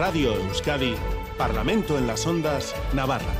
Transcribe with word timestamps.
Radio 0.00 0.34
Euskadi, 0.34 0.94
Parlamento 1.36 1.98
en 1.98 2.06
las 2.06 2.26
Ondas, 2.26 2.74
Navarra. 2.94 3.34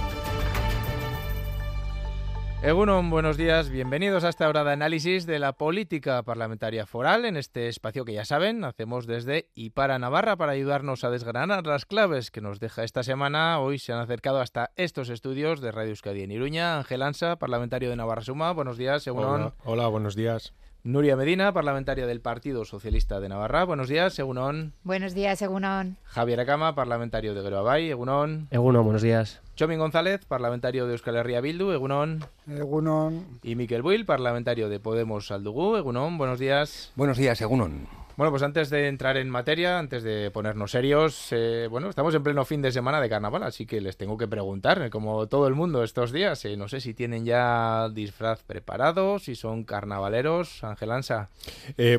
Egunon, 2.62 3.08
buenos 3.08 3.38
días. 3.38 3.70
Bienvenidos 3.70 4.24
a 4.24 4.28
esta 4.28 4.46
hora 4.46 4.62
de 4.62 4.72
análisis 4.72 5.24
de 5.24 5.38
la 5.38 5.54
política 5.54 6.22
parlamentaria 6.22 6.84
foral 6.84 7.24
en 7.24 7.38
este 7.38 7.68
espacio 7.68 8.04
que 8.04 8.12
ya 8.12 8.26
saben, 8.26 8.62
hacemos 8.64 9.06
desde 9.06 9.48
y 9.54 9.70
para 9.70 9.98
Navarra 9.98 10.36
para 10.36 10.52
ayudarnos 10.52 11.02
a 11.02 11.08
desgranar 11.08 11.66
las 11.66 11.86
claves 11.86 12.30
que 12.30 12.42
nos 12.42 12.60
deja 12.60 12.84
esta 12.84 13.02
semana. 13.04 13.58
Hoy 13.58 13.78
se 13.78 13.94
han 13.94 14.00
acercado 14.00 14.42
hasta 14.42 14.70
estos 14.76 15.08
estudios 15.08 15.62
de 15.62 15.72
Radio 15.72 15.92
Euskadi 15.92 16.24
en 16.24 16.30
Iruña. 16.30 16.76
Ángel 16.76 17.00
Ansa, 17.00 17.36
parlamentario 17.36 17.88
de 17.88 17.96
Navarra 17.96 18.20
Suma. 18.20 18.52
Buenos 18.52 18.76
días, 18.76 19.06
Egunon. 19.06 19.40
Hola, 19.40 19.54
hola, 19.64 19.88
buenos 19.88 20.14
días. 20.14 20.52
Nuria 20.82 21.14
Medina, 21.14 21.52
parlamentaria 21.52 22.06
del 22.06 22.22
Partido 22.22 22.64
Socialista 22.64 23.20
de 23.20 23.28
Navarra. 23.28 23.64
Buenos 23.64 23.88
días, 23.88 24.18
Egunon. 24.18 24.72
Buenos 24.82 25.12
días, 25.12 25.42
Egunon. 25.42 25.98
Javier 26.04 26.40
Acama, 26.40 26.74
parlamentario 26.74 27.34
de 27.34 27.42
Geroabay. 27.42 27.90
Egunon. 27.90 28.48
Egunon, 28.50 28.84
buenos 28.84 29.02
días. 29.02 29.42
Chomin 29.56 29.78
González, 29.78 30.24
parlamentario 30.24 30.86
de 30.86 30.92
Euskal 30.92 31.16
Herria 31.16 31.42
Bildu. 31.42 31.72
Egunon. 31.72 32.24
Egunon. 32.48 33.40
Y 33.42 33.56
Miquel 33.56 33.82
Buil, 33.82 34.06
parlamentario 34.06 34.70
de 34.70 34.80
Podemos 34.80 35.30
Aldugú. 35.30 35.76
Egunon, 35.76 36.16
buenos 36.16 36.38
días. 36.38 36.92
Buenos 36.96 37.18
días, 37.18 37.42
Egunon. 37.42 37.99
Bueno, 38.20 38.32
pues 38.32 38.42
antes 38.42 38.68
de 38.68 38.86
entrar 38.86 39.16
en 39.16 39.30
materia, 39.30 39.78
antes 39.78 40.02
de 40.02 40.30
ponernos 40.30 40.72
serios, 40.72 41.28
eh, 41.30 41.68
bueno, 41.70 41.88
estamos 41.88 42.14
en 42.14 42.22
pleno 42.22 42.44
fin 42.44 42.60
de 42.60 42.70
semana 42.70 43.00
de 43.00 43.08
carnaval, 43.08 43.42
así 43.44 43.64
que 43.64 43.80
les 43.80 43.96
tengo 43.96 44.18
que 44.18 44.28
preguntar, 44.28 44.82
eh, 44.82 44.90
como 44.90 45.26
todo 45.26 45.48
el 45.48 45.54
mundo 45.54 45.82
estos 45.82 46.12
días, 46.12 46.44
eh, 46.44 46.54
no 46.58 46.68
sé 46.68 46.82
si 46.82 46.92
tienen 46.92 47.24
ya 47.24 47.88
disfraz 47.88 48.42
preparado, 48.42 49.18
si 49.20 49.36
son 49.36 49.64
carnavaleros, 49.64 50.62
Ángel 50.62 50.90
Ansa. 50.90 51.30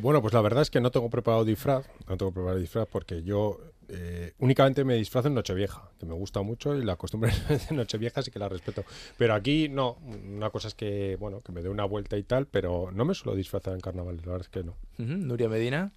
bueno, 0.03 0.21
pues 0.21 0.35
la 0.35 0.41
verdad 0.41 0.61
es 0.61 0.69
que 0.69 0.79
no 0.79 0.91
tengo 0.91 1.09
preparado 1.09 1.43
disfraz, 1.43 1.87
no 2.07 2.17
tengo 2.17 2.31
preparado 2.31 2.59
disfraz 2.59 2.87
porque 2.87 3.23
yo 3.23 3.57
eh, 3.93 4.33
únicamente 4.37 4.85
me 4.85 4.93
disfrazo 4.95 5.27
en 5.27 5.33
Nochevieja, 5.33 5.89
que 5.99 6.05
me 6.05 6.13
gusta 6.13 6.43
mucho 6.43 6.75
y 6.75 6.85
la 6.85 6.97
costumbre 6.97 7.31
de 7.69 7.75
Nochevieja 7.75 8.21
sí 8.21 8.29
que 8.29 8.37
la 8.37 8.47
respeto. 8.47 8.85
Pero 9.17 9.33
aquí 9.33 9.69
no, 9.69 9.97
una 10.03 10.51
cosa 10.51 10.67
es 10.67 10.75
que, 10.75 11.17
bueno, 11.19 11.41
que 11.41 11.51
me 11.51 11.63
dé 11.63 11.69
una 11.69 11.85
vuelta 11.85 12.15
y 12.15 12.23
tal, 12.23 12.45
pero 12.45 12.91
no 12.93 13.05
me 13.05 13.15
suelo 13.15 13.35
disfrazar 13.35 13.73
en 13.73 13.81
carnaval, 13.81 14.17
la 14.17 14.33
verdad 14.33 14.41
es 14.41 14.49
que 14.49 14.63
no. 14.63 14.75
Nuria 14.97 15.49
Medina. 15.49 15.91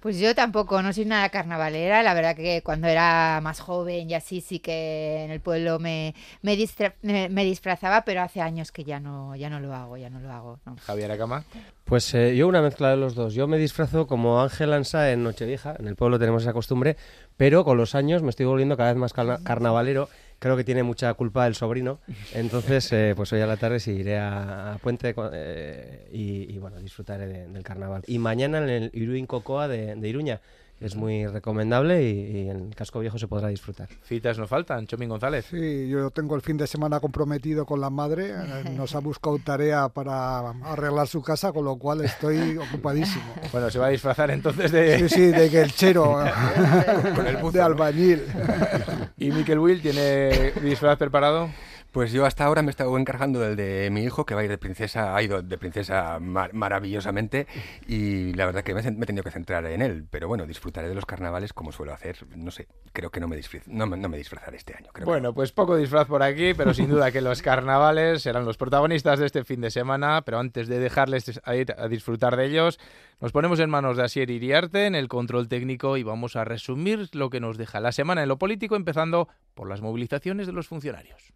Pues 0.00 0.18
yo 0.18 0.34
tampoco, 0.34 0.82
no 0.82 0.92
soy 0.94 1.04
nada 1.04 1.28
carnavalera. 1.28 2.02
La 2.02 2.14
verdad 2.14 2.34
que 2.34 2.62
cuando 2.62 2.88
era 2.88 3.40
más 3.42 3.60
joven 3.60 4.10
y 4.10 4.14
así 4.14 4.40
sí 4.40 4.58
que 4.58 5.24
en 5.24 5.30
el 5.30 5.40
pueblo 5.40 5.78
me, 5.78 6.14
me, 6.40 6.56
disfrazaba, 6.56 8.02
pero 8.04 8.22
hace 8.22 8.40
años 8.40 8.72
que 8.72 8.84
ya 8.84 8.98
no, 8.98 9.36
ya 9.36 9.50
no 9.50 9.60
lo 9.60 9.74
hago, 9.74 9.98
ya 9.98 10.08
no 10.08 10.20
lo 10.20 10.32
hago. 10.32 10.58
Javier 10.82 11.12
Acama. 11.12 11.44
Pues 11.84 12.14
eh, 12.14 12.34
yo 12.34 12.48
una 12.48 12.62
mezcla 12.62 12.90
de 12.90 12.96
los 12.96 13.14
dos. 13.14 13.34
Yo 13.34 13.46
me 13.46 13.58
disfrazo 13.58 14.06
como 14.06 14.40
Ángel 14.40 14.72
Ansa 14.72 15.10
en 15.10 15.22
Nochevieja, 15.22 15.76
en 15.78 15.86
el 15.86 15.96
pueblo 15.96 16.18
tenemos 16.18 16.42
esa 16.42 16.52
costumbre, 16.52 16.96
pero 17.36 17.64
con 17.64 17.76
los 17.76 17.94
años 17.94 18.22
me 18.22 18.30
estoy 18.30 18.46
volviendo 18.46 18.76
cada 18.76 18.92
vez 18.92 18.98
más 18.98 19.12
carnavalero 19.12 20.08
creo 20.40 20.56
que 20.56 20.64
tiene 20.64 20.82
mucha 20.82 21.14
culpa 21.14 21.46
el 21.46 21.54
sobrino. 21.54 22.00
Entonces, 22.34 22.90
eh, 22.92 23.12
pues 23.14 23.32
hoy 23.32 23.40
a 23.40 23.46
la 23.46 23.56
tarde 23.56 23.78
sí 23.78 23.92
iré 23.92 24.18
a, 24.18 24.76
Puente 24.82 25.14
eh, 25.32 26.08
y, 26.10 26.58
bueno, 26.58 26.80
disfrutaré 26.80 27.46
del 27.46 27.62
carnaval. 27.62 28.02
Y 28.08 28.18
mañana 28.18 28.58
en 28.58 28.68
el 28.68 28.90
Iruin 28.92 29.26
Cocoa 29.26 29.68
de, 29.68 29.94
de 29.94 30.08
Iruña 30.08 30.40
es 30.80 30.96
muy 30.96 31.26
recomendable 31.26 32.02
y, 32.02 32.48
en 32.48 32.68
el 32.68 32.74
casco 32.74 33.00
viejo 33.00 33.18
se 33.18 33.28
podrá 33.28 33.48
disfrutar. 33.48 33.88
Citas 34.02 34.38
no 34.38 34.46
faltan, 34.46 34.86
Chomín 34.86 35.10
González. 35.10 35.46
Sí, 35.50 35.88
yo 35.88 36.10
tengo 36.10 36.34
el 36.34 36.40
fin 36.40 36.56
de 36.56 36.66
semana 36.66 37.00
comprometido 37.00 37.66
con 37.66 37.80
la 37.80 37.90
madre, 37.90 38.30
eh, 38.30 38.70
nos 38.74 38.94
ha 38.94 38.98
buscado 39.00 39.38
tarea 39.38 39.90
para 39.90 40.50
arreglar 40.64 41.06
su 41.06 41.22
casa, 41.22 41.52
con 41.52 41.66
lo 41.66 41.76
cual 41.76 42.00
estoy 42.00 42.56
ocupadísimo. 42.56 43.34
Bueno, 43.52 43.70
se 43.70 43.78
va 43.78 43.86
a 43.86 43.90
disfrazar 43.90 44.30
entonces 44.30 44.72
de... 44.72 45.00
Sí, 45.00 45.08
sí, 45.08 45.26
de 45.26 45.50
que 45.50 45.60
el 45.60 45.72
chero, 45.72 46.24
con 47.14 47.26
el 47.26 47.52
de 47.52 47.60
albañil. 47.60 48.22
¿Y 49.20 49.32
Miquel 49.32 49.58
Will 49.58 49.82
tiene 49.82 50.50
disfraz 50.62 50.96
preparado? 50.96 51.50
Pues 51.92 52.10
yo 52.10 52.24
hasta 52.24 52.46
ahora 52.46 52.62
me 52.62 52.68
he 52.68 52.70
estado 52.70 52.96
encargando 52.96 53.40
del 53.40 53.54
de 53.54 53.90
mi 53.90 54.02
hijo, 54.02 54.24
que 54.24 54.34
va 54.34 54.40
a 54.40 54.44
ir 54.44 54.50
de 54.50 54.56
princesa, 54.56 55.14
ha 55.14 55.22
ido 55.22 55.42
de 55.42 55.58
princesa 55.58 56.18
maravillosamente, 56.20 57.46
y 57.86 58.32
la 58.32 58.46
verdad 58.46 58.62
que 58.62 58.72
me, 58.72 58.80
he 58.80 59.06
tenido 59.06 59.22
que 59.22 59.30
centrar 59.30 59.66
en 59.66 59.82
él. 59.82 60.06
Pero 60.08 60.26
bueno, 60.26 60.46
disfrutaré 60.46 60.88
de 60.88 60.94
los 60.94 61.04
carnavales 61.04 61.52
como 61.52 61.70
suelo 61.70 61.92
hacer. 61.92 62.16
No 62.34 62.50
sé, 62.50 62.66
creo 62.94 63.10
que 63.10 63.20
no 63.20 63.28
me, 63.28 63.38
no, 63.66 63.86
me 64.08 64.16
disfrazaré 64.16 64.56
este 64.56 64.74
año. 64.74 64.88
bueno, 65.04 65.34
pues 65.34 65.52
poco 65.52 65.76
disfraz 65.76 66.06
por 66.06 66.22
aquí, 66.22 66.54
pero 66.54 66.72
sin 66.72 66.88
duda 66.88 67.10
que 67.10 67.20
los 67.20 67.42
carnavales 67.42 68.22
serán 68.22 68.46
los 68.46 68.56
protagonistas 68.56 69.18
de 69.18 69.26
este 69.26 69.44
fin 69.44 69.60
de 69.60 69.70
semana. 69.70 70.22
Pero 70.22 70.38
antes 70.38 70.66
de 70.66 70.78
dejarles 70.78 71.40
a 71.44 71.56
ir 71.56 71.74
a 71.76 71.88
disfrutar 71.88 72.36
de 72.36 72.46
ellos, 72.46 72.78
nos 73.20 73.32
ponemos 73.32 73.60
en 73.60 73.68
manos 73.70 73.96
de 73.96 74.04
Asier 74.04 74.30
Iriarte 74.30 74.86
en 74.86 74.94
el 74.94 75.08
control 75.08 75.48
técnico 75.48 75.96
y 75.96 76.02
vamos 76.02 76.36
a 76.36 76.44
resumir 76.44 77.08
lo 77.12 77.28
que 77.28 77.40
nos 77.40 77.58
deja 77.58 77.80
la 77.80 77.92
semana 77.92 78.22
en 78.22 78.28
lo 78.28 78.38
político, 78.38 78.76
empezando 78.76 79.28
por 79.54 79.68
las 79.68 79.82
movilizaciones 79.82 80.46
de 80.46 80.52
los 80.52 80.66
funcionarios. 80.66 81.32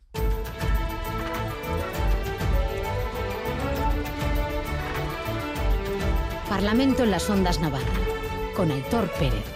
Parlamento 6.49 7.03
en 7.03 7.11
las 7.11 7.28
Ondas 7.28 7.61
Navarra, 7.61 7.84
con 8.56 8.71
Aitor 8.71 9.11
Pérez. 9.19 9.54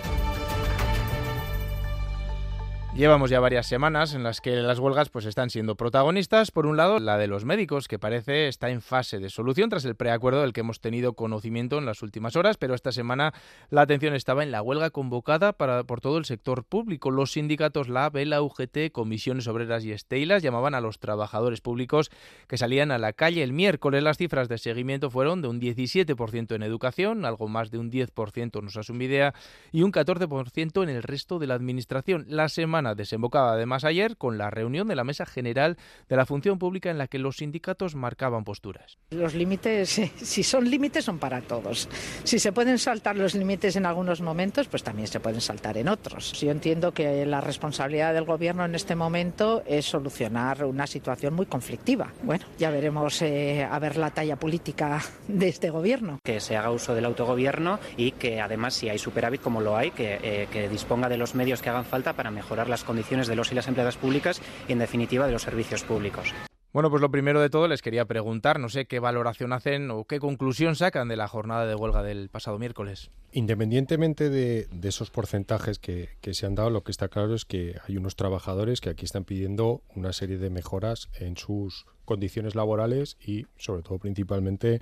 Llevamos 2.99 3.31
ya 3.31 3.39
varias 3.39 3.69
semanas 3.69 4.13
en 4.15 4.25
las 4.25 4.41
que 4.41 4.57
las 4.57 4.81
huelgas 4.81 5.09
pues 5.09 5.25
están 5.25 5.51
siendo 5.51 5.77
protagonistas. 5.77 6.51
Por 6.51 6.67
un 6.67 6.77
lado, 6.77 6.99
la 6.99 7.17
de 7.17 7.29
los 7.29 7.45
médicos, 7.45 7.87
que 7.87 8.01
parece 8.01 8.49
está 8.49 8.71
en 8.71 8.83
fase 8.83 9.21
de 9.21 9.31
solución 9.31 9.71
tras 9.71 9.85
el 9.85 9.95
preacuerdo 9.95 10.41
del 10.41 10.53
que 10.53 10.63
hemos 10.63 10.81
tenido 10.81 11.13
conocimiento 11.13 11.79
en 11.79 11.87
las 11.87 12.03
últimas 12.03 12.35
horas, 12.35 12.57
pero 12.57 12.75
esta 12.75 12.91
semana 12.91 13.33
la 13.71 13.83
atención 13.83 14.17
estaba 14.17 14.43
en 14.43 14.51
la 14.51 14.63
huelga 14.63 14.91
convocada 14.91 15.53
para, 15.53 15.85
por 15.85 16.01
todo 16.01 16.19
el 16.19 16.25
sector 16.25 16.65
público. 16.65 17.13
Los 17.13 17.31
sindicatos 17.31 17.89
la 17.89 18.11
la 18.13 18.43
UGT, 18.43 18.91
Comisiones 18.91 19.47
Obreras 19.47 19.85
y 19.85 19.93
Estelas 19.93 20.43
llamaban 20.43 20.75
a 20.75 20.81
los 20.81 20.99
trabajadores 20.99 21.61
públicos 21.61 22.11
que 22.49 22.59
salían 22.59 22.91
a 22.91 22.99
la 22.99 23.13
calle 23.13 23.45
el 23.45 23.53
miércoles. 23.53 24.03
Las 24.03 24.17
cifras 24.17 24.49
de 24.49 24.59
seguimiento 24.59 25.09
fueron 25.09 25.41
de 25.41 25.47
un 25.47 25.61
17% 25.61 26.53
en 26.53 26.65
educación, 26.65 27.25
algo 27.25 27.47
más 27.47 27.71
de 27.71 27.79
un 27.79 27.93
10% 27.93 28.61
nos 28.61 28.91
idea 29.01 29.35
y 29.71 29.83
un 29.83 29.93
14% 29.93 30.83
en 30.83 30.89
el 30.89 31.05
resto 31.05 31.39
de 31.39 31.47
la 31.47 31.55
administración. 31.55 32.25
La 32.27 32.49
semana 32.49 32.88
desembocaba 32.95 33.53
además 33.53 33.85
ayer 33.85 34.17
con 34.17 34.39
la 34.39 34.51
reunión 34.51 34.89
de 34.89 34.97
la 34.97 35.05
Mesa 35.05 35.27
General 35.27 35.77
de 36.09 36.17
la 36.17 36.27
Función 36.27 36.59
Pública 36.59 36.91
en 36.91 36.99
la 36.99 37.09
que 37.09 37.19
los 37.19 37.37
sindicatos 37.37 37.95
marcaban 37.95 38.45
posturas. 38.45 38.99
Los 39.11 39.35
límites, 39.35 40.01
si 40.17 40.43
son 40.43 40.71
límites, 40.71 41.05
son 41.05 41.19
para 41.19 41.41
todos. 41.41 41.89
Si 42.25 42.39
se 42.39 42.53
pueden 42.53 42.79
saltar 42.79 43.17
los 43.17 43.35
límites 43.35 43.77
en 43.77 43.87
algunos 43.87 44.21
momentos, 44.21 44.69
pues 44.69 44.83
también 44.83 45.09
se 45.09 45.21
pueden 45.21 45.41
saltar 45.41 45.77
en 45.77 45.89
otros. 45.89 46.33
Yo 46.41 46.51
entiendo 46.51 46.93
que 46.93 47.25
la 47.27 47.41
responsabilidad 47.41 48.15
del 48.15 48.25
Gobierno 48.25 48.65
en 48.65 48.75
este 48.75 48.95
momento 48.95 49.63
es 49.67 49.87
solucionar 49.87 50.65
una 50.65 50.87
situación 50.87 51.35
muy 51.35 51.47
conflictiva. 51.47 52.13
Bueno, 52.23 52.45
ya 52.59 52.71
veremos 52.71 53.23
eh, 53.23 53.65
a 53.65 53.79
ver 53.79 53.97
la 53.97 54.11
talla 54.11 54.37
política 54.37 55.01
de 55.27 55.49
este 55.49 55.71
Gobierno. 55.71 56.19
Que 56.25 56.41
se 56.41 56.57
haga 56.57 56.71
uso 56.71 56.95
del 56.95 57.05
autogobierno 57.05 57.79
y 57.97 58.13
que 58.13 58.41
además, 58.41 58.75
si 58.75 58.89
hay 58.89 58.99
superávit 58.99 59.41
como 59.41 59.61
lo 59.61 59.77
hay, 59.77 59.91
que, 59.91 60.19
eh, 60.23 60.49
que 60.51 60.69
disponga 60.69 61.09
de 61.09 61.17
los 61.17 61.35
medios 61.35 61.63
que 61.63 61.71
hagan 61.71 61.85
falta 61.85 62.13
para 62.13 62.31
mejorar 62.31 62.68
las 62.69 62.85
condiciones 62.85 63.27
de 63.27 63.37
los 63.37 63.53
y 63.53 63.55
las 63.55 63.69
empleadas 63.69 63.97
públicas 63.97 64.41
y, 64.69 64.73
en 64.73 64.79
definitiva, 64.79 65.27
de 65.27 65.33
los 65.33 65.43
servicios 65.43 65.83
públicos. 65.83 66.35
Bueno, 66.71 66.91
pues 66.91 67.01
lo 67.01 67.11
primero 67.11 67.41
de 67.41 67.49
todo 67.49 67.67
les 67.67 67.81
quería 67.81 68.05
preguntar, 68.05 68.61
no 68.61 68.69
sé 68.69 68.85
qué 68.87 69.01
valoración 69.01 69.55
hacen 69.55 69.91
o 69.91 70.05
qué 70.05 70.21
conclusión 70.21 70.77
sacan 70.77 71.09
de 71.09 71.17
la 71.17 71.27
jornada 71.27 71.67
de 71.67 71.75
huelga 71.75 72.03
del 72.03 72.29
pasado 72.29 72.59
miércoles. 72.59 73.11
Independientemente 73.33 74.29
de, 74.29 74.69
esos 74.83 75.11
porcentajes 75.11 75.79
que, 75.79 76.11
que, 76.21 76.35
se 76.35 76.45
han 76.45 76.55
dado, 76.55 76.69
lo 76.69 76.85
que 76.85 76.91
está 76.91 77.09
claro 77.09 77.35
es 77.35 77.47
que 77.47 77.77
hay 77.89 77.97
unos 77.97 78.17
trabajadores 78.17 78.83
que 78.83 78.91
aquí 78.91 79.07
están 79.07 79.25
pidiendo 79.25 79.83
una 79.95 80.13
serie 80.13 80.37
de 80.37 80.51
mejoras 80.51 81.09
en 81.19 81.39
sus 81.39 81.87
condiciones 82.05 82.55
laborales 82.55 83.17
y 83.21 83.47
sobre 83.57 83.83
todo 83.83 83.99
principalmente 83.99 84.81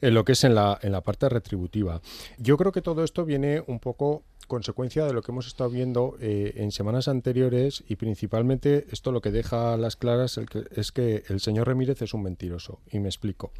en 0.00 0.14
lo 0.14 0.24
que 0.24 0.32
es 0.32 0.44
en 0.44 0.54
la, 0.54 0.78
en 0.82 0.92
la 0.92 1.02
parte 1.02 1.28
retributiva. 1.28 2.00
Yo 2.38 2.56
creo 2.56 2.72
que 2.72 2.82
todo 2.82 3.04
esto 3.04 3.26
viene 3.26 3.62
un 3.66 3.78
poco 3.78 4.24
consecuencia 4.50 5.06
de 5.06 5.12
lo 5.12 5.22
que 5.22 5.30
hemos 5.30 5.46
estado 5.46 5.70
viendo 5.70 6.16
eh, 6.20 6.54
en 6.56 6.72
semanas 6.72 7.06
anteriores 7.06 7.84
y 7.88 7.94
principalmente 7.94 8.84
esto 8.90 9.12
lo 9.12 9.20
que 9.20 9.30
deja 9.30 9.72
a 9.72 9.76
las 9.76 9.94
claras 9.94 10.38
es 10.72 10.90
que 10.90 11.22
el 11.28 11.40
señor 11.40 11.68
Ramírez 11.68 12.02
es 12.02 12.12
un 12.14 12.24
mentiroso 12.24 12.80
y 12.90 12.98
me 12.98 13.08
explico. 13.08 13.52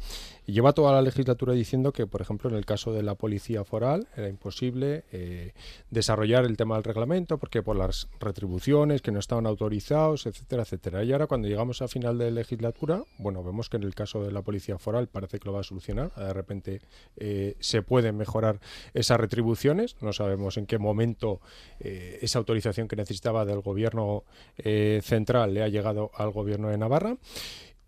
Lleva 0.45 0.73
toda 0.73 0.91
la 0.91 1.01
legislatura 1.01 1.53
diciendo 1.53 1.93
que, 1.93 2.07
por 2.07 2.21
ejemplo, 2.21 2.49
en 2.49 2.57
el 2.57 2.65
caso 2.65 2.91
de 2.91 3.03
la 3.03 3.15
policía 3.15 3.63
foral 3.63 4.09
era 4.17 4.27
imposible 4.27 5.05
eh, 5.13 5.53
desarrollar 5.89 6.43
el 6.43 6.57
tema 6.57 6.75
del 6.75 6.83
reglamento 6.83 7.37
porque 7.37 7.63
por 7.63 7.77
las 7.77 8.09
retribuciones 8.19 9.01
que 9.01 9.11
no 9.11 9.19
estaban 9.19 9.45
autorizados, 9.45 10.25
etcétera, 10.25 10.63
etcétera. 10.63 11.03
Y 11.05 11.13
ahora 11.13 11.27
cuando 11.27 11.47
llegamos 11.47 11.81
a 11.81 11.87
final 11.87 12.17
de 12.17 12.31
legislatura, 12.31 13.03
bueno, 13.17 13.43
vemos 13.43 13.69
que 13.69 13.77
en 13.77 13.83
el 13.83 13.95
caso 13.95 14.21
de 14.23 14.31
la 14.33 14.41
policía 14.41 14.77
foral 14.77 15.07
parece 15.07 15.39
que 15.39 15.45
lo 15.45 15.53
va 15.53 15.61
a 15.61 15.63
solucionar. 15.63 16.13
De 16.15 16.33
repente 16.33 16.81
eh, 17.15 17.55
se 17.61 17.81
pueden 17.81 18.17
mejorar 18.17 18.59
esas 18.93 19.17
retribuciones. 19.21 19.95
No 20.01 20.11
sabemos 20.11 20.57
en 20.57 20.65
qué 20.65 20.80
momento 20.81 21.39
eh, 21.79 22.19
esa 22.21 22.39
autorización 22.39 22.87
que 22.87 22.95
necesitaba 22.95 23.45
del 23.45 23.61
gobierno 23.61 24.23
eh, 24.57 24.99
central 25.03 25.53
le 25.53 25.63
ha 25.63 25.67
llegado 25.67 26.11
al 26.15 26.31
gobierno 26.31 26.69
de 26.69 26.77
Navarra. 26.77 27.17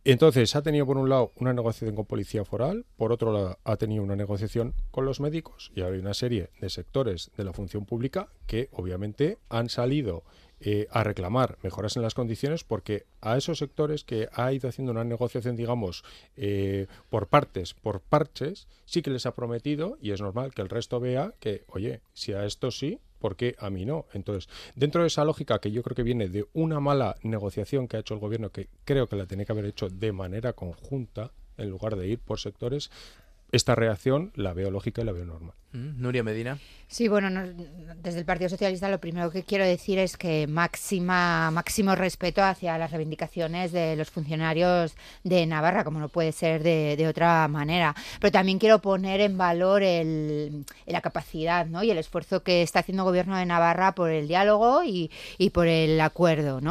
Entonces, 0.05 0.53
ha 0.57 0.61
tenido 0.61 0.85
por 0.85 0.97
un 0.97 1.07
lado 1.07 1.31
una 1.37 1.53
negociación 1.53 1.95
con 1.95 2.05
Policía 2.05 2.43
Foral, 2.43 2.85
por 2.97 3.13
otro 3.13 3.31
lado 3.31 3.57
ha 3.63 3.77
tenido 3.77 4.03
una 4.03 4.17
negociación 4.17 4.73
con 4.91 5.05
los 5.05 5.21
médicos 5.21 5.71
y 5.75 5.81
hay 5.81 5.97
una 5.97 6.13
serie 6.13 6.49
de 6.59 6.69
sectores 6.69 7.31
de 7.37 7.45
la 7.45 7.53
función 7.53 7.85
pública 7.85 8.27
que 8.45 8.67
obviamente 8.73 9.37
han 9.47 9.69
salido 9.69 10.25
eh, 10.65 10.87
a 10.91 11.03
reclamar 11.03 11.57
mejoras 11.61 11.97
en 11.97 12.03
las 12.03 12.13
condiciones 12.13 12.63
porque 12.63 13.05
a 13.19 13.35
esos 13.35 13.57
sectores 13.57 14.05
que 14.05 14.29
ha 14.31 14.53
ido 14.53 14.69
haciendo 14.69 14.93
una 14.93 15.03
negociación, 15.03 15.57
digamos, 15.57 16.05
eh, 16.37 16.87
por 17.09 17.27
partes, 17.27 17.73
por 17.73 17.99
parches, 17.99 18.69
sí 18.85 19.01
que 19.01 19.11
les 19.11 19.25
ha 19.25 19.33
prometido 19.33 19.97
y 20.01 20.11
es 20.11 20.21
normal 20.21 20.53
que 20.53 20.61
el 20.61 20.69
resto 20.69 21.01
vea 21.01 21.33
que, 21.41 21.65
oye, 21.67 21.99
si 22.13 22.31
a 22.31 22.45
esto 22.45 22.71
sí, 22.71 22.99
¿por 23.19 23.35
qué 23.35 23.57
a 23.59 23.69
mí 23.69 23.83
no? 23.83 24.05
Entonces, 24.13 24.47
dentro 24.73 25.01
de 25.01 25.07
esa 25.07 25.25
lógica 25.25 25.59
que 25.59 25.69
yo 25.71 25.83
creo 25.83 25.95
que 25.95 26.03
viene 26.03 26.29
de 26.29 26.45
una 26.53 26.79
mala 26.79 27.17
negociación 27.23 27.89
que 27.89 27.97
ha 27.97 27.99
hecho 27.99 28.13
el 28.13 28.21
gobierno, 28.21 28.49
que 28.51 28.69
creo 28.85 29.07
que 29.07 29.17
la 29.17 29.25
tenía 29.25 29.43
que 29.43 29.51
haber 29.51 29.65
hecho 29.65 29.89
de 29.89 30.13
manera 30.13 30.53
conjunta, 30.53 31.33
en 31.57 31.69
lugar 31.69 31.97
de 31.97 32.07
ir 32.07 32.19
por 32.19 32.39
sectores, 32.39 32.89
esta 33.51 33.75
reacción 33.75 34.31
la 34.35 34.53
veo 34.53 34.71
lógica 34.71 35.01
y 35.01 35.05
la 35.05 35.11
veo 35.11 35.25
normal. 35.25 35.55
Mm, 35.73 36.01
Nuria 36.01 36.23
Medina. 36.23 36.57
Sí, 36.93 37.07
bueno, 37.07 37.31
desde 38.03 38.19
el 38.19 38.25
Partido 38.25 38.49
Socialista 38.49 38.87
lo 38.87 38.99
primero 38.99 39.31
que 39.31 39.41
quiero 39.41 39.65
decir 39.65 39.97
es 39.97 40.15
que 40.15 40.45
máxima, 40.45 41.49
máximo 41.49 41.95
respeto 41.95 42.43
hacia 42.43 42.77
las 42.77 42.91
reivindicaciones 42.91 43.71
de 43.71 43.95
los 43.95 44.11
funcionarios 44.11 44.93
de 45.23 45.47
Navarra, 45.47 45.83
como 45.83 45.99
no 45.99 46.09
puede 46.09 46.31
ser 46.31 46.61
de, 46.61 47.07
otra 47.07 47.47
manera. 47.47 47.95
Pero 48.19 48.31
también 48.31 48.59
quiero 48.59 48.77
poner 48.77 49.21
en 49.21 49.39
valor 49.39 49.81
la 49.81 51.01
capacidad 51.01 51.65
¿no? 51.65 51.83
y 51.83 51.89
el 51.89 51.97
esfuerzo 51.97 52.43
que 52.43 52.61
está 52.61 52.81
haciendo 52.81 53.01
el 53.01 53.07
Gobierno 53.07 53.37
de 53.37 53.47
Navarra 53.47 53.95
por 53.95 54.11
el 54.11 54.27
diálogo 54.27 54.83
y, 54.83 55.09
por 55.51 55.65
el 55.65 55.99
acuerdo. 55.99 56.61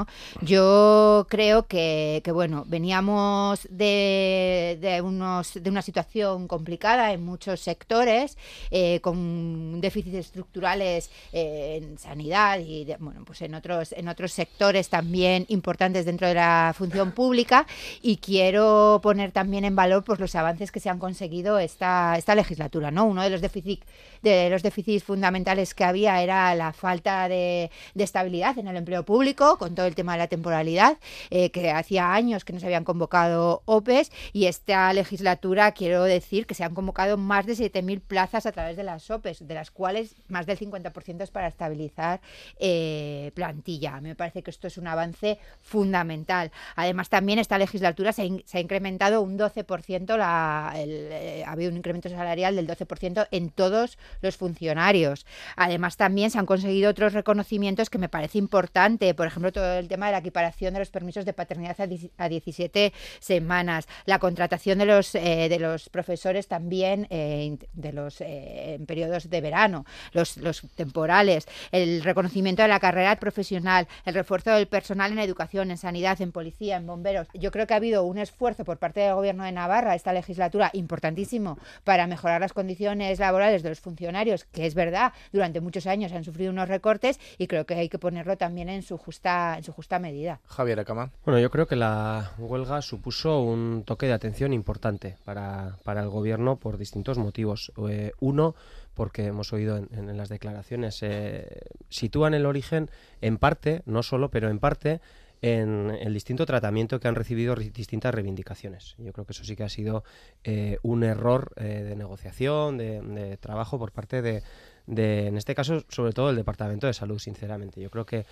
Yo 0.41 1.27
creo 1.29 1.67
que, 1.67 2.21
que 2.23 2.31
bueno, 2.31 2.65
veníamos 2.69 3.67
de, 3.71 4.79
de, 4.81 5.01
unos, 5.01 5.55
de 5.61 5.69
una 5.69 5.83
situación 5.83 6.47
complicada 6.47 7.13
en 7.13 7.25
muchos 7.25 7.59
sectores. 7.59 8.39
Eh, 8.71 8.92
con 9.01 9.81
déficits 9.81 10.17
estructurales 10.17 11.11
eh, 11.33 11.81
en 11.83 11.99
sanidad 11.99 12.59
y 12.61 12.87
bueno, 12.99 13.25
pues 13.25 13.43
en 13.43 13.55
otros, 13.55 13.93
en 13.93 14.09
otros 14.09 14.33
sectores 14.33 14.89
también 14.89 15.47
importantes 15.49 16.05
dentro 16.05 16.29
de 16.29 16.35
la 16.35 16.75
función 16.77 17.13
pública 17.13 17.67
y 18.03 18.17
quiero 18.17 19.01
poner 19.03 19.33
también 19.33 19.65
en 19.65 19.77
valor 19.77 20.05
pues, 20.05 20.21
los 20.21 20.35
avances 20.35 20.71
que 20.71 20.81
se 20.81 20.91
han 20.91 20.99
conseguido 20.99 21.59
esta, 21.59 22.17
esta 22.17 22.35
legislatura. 22.35 22.91
¿no? 22.91 23.05
Uno 23.05 23.23
de 23.23 23.31
los 23.31 23.41
déficits 23.41 23.85
de 24.23 24.49
los 24.51 24.63
déficits 24.63 25.05
fundamentales 25.05 25.75
que 25.75 25.85
había 25.85 26.23
era 26.23 26.55
la 26.55 26.73
falta 26.73 27.29
de, 27.29 27.71
estabilidad 27.95 28.59
en 28.59 28.69
el 28.69 28.77
empleo 28.77 29.05
público, 29.05 29.59
con 29.59 29.75
todo 29.75 29.87
el 29.87 29.95
tema 29.95 30.13
de 30.13 30.19
la 30.19 30.27
temporalidad, 30.27 30.99
eh, 31.31 31.51
que 31.51 31.71
hacía 31.71 32.13
años 32.13 32.45
que 32.45 32.53
no 32.53 32.61
se 32.61 32.67
habían 32.67 32.85
convocado 32.85 33.63
OPEs 33.65 34.11
y 34.33 34.47
esta 34.47 34.93
legislatura 34.93 35.73
quiero 35.73 36.05
decir 36.05 36.47
que 36.47 36.55
se 36.55 36.65
han 36.65 36.75
convocado 36.75 37.17
más 37.17 37.47
de 37.47 37.55
7.000 37.55 38.01
plazas 38.01 38.47
a 38.47 38.53
través 38.53 38.77
de 38.77 38.82
las 38.83 39.11
OPEs, 39.11 39.47
de 39.47 39.55
las 39.55 39.71
cuales 39.71 40.17
más 40.29 40.47
del 40.47 40.59
50% 40.59 41.23
es 41.23 41.31
para 41.31 41.49
estabilizar 41.49 42.21
eh, 42.59 43.31
plantilla. 43.35 44.01
Me 44.01 44.15
parece 44.15 44.43
que 44.43 44.51
esto 44.51 44.67
es 44.67 44.79
un 44.79 44.87
avance 44.87 45.39
fundamental. 45.61 46.51
Además, 46.77 47.09
también 47.09 47.39
esta 47.39 47.59
legislatura 47.59 48.13
se, 48.13 48.23
ha 48.23 48.61
incrementado 48.61 49.23
un 49.23 49.39
12%, 49.39 50.17
la, 50.17 50.73
eh, 50.77 51.45
ha 51.47 51.53
habido 51.53 51.71
un 51.71 51.77
incremento 51.77 52.09
salarial 52.09 52.57
del 52.57 52.67
12% 52.67 53.29
en 53.31 53.51
todos 53.51 53.99
los 54.21 54.37
funcionarios. 54.37 55.27
Además, 55.57 55.97
también 55.97 56.31
se 56.31 56.39
han 56.39 56.47
conseguido 56.47 56.91
otros 56.91 57.13
reconocimientos 57.13 57.91
que 57.91 57.99
me 57.99 58.09
parece 58.09 58.39
importante. 58.39 59.15
Por 59.15 59.27
ejemplo, 59.27 59.53
todo 59.53 59.79
el 59.79 59.89
tema 59.89 60.07
de 60.07 60.13
la 60.13 60.19
equiparación 60.19 60.75
de 60.75 60.81
los 60.81 60.91
permisos 60.91 61.25
de 61.25 61.33
paternidad 61.33 61.77
a 62.17 62.29
17 62.29 62.93
semanas, 63.21 63.89
la 64.07 64.19
contratación 64.19 64.79
de 64.79 64.87
los, 64.87 65.15
eh, 65.15 65.49
de 65.49 65.59
los 65.59 65.89
profesores 65.89 66.49
también, 66.49 67.07
de 67.11 67.93
los 67.93 68.23
en 68.73 68.87
periodos 68.87 69.31
de 69.31 69.41
verano, 69.41 69.85
los, 70.13 70.37
los 70.37 70.63
temporales, 70.75 71.47
el 71.71 72.03
reconocimiento 72.03 72.63
de 72.63 72.69
la 72.69 72.81
carrera 72.81 73.17
profesional, 73.17 73.87
el 74.05 74.15
refuerzo 74.15 74.51
del 74.51 74.67
personal 74.67 75.13
en 75.13 75.19
educación, 75.19 75.71
en 75.71 75.79
sanidad, 75.79 76.21
en 76.21 76.33
policía, 76.33 76.77
en 76.77 76.87
bomberos. 76.87 77.29
Yo 77.35 77.51
creo 77.51 77.67
que 77.67 77.75
ha 77.75 77.79
habido 77.79 78.05
un 78.05 78.19
esfuerzo 78.19 78.65
por 78.65 78.79
parte 78.79 79.01
del 79.01 79.15
Gobierno 79.15 79.45
de 79.45 79.53
Navarra, 79.53 79.95
esta 79.95 80.13
legislatura, 80.13 80.71
importantísimo 80.73 81.59
para 81.85 82.07
mejorar 82.07 82.41
las 82.41 82.53
condiciones 82.53 83.19
laborales 83.19 83.63
de 83.63 83.69
los 83.69 83.81
funcionarios, 83.81 84.45
que 84.45 84.67
es 84.67 84.75
verdad, 84.75 85.13
durante 85.33 85.61
muchos 85.61 85.87
años 85.87 86.13
han 86.13 86.25
sufrido 86.25 86.51
unos 86.51 86.69
recortes 86.69 87.21
y 87.39 87.47
creo 87.47 87.67
que 87.67 87.75
hay 87.75 87.89
que 87.89 87.99
ponerlo 87.99 88.37
también 88.37 88.69
en 88.69 88.83
su 88.83 88.97
justa, 88.97 89.57
en 89.59 89.65
su 89.65 89.73
justa 89.73 89.99
medida. 89.99 90.41
Javier 90.47 90.81
Acama. 90.81 91.11
Bueno, 91.25 91.41
yo 91.41 91.51
creo 91.51 91.67
que 91.67 91.77
la 91.77 92.33
huelga 92.39 92.83
supuso 92.83 93.41
un 93.41 93.85
toque 93.85 94.07
de 94.07 94.13
atención 94.13 94.53
importante 94.53 95.17
para, 95.25 95.77
para 95.85 96.03
el 96.03 96.09
Gobierno 96.09 96.57
por 96.57 96.79
distintos 96.79 97.19
motivos. 97.19 97.73
Eh, 97.89 98.13
uno, 98.21 98.55
porque 98.95 99.27
hemos 99.27 99.53
oído 99.53 99.77
en, 99.77 100.17
las 100.17 100.29
declaraciones, 100.29 101.03
eh, 101.03 101.63
sitúan 101.89 102.35
el 102.35 102.47
origen 102.47 102.91
en 103.21 103.39
parte, 103.39 103.83
no 103.87 104.03
solo, 104.03 104.31
pero 104.31 104.51
en 104.51 104.59
parte, 104.59 105.01
en 105.41 105.91
el 106.01 106.15
distinto 106.15 106.47
tratamiento 106.47 107.01
que 107.01 107.09
han 107.09 107.15
recibido 107.15 107.55
distintas 107.57 108.15
reivindicaciones. 108.15 108.95
Yo 108.99 109.13
creo 109.13 109.27
que 109.27 109.33
eso 109.33 109.45
sí 109.45 109.57
que 109.57 109.65
ha 109.65 109.69
sido 109.69 110.05
eh, 110.45 110.79
un 110.83 111.03
error 111.03 111.53
eh, 111.57 111.83
de 111.83 111.97
negociación, 111.97 112.79
de, 112.79 113.39
trabajo 113.41 113.79
por 113.79 113.91
parte 113.91 114.23
de, 114.23 114.43
en 114.87 115.37
este 115.37 115.55
caso, 115.55 115.85
sobre 115.89 116.13
todo 116.13 116.31
el 116.31 116.37
Departamento 116.37 116.87
de 116.87 116.93
Salud, 116.93 117.19
sinceramente. 117.19 117.81
Yo 117.81 117.91
creo 117.91 118.07
que 118.07 118.25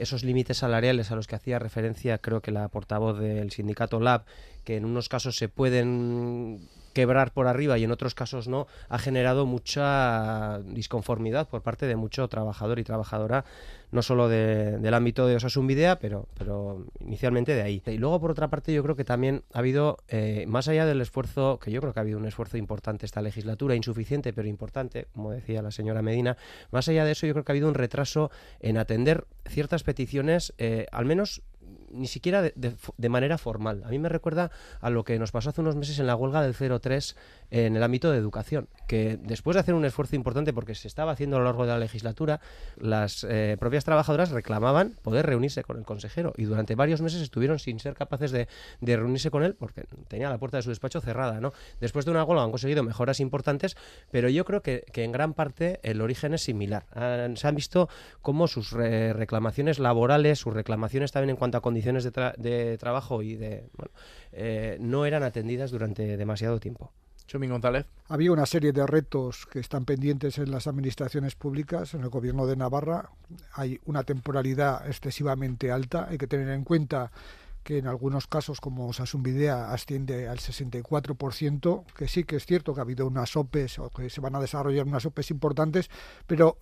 esos 0.00 0.22
límites 0.22 0.58
salariales 0.58 1.10
a 1.10 1.16
los 1.16 1.26
que 1.26 1.36
hacía 1.36 1.58
referencia, 1.58 2.18
creo 2.18 2.42
que 2.42 2.50
la 2.50 2.68
portavoz 2.68 3.18
del 3.18 3.50
sindicato 3.50 4.00
LAB, 4.00 4.24
que 4.64 4.76
en 4.76 4.84
unos 4.84 5.08
casos 5.08 5.36
se 5.36 5.48
pueden 5.48 6.68
quebrar 6.94 7.32
por 7.32 7.46
arriba 7.46 7.76
y 7.76 7.84
en 7.84 7.90
otros 7.90 8.14
casos 8.14 8.48
no, 8.48 8.66
ha 8.88 8.98
generado 8.98 9.44
mucha 9.44 10.60
disconformidad 10.60 11.48
por 11.48 11.60
parte 11.62 11.86
de 11.86 11.96
mucho 11.96 12.26
trabajador 12.28 12.78
y 12.78 12.84
trabajadora, 12.84 13.44
no 13.90 14.00
solo 14.00 14.28
del 14.28 14.94
ámbito 14.94 15.26
de 15.26 15.36
Osasun 15.36 15.66
Videa, 15.66 15.98
pero, 15.98 16.26
pero 16.38 16.86
inicialmente 17.00 17.54
de 17.54 17.62
ahí. 17.62 17.82
Y 17.86 17.98
luego, 17.98 18.20
por 18.20 18.30
otra 18.30 18.48
parte, 18.48 18.72
yo 18.72 18.82
creo 18.82 18.96
que 18.96 19.04
también 19.04 19.42
ha 19.52 19.58
habido, 19.58 19.98
eh, 20.08 20.46
más 20.48 20.68
allá 20.68 20.86
del 20.86 21.00
esfuerzo, 21.00 21.58
que 21.58 21.70
yo 21.70 21.80
creo 21.80 21.92
que 21.92 22.00
ha 22.00 22.02
habido 22.02 22.18
un 22.18 22.26
esfuerzo 22.26 22.56
importante 22.56 23.06
esta 23.06 23.20
legislatura, 23.20 23.74
insuficiente, 23.74 24.32
pero 24.32 24.48
importante, 24.48 25.08
como 25.12 25.32
decía 25.32 25.62
la 25.62 25.70
señora 25.70 26.00
Medina, 26.00 26.36
más 26.70 26.88
allá 26.88 27.04
de 27.04 27.12
eso, 27.12 27.26
yo 27.26 27.34
creo 27.34 27.44
que 27.44 27.52
ha 27.52 27.54
habido 27.54 27.68
un 27.68 27.74
retraso 27.74 28.30
en 28.60 28.78
atender 28.78 29.26
ciertas 29.46 29.82
peticiones, 29.82 30.54
eh, 30.58 30.86
al 30.92 31.04
menos 31.04 31.42
ni 31.94 32.06
siquiera 32.06 32.42
de, 32.42 33.08
manera 33.08 33.38
formal. 33.38 33.82
A 33.84 33.88
mí 33.88 33.98
me 33.98 34.08
recuerda 34.08 34.50
a 34.80 34.90
lo 34.90 35.04
que 35.04 35.18
nos 35.18 35.32
pasó 35.32 35.50
hace 35.50 35.60
unos 35.60 35.76
meses 35.76 35.98
en 35.98 36.06
la 36.06 36.16
huelga 36.16 36.42
del 36.42 36.54
03 36.54 37.16
en 37.50 37.76
el 37.76 37.82
ámbito 37.82 38.10
de 38.10 38.18
educación, 38.18 38.68
que 38.88 39.18
después 39.22 39.54
de 39.54 39.60
hacer 39.60 39.74
un 39.74 39.84
esfuerzo 39.84 40.16
importante 40.16 40.52
porque 40.52 40.74
se 40.74 40.88
estaba 40.88 41.12
haciendo 41.12 41.36
a 41.36 41.38
lo 41.38 41.44
largo 41.44 41.64
de 41.64 41.72
la 41.72 41.78
legislatura, 41.78 42.40
las 42.76 43.24
eh, 43.28 43.56
propias 43.60 43.84
trabajadoras 43.84 44.30
reclamaban 44.30 44.96
poder 45.02 45.26
reunirse 45.26 45.62
con 45.62 45.78
el 45.78 45.84
consejero 45.84 46.32
y 46.36 46.44
durante 46.44 46.74
varios 46.74 47.00
meses 47.00 47.22
estuvieron 47.22 47.58
sin 47.58 47.78
ser 47.78 47.94
capaces 47.94 48.32
de, 48.32 48.48
reunirse 48.80 49.30
con 49.30 49.44
él 49.44 49.54
porque 49.54 49.84
tenía 50.08 50.30
la 50.30 50.38
puerta 50.38 50.56
de 50.56 50.62
su 50.62 50.70
despacho 50.70 51.00
cerrada. 51.00 51.40
¿no? 51.40 51.52
Después 51.80 52.04
de 52.04 52.10
una 52.10 52.24
huelga 52.24 52.44
han 52.44 52.50
conseguido 52.50 52.82
mejoras 52.82 53.20
importantes, 53.20 53.76
pero 54.10 54.28
yo 54.28 54.44
creo 54.44 54.62
que, 54.62 54.84
en 54.94 55.12
gran 55.12 55.34
parte 55.34 55.80
el 55.82 56.00
origen 56.00 56.34
es 56.34 56.42
similar. 56.42 56.86
se 57.34 57.46
han 57.46 57.54
visto 57.54 57.88
cómo 58.22 58.48
sus 58.48 58.72
reclamaciones 58.72 59.78
laborales, 59.78 60.38
sus 60.38 60.54
reclamaciones 60.54 61.12
también 61.12 61.30
en 61.30 61.36
cuanto 61.36 61.58
a 61.58 61.60
condiciones 61.60 61.83
de, 61.84 62.78
trabajo 62.78 63.22
y 63.22 63.36
de 63.36 63.64
eh, 64.32 64.76
no 64.80 65.06
eran 65.06 65.22
atendidas 65.22 65.70
durante 65.70 66.16
demasiado 66.16 66.58
tiempo. 66.60 66.92
Chumín 67.26 67.50
González. 67.50 67.86
Había 68.08 68.32
una 68.32 68.44
serie 68.44 68.72
de 68.72 68.86
retos 68.86 69.46
que 69.46 69.58
están 69.58 69.84
pendientes 69.86 70.38
en 70.38 70.50
las 70.50 70.66
administraciones 70.66 71.34
públicas. 71.34 71.94
En 71.94 72.02
el 72.02 72.10
gobierno 72.10 72.46
de 72.46 72.56
Navarra 72.56 73.10
hay 73.52 73.80
una 73.86 74.02
temporalidad 74.02 74.86
excesivamente 74.86 75.72
alta. 75.72 76.06
Hay 76.10 76.18
que 76.18 76.26
tener 76.26 76.50
en 76.50 76.64
cuenta 76.64 77.10
que 77.62 77.78
en 77.78 77.86
algunos 77.86 78.26
casos, 78.26 78.60
como 78.60 78.90
Videa, 79.20 79.72
asciende 79.72 80.28
al 80.28 80.38
64%, 80.38 81.84
que 81.96 82.08
sí 82.08 82.24
que 82.24 82.36
es 82.36 82.44
cierto 82.44 82.74
que 82.74 82.80
ha 82.80 82.82
habido 82.82 83.06
unas 83.06 83.34
OPEs 83.36 83.78
o 83.78 83.88
que 83.88 84.10
se 84.10 84.20
van 84.20 84.36
a 84.36 84.40
desarrollar 84.40 84.86
unas 84.86 85.06
OPEs 85.06 85.30
importantes, 85.30 85.88
pero 86.26 86.58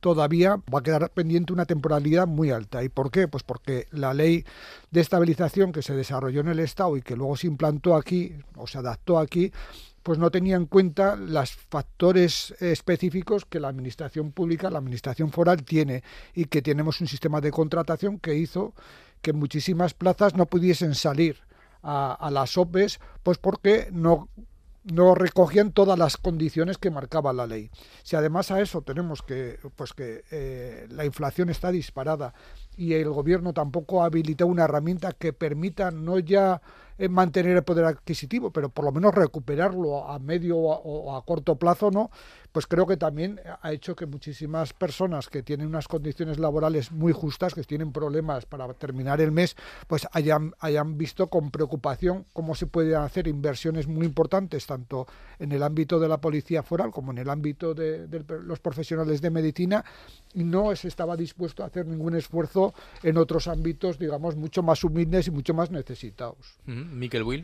todavía 0.00 0.60
va 0.72 0.80
a 0.80 0.82
quedar 0.82 1.10
pendiente 1.10 1.52
una 1.52 1.66
temporalidad 1.66 2.26
muy 2.26 2.50
alta. 2.50 2.82
¿Y 2.82 2.88
por 2.88 3.10
qué? 3.10 3.28
Pues 3.28 3.42
porque 3.42 3.86
la 3.90 4.14
ley 4.14 4.44
de 4.90 5.00
estabilización 5.00 5.72
que 5.72 5.82
se 5.82 5.94
desarrolló 5.94 6.40
en 6.40 6.48
el 6.48 6.60
Estado 6.60 6.96
y 6.96 7.02
que 7.02 7.16
luego 7.16 7.36
se 7.36 7.46
implantó 7.46 7.96
aquí 7.96 8.34
o 8.56 8.66
se 8.66 8.78
adaptó 8.78 9.18
aquí, 9.18 9.52
pues 10.02 10.18
no 10.18 10.30
tenía 10.30 10.56
en 10.56 10.66
cuenta 10.66 11.16
los 11.16 11.52
factores 11.52 12.54
específicos 12.60 13.44
que 13.44 13.60
la 13.60 13.68
administración 13.68 14.32
pública, 14.32 14.70
la 14.70 14.78
administración 14.78 15.30
foral 15.30 15.64
tiene 15.64 16.02
y 16.34 16.46
que 16.46 16.62
tenemos 16.62 17.00
un 17.00 17.08
sistema 17.08 17.40
de 17.40 17.50
contratación 17.50 18.18
que 18.18 18.34
hizo 18.34 18.74
que 19.20 19.32
muchísimas 19.32 19.94
plazas 19.94 20.34
no 20.34 20.46
pudiesen 20.46 20.94
salir 20.94 21.36
a, 21.82 22.28
las 22.32 22.56
OPEs, 22.56 23.00
pues 23.22 23.38
porque 23.38 23.88
no 23.92 24.28
no 24.92 25.14
recogían 25.14 25.72
todas 25.72 25.98
las 25.98 26.16
condiciones 26.16 26.78
que 26.78 26.90
marcaba 26.90 27.32
la 27.32 27.46
ley. 27.46 27.70
Si 28.02 28.16
además 28.16 28.50
a 28.50 28.60
eso 28.60 28.82
tenemos 28.82 29.22
que, 29.22 29.58
pues 29.76 29.92
que 29.92 30.24
eh, 30.30 30.86
la 30.90 31.04
inflación 31.04 31.48
está 31.50 31.70
disparada 31.70 32.34
y 32.76 32.94
el 32.94 33.10
gobierno 33.10 33.52
tampoco 33.52 34.02
habilitó 34.02 34.46
una 34.46 34.64
herramienta 34.64 35.12
que 35.12 35.32
permita 35.32 35.90
no 35.90 36.18
ya 36.18 36.62
mantener 37.08 37.56
el 37.56 37.62
poder 37.62 37.84
adquisitivo, 37.84 38.50
pero 38.50 38.70
por 38.70 38.84
lo 38.84 38.92
menos 38.92 39.14
recuperarlo 39.14 40.08
a 40.08 40.18
medio 40.18 40.58
o 40.58 41.14
a, 41.16 41.24
corto 41.24 41.56
plazo, 41.56 41.90
¿no? 41.90 42.10
Pues 42.50 42.66
creo 42.66 42.86
que 42.86 42.96
también 42.96 43.40
ha 43.62 43.72
hecho 43.72 43.94
que 43.94 44.06
muchísimas 44.06 44.72
personas 44.72 45.28
que 45.28 45.42
tienen 45.42 45.68
unas 45.68 45.86
condiciones 45.86 46.38
laborales 46.38 46.90
muy 46.90 47.12
justas, 47.12 47.54
que 47.54 47.62
tienen 47.62 47.92
problemas 47.92 48.46
para 48.46 48.72
terminar 48.74 49.20
el 49.20 49.30
mes, 49.30 49.54
pues 49.86 50.08
hayan, 50.12 50.54
hayan 50.58 50.98
visto 50.98 51.28
con 51.28 51.50
preocupación 51.50 52.24
cómo 52.32 52.54
se 52.54 52.66
pueden 52.66 52.96
hacer 52.96 53.28
inversiones 53.28 53.86
muy 53.86 54.06
importantes, 54.06 54.66
tanto 54.66 55.06
en 55.38 55.52
el 55.52 55.62
ámbito 55.62 56.00
de 56.00 56.08
la 56.08 56.20
policía 56.20 56.62
foral 56.62 56.90
como 56.90 57.12
en 57.12 57.18
el 57.18 57.30
ámbito 57.30 57.74
de, 57.74 58.08
de 58.08 58.24
los 58.42 58.58
profesionales 58.58 59.20
de 59.20 59.30
medicina, 59.30 59.84
y 60.34 60.42
no 60.44 60.74
se 60.74 60.88
estaba 60.88 61.16
dispuesto 61.16 61.62
a 61.62 61.66
hacer 61.66 61.86
ningún 61.86 62.16
esfuerzo 62.16 62.74
en 63.02 63.18
otros 63.18 63.46
ámbitos, 63.46 63.98
digamos, 63.98 64.36
mucho 64.36 64.62
más 64.62 64.82
humildes 64.84 65.28
y 65.28 65.30
mucho 65.30 65.54
más 65.54 65.70
necesitados. 65.70 66.58
Miquel 66.90 67.24
Will. 67.24 67.42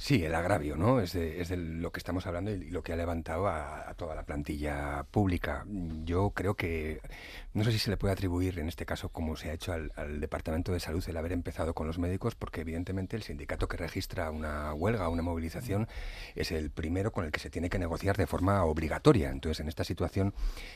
Sí, 0.00 0.24
el 0.24 0.34
agravio, 0.34 0.76
¿no? 0.78 0.98
Es 0.98 1.12
de, 1.12 1.44
lo 1.58 1.92
que 1.92 1.98
estamos 1.98 2.26
hablando 2.26 2.50
y 2.50 2.70
lo 2.70 2.82
que 2.82 2.94
ha 2.94 2.96
levantado 2.96 3.48
a, 3.48 3.92
toda 3.98 4.14
la 4.14 4.22
plantilla 4.22 5.04
pública. 5.10 5.66
Yo 6.04 6.30
creo 6.30 6.54
que, 6.54 7.02
no 7.52 7.64
sé 7.64 7.72
si 7.72 7.78
se 7.78 7.90
le 7.90 7.98
puede 7.98 8.14
atribuir 8.14 8.58
en 8.60 8.68
este 8.68 8.86
caso, 8.86 9.10
como 9.10 9.36
se 9.36 9.50
ha 9.50 9.52
hecho 9.52 9.74
al, 9.74 10.20
Departamento 10.20 10.72
de 10.72 10.80
Salud, 10.80 11.04
el 11.06 11.18
haber 11.18 11.32
empezado 11.32 11.74
con 11.74 11.86
los 11.86 11.98
médicos, 11.98 12.34
porque 12.34 12.62
evidentemente 12.62 13.14
el 13.14 13.22
sindicato 13.22 13.68
que 13.68 13.76
registra 13.76 14.30
una 14.30 14.72
huelga, 14.72 15.10
una 15.10 15.20
movilización, 15.20 15.86
es 16.34 16.50
el 16.50 16.70
primero 16.70 17.12
con 17.12 17.26
el 17.26 17.30
que 17.30 17.38
se 17.38 17.50
tiene 17.50 17.68
que 17.68 17.78
negociar 17.78 18.16
de 18.16 18.26
forma 18.26 18.64
obligatoria. 18.64 19.28
Entonces, 19.28 19.60
en 19.60 19.68
esta 19.68 19.84
situación 19.84 20.32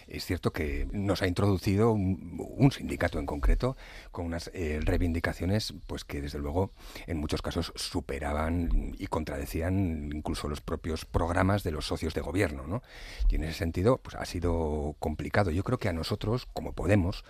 es 0.06 0.26
cierto 0.26 0.52
que 0.52 0.86
nos 0.92 1.22
ha 1.22 1.26
introducido 1.26 1.92
un, 1.92 2.70
sindicato 2.72 3.18
en 3.18 3.24
concreto 3.24 3.74
con 4.12 4.26
unas 4.26 4.50
eh, 4.52 4.80
reivindicaciones, 4.82 5.72
pues 5.86 6.04
que 6.04 6.20
desde 6.20 6.38
luego 6.38 6.72
en 7.06 7.16
muchos 7.16 7.40
casos 7.40 7.72
superaban 7.74 8.92
y 8.98 9.06
contradecían 9.14 10.10
incluso 10.12 10.48
los 10.48 10.60
propios 10.60 11.04
programas 11.04 11.62
de 11.62 11.70
los 11.70 11.86
socios 11.86 12.14
de 12.14 12.20
gobierno, 12.20 12.66
¿no? 12.66 12.82
Y 13.28 13.36
en 13.36 13.44
ese 13.44 13.52
sentido, 13.52 13.98
pues 13.98 14.16
ha 14.16 14.24
sido 14.24 14.96
complicado. 14.98 15.52
Yo 15.52 15.62
creo 15.62 15.78
que 15.78 15.88
a 15.88 15.92
nosotros, 15.92 16.48
como 16.52 16.72
Podemos, 16.72 17.24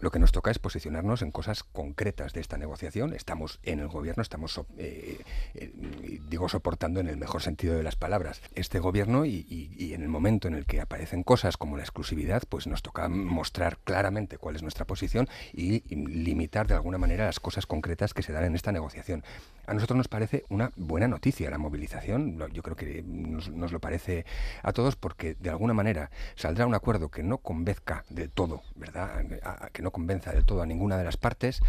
lo 0.00 0.10
que 0.10 0.18
nos 0.18 0.32
toca 0.32 0.50
es 0.50 0.58
posicionarnos 0.58 1.20
en 1.20 1.30
cosas 1.30 1.64
concretas 1.64 2.32
de 2.32 2.40
esta 2.40 2.56
negociación. 2.56 3.12
Estamos 3.12 3.60
en 3.62 3.80
el 3.80 3.88
gobierno, 3.88 4.22
estamos, 4.22 4.58
eh, 4.78 5.18
eh, 5.52 6.20
digo, 6.30 6.48
soportando 6.48 6.98
en 7.00 7.08
el 7.08 7.18
mejor 7.18 7.42
sentido 7.42 7.74
de 7.74 7.82
las 7.82 7.96
palabras 7.96 8.40
este 8.54 8.78
gobierno 8.78 9.26
y, 9.26 9.44
y, 9.50 9.92
en 9.92 10.00
el 10.00 10.08
momento 10.08 10.48
en 10.48 10.54
el 10.54 10.64
que 10.64 10.80
aparecen 10.80 11.24
cosas 11.24 11.58
como 11.58 11.76
la 11.76 11.82
exclusividad, 11.82 12.44
pues 12.48 12.66
nos 12.66 12.80
toca 12.80 13.06
mostrar 13.10 13.76
claramente 13.84 14.38
cuál 14.38 14.56
es 14.56 14.62
nuestra 14.62 14.86
posición 14.86 15.28
y 15.52 15.80
limitar 15.94 16.66
de 16.68 16.74
alguna 16.74 16.96
manera 16.96 17.26
las 17.26 17.38
cosas 17.38 17.66
concretas 17.66 18.14
que 18.14 18.22
se 18.22 18.32
dan 18.32 18.44
en 18.44 18.54
esta 18.54 18.72
negociación. 18.72 19.22
A 19.66 19.74
nosotros 19.74 19.98
nos 19.98 20.08
parece 20.08 20.46
una 20.48 20.72
buena 20.76 21.06
noticia 21.06 21.17
la 21.50 21.58
movilización. 21.58 22.38
Yo 22.52 22.62
creo 22.62 22.76
que 22.76 23.02
nos, 23.02 23.48
lo 23.48 23.80
parece 23.80 24.24
a 24.62 24.72
todos 24.72 24.96
porque 24.96 25.34
de 25.34 25.50
alguna 25.50 25.74
manera 25.74 26.10
saldrá 26.34 26.66
un 26.66 26.74
acuerdo 26.74 27.10
que 27.10 27.22
no 27.22 27.38
convenzca 27.38 28.04
del 28.08 28.30
todo, 28.30 28.62
¿verdad? 28.74 29.24
que 29.72 29.82
no 29.82 29.90
convenza 29.90 30.32
del 30.32 30.44
todo 30.44 30.62
a 30.62 30.66
ninguna 30.66 30.96
de 30.96 31.04
las 31.04 31.16
partes, 31.16 31.60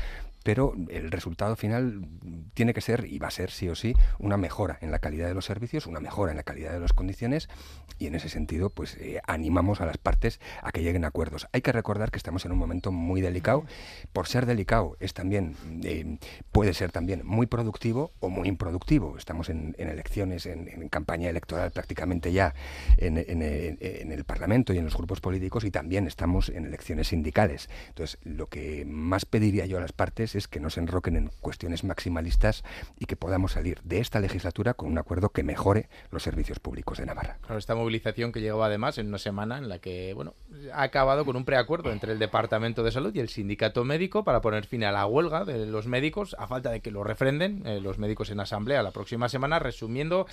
pero 0.50 0.74
el 0.90 1.12
resultado 1.12 1.56
final 1.56 2.08
tiene 2.56 2.74
que 2.74 2.82
ser, 2.82 3.06
y 3.06 3.20
va 3.20 3.28
a 3.28 3.32
ser 3.32 3.52
sí 3.52 3.70
o 3.70 3.76
sí, 3.76 3.94
una 4.18 4.36
mejora 4.36 4.80
en 4.82 4.90
la 4.90 4.98
calidad 4.98 5.28
de 5.28 5.36
los 5.36 5.46
servicios, 5.46 5.86
una 5.86 6.00
mejora 6.00 6.32
en 6.32 6.38
la 6.38 6.44
calidad 6.44 6.72
de 6.72 6.80
las 6.80 6.92
condiciones, 6.92 7.50
y 8.00 8.08
en 8.08 8.16
ese 8.16 8.30
sentido, 8.30 8.72
pues 8.72 8.96
eh, 8.96 9.22
animamos 9.28 9.80
a 9.80 9.86
las 9.86 10.00
partes 10.00 10.40
a 10.64 10.72
que 10.72 10.82
lleguen 10.82 11.06
a 11.06 11.10
acuerdos. 11.10 11.48
Hay 11.52 11.62
que 11.62 11.72
recordar 11.72 12.10
que 12.10 12.18
estamos 12.18 12.46
en 12.46 12.52
un 12.52 12.58
momento 12.58 12.92
muy 12.92 13.22
delicado. 13.22 13.64
Por 14.12 14.28
ser 14.28 14.48
delicado, 14.48 14.98
es 15.00 15.14
también, 15.14 15.56
eh, 15.84 16.18
puede 16.52 16.74
ser 16.74 16.92
también 16.92 17.22
muy 17.26 17.46
productivo 17.46 18.12
o 18.20 18.30
muy 18.30 18.48
improductivo. 18.48 19.18
Estamos 19.20 19.50
en, 19.50 19.76
elecciones, 19.78 20.48
en, 20.48 20.90
campaña 20.90 21.30
electoral 21.30 21.70
prácticamente 21.70 22.32
ya 22.32 22.56
en, 22.98 23.20
en 23.20 24.12
el 24.12 24.24
Parlamento 24.24 24.74
y 24.74 24.80
en 24.80 24.86
los 24.86 24.98
grupos 24.98 25.22
políticos, 25.22 25.64
y 25.64 25.70
también 25.70 26.08
estamos 26.08 26.50
en 26.50 26.66
elecciones 26.66 27.10
sindicales. 27.10 27.70
Entonces, 27.90 28.18
lo 28.24 28.48
que 28.48 28.86
más 28.86 29.26
pediría 29.26 29.68
yo 29.68 29.78
a 29.78 29.82
las 29.82 29.92
partes 29.92 30.34
es 30.36 30.39
que 30.48 30.60
no 30.60 30.70
se 30.70 30.80
enroquen 30.80 31.16
en 31.16 31.32
cuestiones 31.42 31.84
maximalistas 31.84 32.64
y 32.98 33.06
que 33.06 33.16
podamos 33.16 33.54
salir 33.54 33.82
de 33.84 34.00
esta 34.00 34.20
legislatura 34.20 34.74
con 34.74 34.90
un 34.90 34.98
acuerdo 34.98 35.30
que 35.30 35.44
mejore 35.44 35.90
los 36.12 36.24
servicios 36.24 36.60
públicos 36.60 36.98
de 36.98 37.06
Navarra. 37.06 37.38
esta 37.58 37.76
movilización 37.76 38.32
que 38.32 38.42
llegó 38.42 38.64
además 38.64 38.98
en 38.98 39.08
una 39.08 39.18
semana 39.18 39.58
en 39.58 39.70
la 39.70 39.80
que 39.80 40.14
bueno 40.14 40.34
ha 40.74 40.84
acabado 40.84 41.26
con 41.26 41.36
un 41.36 41.46
preacuerdo 41.46 41.92
entre 41.92 42.14
el 42.14 42.20
Departamento 42.20 42.84
de 42.84 42.92
Salud 42.92 43.14
y 43.16 43.20
el 43.20 43.30
Sindicato 43.30 43.84
Médico 43.84 44.24
para 44.24 44.42
poner 44.42 44.66
fin 44.66 44.84
a 44.84 44.92
la 44.92 45.06
huelga 45.06 45.46
de 45.46 45.66
los 45.66 45.88
médicos 45.88 46.36
a 46.40 46.48
falta 46.48 46.72
de 46.72 46.82
que 46.82 46.92
lo 46.92 47.04
refrenden 47.04 47.66
eh, 47.66 47.80
los 47.80 47.98
médicos 47.98 48.30
en 48.30 48.40
asamblea 48.40 48.84
la 48.84 48.92
próxima 48.92 49.30
semana. 49.30 49.60
Resumiendo, 49.60 50.26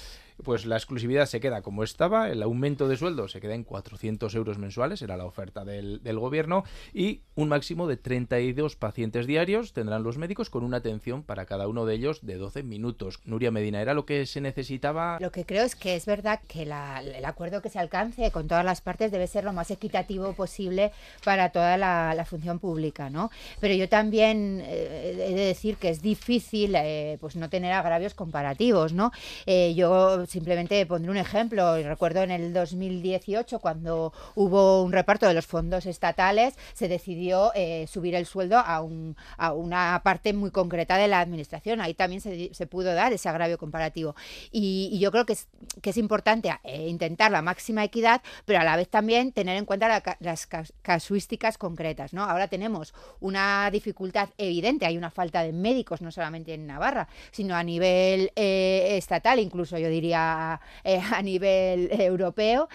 pues 0.42 0.66
la 0.66 0.76
exclusividad 0.76 1.26
se 1.26 1.40
queda 1.40 1.62
como 1.62 1.82
estaba, 1.82 2.30
el 2.30 2.42
aumento 2.42 2.88
de 2.88 2.96
sueldo 2.96 3.28
se 3.28 3.40
queda 3.40 3.54
en 3.54 3.64
400 3.64 4.34
euros 4.34 4.58
mensuales, 4.58 5.02
era 5.02 5.16
la 5.16 5.24
oferta 5.24 5.64
del, 5.64 6.00
gobierno, 6.18 6.64
y 6.92 7.22
un 7.34 7.48
máximo 7.48 7.86
de 7.86 7.96
32 7.96 8.76
pacientes 8.76 9.26
diarios 9.26 9.72
tendrán 9.86 10.02
los 10.02 10.18
médicos 10.18 10.50
con 10.50 10.64
una 10.64 10.78
atención 10.78 11.22
para 11.22 11.46
cada 11.46 11.68
uno 11.68 11.86
de 11.86 11.94
ellos 11.94 12.18
de 12.26 12.34
12 12.38 12.64
minutos. 12.64 13.20
Nuria 13.24 13.52
Medina, 13.52 13.80
¿era 13.80 13.94
lo 13.94 14.04
que 14.04 14.26
se 14.26 14.40
necesitaba? 14.40 15.18
Lo 15.20 15.30
que 15.30 15.44
creo 15.46 15.62
es 15.62 15.76
que 15.76 15.94
es 15.94 16.06
verdad 16.06 16.40
que 16.48 16.64
el 16.64 17.24
acuerdo 17.24 17.62
que 17.62 17.68
se 17.68 17.78
alcance 17.78 18.32
con 18.32 18.48
todas 18.48 18.64
las 18.64 18.80
partes 18.80 19.12
debe 19.12 19.28
ser 19.28 19.44
lo 19.44 19.52
más 19.52 19.70
equitativo 19.70 20.32
posible 20.32 20.90
para 21.24 21.50
toda 21.50 21.76
la, 21.76 22.24
función 22.28 22.58
pública, 22.58 23.10
¿no? 23.10 23.30
Pero 23.60 23.74
yo 23.74 23.88
también 23.88 24.60
eh, 24.64 25.12
he 25.24 25.34
de 25.36 25.46
decir 25.46 25.76
que 25.76 25.90
es 25.90 26.02
difícil 26.02 26.74
eh, 26.74 27.16
pues 27.20 27.36
no 27.36 27.48
tener 27.48 27.72
agravios 27.72 28.14
comparativos, 28.14 28.92
¿no? 28.92 29.12
Eh, 29.46 29.72
yo 29.76 30.26
simplemente 30.26 30.84
pondré 30.86 31.12
un 31.12 31.16
ejemplo. 31.16 31.76
Recuerdo 31.76 32.22
en 32.24 32.32
el 32.32 32.52
2018 32.52 33.60
cuando 33.60 34.12
hubo 34.34 34.82
un 34.82 34.90
reparto 34.90 35.28
de 35.28 35.34
los 35.34 35.46
fondos 35.46 35.86
estatales, 35.86 36.54
se 36.74 36.88
decidió 36.88 37.52
subir 37.86 38.16
el 38.16 38.26
sueldo 38.26 38.58
a, 38.58 38.80
un, 38.80 39.16
a 39.36 39.52
una 39.52 39.75
parte 40.02 40.32
muy 40.32 40.50
concreta 40.50 40.96
de 40.96 41.08
la 41.08 41.20
administración. 41.20 41.80
Ahí 41.80 41.94
también 41.94 42.20
se, 42.20 42.66
pudo 42.66 42.94
dar 42.94 43.12
ese 43.12 43.28
agravio 43.28 43.58
comparativo. 43.58 44.14
Y, 44.50 44.98
yo 44.98 45.10
creo 45.10 45.26
que 45.26 45.34
es, 45.34 45.96
importante 45.96 46.52
eh, 46.64 46.88
intentar 46.88 47.30
la 47.30 47.42
máxima 47.42 47.84
equidad, 47.84 48.22
pero 48.44 48.60
a 48.60 48.64
la 48.64 48.76
vez 48.76 48.88
también 48.88 49.32
tener 49.32 49.56
en 49.56 49.64
cuenta 49.64 50.02
las 50.20 50.48
casuísticas 50.82 51.58
concretas. 51.58 52.12
¿no? 52.12 52.24
Ahora 52.24 52.48
tenemos 52.48 52.94
una 53.20 53.70
dificultad 53.70 54.28
evidente, 54.38 54.86
hay 54.86 54.98
una 54.98 55.10
falta 55.10 55.42
de 55.42 55.52
médicos, 55.52 56.02
no 56.02 56.10
solamente 56.10 56.54
en 56.54 56.66
Navarra, 56.66 57.08
sino 57.30 57.54
a 57.54 57.62
nivel 57.62 58.32
eh, 58.36 58.96
estatal, 58.96 59.38
incluso 59.38 59.78
yo 59.78 59.88
diría 59.88 60.60
eh, 60.84 61.00
a 61.12 61.22
nivel 61.22 61.90
europeo. 62.00 62.68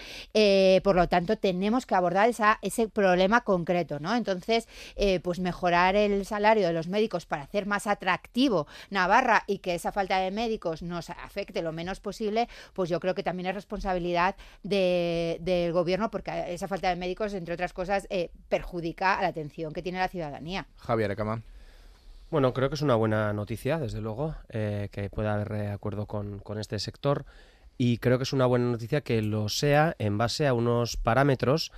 por 0.82 0.96
lo 0.96 1.08
tanto, 1.08 1.36
tenemos 1.36 1.86
que 1.86 1.94
abordar 1.94 2.28
esa, 2.28 2.58
ese 2.62 2.88
problema 2.88 3.42
concreto. 3.42 4.00
¿no? 4.00 4.14
Entonces, 4.14 4.68
pues 5.22 5.38
mejorar 5.38 5.96
el 5.96 6.24
salario 6.24 6.66
de 6.66 6.72
los 6.72 6.88
médicos 6.92 7.26
para 7.26 7.42
hacer 7.42 7.66
más 7.66 7.88
atractivo 7.88 8.68
Navarra 8.90 9.42
y 9.48 9.58
que 9.58 9.74
esa 9.74 9.90
falta 9.90 10.18
de 10.18 10.30
médicos 10.30 10.82
nos 10.82 11.10
afecte 11.10 11.62
lo 11.62 11.72
menos 11.72 11.98
posible, 11.98 12.48
pues 12.72 12.88
yo 12.88 13.00
creo 13.00 13.16
que 13.16 13.24
también 13.24 13.48
es 13.48 13.54
responsabilidad 13.56 14.36
del 14.62 15.72
gobierno 15.72 16.10
porque 16.12 16.54
esa 16.54 16.68
falta 16.68 16.88
de 16.88 16.96
médicos, 16.96 17.34
entre 17.34 17.54
otras 17.54 17.72
cosas, 17.72 18.06
eh, 18.10 18.30
perjudica 18.48 19.18
a 19.18 19.22
la 19.22 19.28
atención 19.28 19.72
que 19.72 19.82
tiene 19.82 19.98
la 19.98 20.08
ciudadanía. 20.08 20.68
Javier 20.76 21.10
Acamán. 21.10 21.42
Bueno, 22.30 22.54
creo 22.54 22.68
que 22.68 22.76
es 22.76 22.82
una 22.82 22.94
buena 22.94 23.32
noticia, 23.32 23.78
desde 23.78 24.00
luego, 24.00 24.34
eh, 24.48 24.88
que 24.92 25.10
pueda 25.10 25.34
haber 25.34 25.70
acuerdo 25.70 26.06
con, 26.06 26.38
con 26.38 26.58
este 26.58 26.78
sector 26.78 27.26
y 27.76 27.98
creo 27.98 28.18
que 28.18 28.24
es 28.24 28.32
una 28.32 28.46
buena 28.46 28.70
noticia 28.70 29.00
que 29.00 29.20
lo 29.22 29.48
sea 29.48 29.94
en 29.98 30.16
base 30.18 30.46
a 30.46 30.54
unos 30.54 30.96
parámetros 30.96 31.72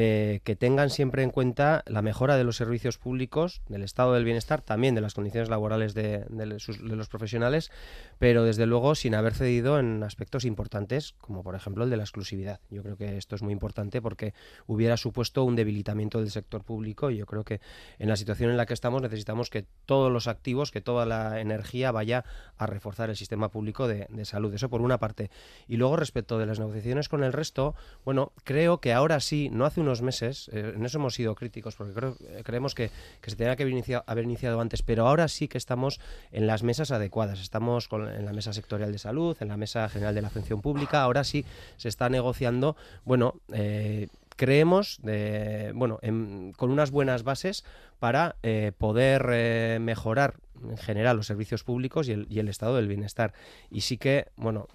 eh, 0.00 0.42
que 0.44 0.54
tengan 0.54 0.90
siempre 0.90 1.24
en 1.24 1.30
cuenta 1.30 1.82
la 1.88 2.02
mejora 2.02 2.36
de 2.36 2.44
los 2.44 2.54
servicios 2.54 2.98
públicos, 2.98 3.62
del 3.68 3.82
estado 3.82 4.12
del 4.14 4.22
bienestar, 4.22 4.62
también 4.62 4.94
de 4.94 5.00
las 5.00 5.12
condiciones 5.12 5.48
laborales 5.48 5.92
de, 5.92 6.24
los 6.30 7.08
profesionales, 7.08 7.72
pero 8.20 8.44
desde 8.44 8.66
luego 8.66 8.94
sin 8.94 9.16
haber 9.16 9.34
cedido 9.34 9.80
en 9.80 10.04
aspectos 10.04 10.44
importantes, 10.44 11.16
como 11.20 11.42
por 11.42 11.56
ejemplo 11.56 11.82
el 11.82 11.90
de 11.90 11.96
la 11.96 12.04
exclusividad. 12.04 12.60
Yo 12.70 12.84
creo 12.84 12.96
que 12.96 13.16
esto 13.16 13.34
es 13.34 13.42
muy 13.42 13.52
importante 13.52 14.00
porque 14.00 14.34
hubiera 14.68 14.96
supuesto 14.96 15.42
un 15.42 15.56
debilitamiento 15.56 16.20
del 16.20 16.30
sector 16.30 16.62
público 16.62 17.10
y 17.10 17.16
yo 17.16 17.26
creo 17.26 17.42
que 17.42 17.60
en 17.98 18.08
la 18.08 18.14
situación 18.14 18.52
en 18.52 18.56
la 18.56 18.66
que 18.66 18.74
estamos 18.74 19.02
necesitamos 19.02 19.50
que 19.50 19.66
todos 19.84 20.12
los 20.12 20.28
activos, 20.28 20.70
que 20.70 20.80
toda 20.80 21.06
la 21.06 21.40
energía 21.40 21.90
vaya 21.90 22.24
a 22.56 22.66
reforzar 22.66 23.10
el 23.10 23.16
sistema 23.16 23.50
público 23.50 23.88
de, 23.88 24.06
de 24.10 24.24
salud. 24.24 24.54
Eso 24.54 24.70
por 24.70 24.80
una 24.80 24.98
parte. 24.98 25.32
Y 25.66 25.76
luego 25.76 25.96
respecto 25.96 26.38
de 26.38 26.46
las 26.46 26.60
negociaciones 26.60 27.08
con 27.08 27.24
el 27.24 27.32
resto, 27.32 27.74
bueno, 28.04 28.30
creo 28.44 28.80
que 28.80 28.92
ahora 28.92 29.18
sí, 29.18 29.50
no 29.50 29.64
hace 29.64 29.80
un 29.80 29.87
unos 29.88 30.02
meses, 30.02 30.50
eh, 30.52 30.74
en 30.76 30.84
eso 30.84 30.98
hemos 30.98 31.14
sido 31.14 31.34
críticos 31.34 31.74
porque 31.74 31.94
creo, 31.94 32.16
eh, 32.20 32.42
creemos 32.44 32.74
que, 32.74 32.90
se 33.26 33.36
tenía 33.36 33.56
que 33.56 33.62
haber 34.06 34.24
iniciado, 34.24 34.60
antes, 34.60 34.82
pero 34.82 35.08
ahora 35.08 35.28
sí 35.28 35.48
que 35.48 35.56
estamos 35.56 35.98
en 36.30 36.46
las 36.46 36.62
mesas 36.62 36.90
adecuadas. 36.90 37.40
Estamos 37.40 37.88
con, 37.88 38.06
en 38.08 38.24
la 38.26 38.32
mesa 38.32 38.52
sectorial 38.52 38.92
de 38.92 38.98
salud, 38.98 39.36
en 39.40 39.48
la 39.48 39.56
mesa 39.56 39.88
general 39.88 40.14
de 40.14 40.22
la 40.22 40.30
función 40.30 40.60
pública, 40.60 41.02
ahora 41.02 41.24
sí 41.24 41.44
se 41.76 41.88
está 41.88 42.10
negociando, 42.10 42.76
bueno, 43.04 43.40
eh, 43.52 44.08
creemos, 44.36 45.00
bueno, 45.74 45.98
con 46.56 46.70
unas 46.70 46.92
buenas 46.92 47.24
bases 47.24 47.64
para 47.98 48.36
eh, 48.44 48.70
poder 48.78 49.80
mejorar 49.80 50.34
en 50.62 50.76
general 50.76 51.16
los 51.16 51.26
servicios 51.26 51.64
públicos 51.64 52.08
y 52.08 52.38
el, 52.38 52.48
estado 52.48 52.76
del 52.76 52.86
bienestar. 52.86 53.32
Y 53.68 53.80
sí 53.80 53.98
que, 53.98 54.28
bueno, 54.36 54.68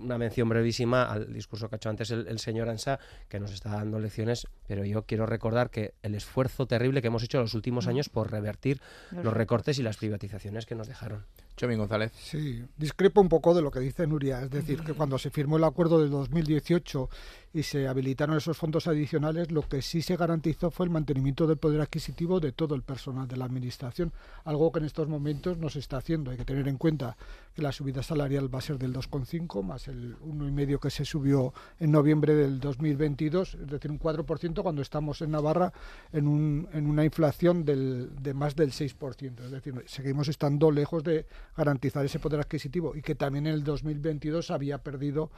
una 0.00 0.18
mención 0.18 0.48
brevísima 0.48 1.04
al 1.04 1.32
discurso 1.32 1.68
que 1.68 1.76
ha 1.76 1.78
hecho 1.78 1.90
antes 1.90 2.10
el, 2.10 2.38
señor 2.38 2.68
Ansa, 2.68 2.98
que 3.28 3.40
nos 3.40 3.52
está 3.52 3.70
dando 3.70 3.98
lecciones, 3.98 4.46
pero 4.66 4.84
yo 4.84 5.02
quiero 5.02 5.26
recordar 5.26 5.70
que 5.70 5.94
el 6.02 6.14
esfuerzo 6.14 6.66
terrible 6.66 7.00
que 7.02 7.08
hemos 7.08 7.22
hecho 7.22 7.38
en 7.38 7.42
los 7.44 7.54
últimos 7.54 7.86
años 7.86 8.08
por 8.08 8.30
revertir 8.30 8.80
los 9.10 9.34
recortes 9.34 9.78
y 9.78 9.82
las 9.82 9.96
privatizaciones 9.96 10.66
que 10.66 10.74
nos 10.74 10.88
dejaron. 10.88 11.24
Chomín 11.56 11.78
González. 11.78 12.10
Sí, 12.16 12.64
discrepo 12.76 13.20
un 13.20 13.28
poco 13.28 13.54
de 13.54 13.62
lo 13.62 13.70
que 13.70 13.78
dice 13.78 14.06
Nuria, 14.06 14.42
es 14.42 14.50
decir, 14.50 14.80
que 14.82 14.92
cuando 14.92 15.18
se 15.18 15.30
firmó 15.30 15.56
el 15.56 15.64
acuerdo 15.64 16.02
de 16.02 16.08
2018 16.08 17.08
y 17.52 17.62
se 17.62 17.86
habilitaron 17.86 18.36
esos 18.36 18.58
fondos 18.58 18.88
adicionales, 18.88 19.52
lo 19.52 19.62
que 19.62 19.80
sí 19.80 20.02
se 20.02 20.16
garantizó 20.16 20.72
fue 20.72 20.86
el 20.86 20.90
mantenimiento 20.90 21.46
del 21.46 21.56
poder 21.56 21.80
adquisitivo 21.80 22.40
de 22.40 22.50
todo 22.50 22.74
el 22.74 22.82
personal 22.82 23.28
de 23.28 23.36
la 23.36 23.44
Administración, 23.44 24.12
algo 24.44 24.72
que 24.72 24.80
en 24.80 24.86
estos 24.86 25.08
momentos 25.08 25.56
no 25.58 25.68
se 25.68 25.78
está 25.78 25.98
haciendo. 25.98 26.32
Hay 26.32 26.36
que 26.36 26.44
tener 26.44 26.66
en 26.66 26.76
cuenta 26.76 27.16
la 27.56 27.72
subida 27.72 28.02
salarial 28.02 28.52
va 28.52 28.58
a 28.58 28.62
ser 28.62 28.78
del 28.78 28.92
2,5 28.92 29.62
más 29.62 29.88
el 29.88 30.16
1,5 30.18 30.80
que 30.80 30.90
se 30.90 31.04
subió 31.04 31.52
en 31.78 31.92
noviembre 31.92 32.34
del 32.34 32.58
2022, 32.58 33.54
es 33.54 33.66
decir, 33.68 33.90
un 33.90 33.98
4% 33.98 34.62
cuando 34.62 34.82
estamos 34.82 35.22
en 35.22 35.30
Navarra 35.30 35.72
en, 36.12 36.26
un, 36.26 36.68
en 36.72 36.86
una 36.86 37.04
inflación 37.04 37.64
del, 37.64 38.10
de 38.20 38.34
más 38.34 38.56
del 38.56 38.72
6%. 38.72 39.44
Es 39.44 39.50
decir, 39.50 39.74
seguimos 39.86 40.28
estando 40.28 40.70
lejos 40.70 41.04
de 41.04 41.26
garantizar 41.56 42.04
ese 42.04 42.18
poder 42.18 42.40
adquisitivo 42.40 42.96
y 42.96 43.02
que 43.02 43.14
también 43.14 43.46
en 43.46 43.54
el 43.54 43.64
2022 43.64 44.50
había 44.50 44.78
perdido 44.78 45.30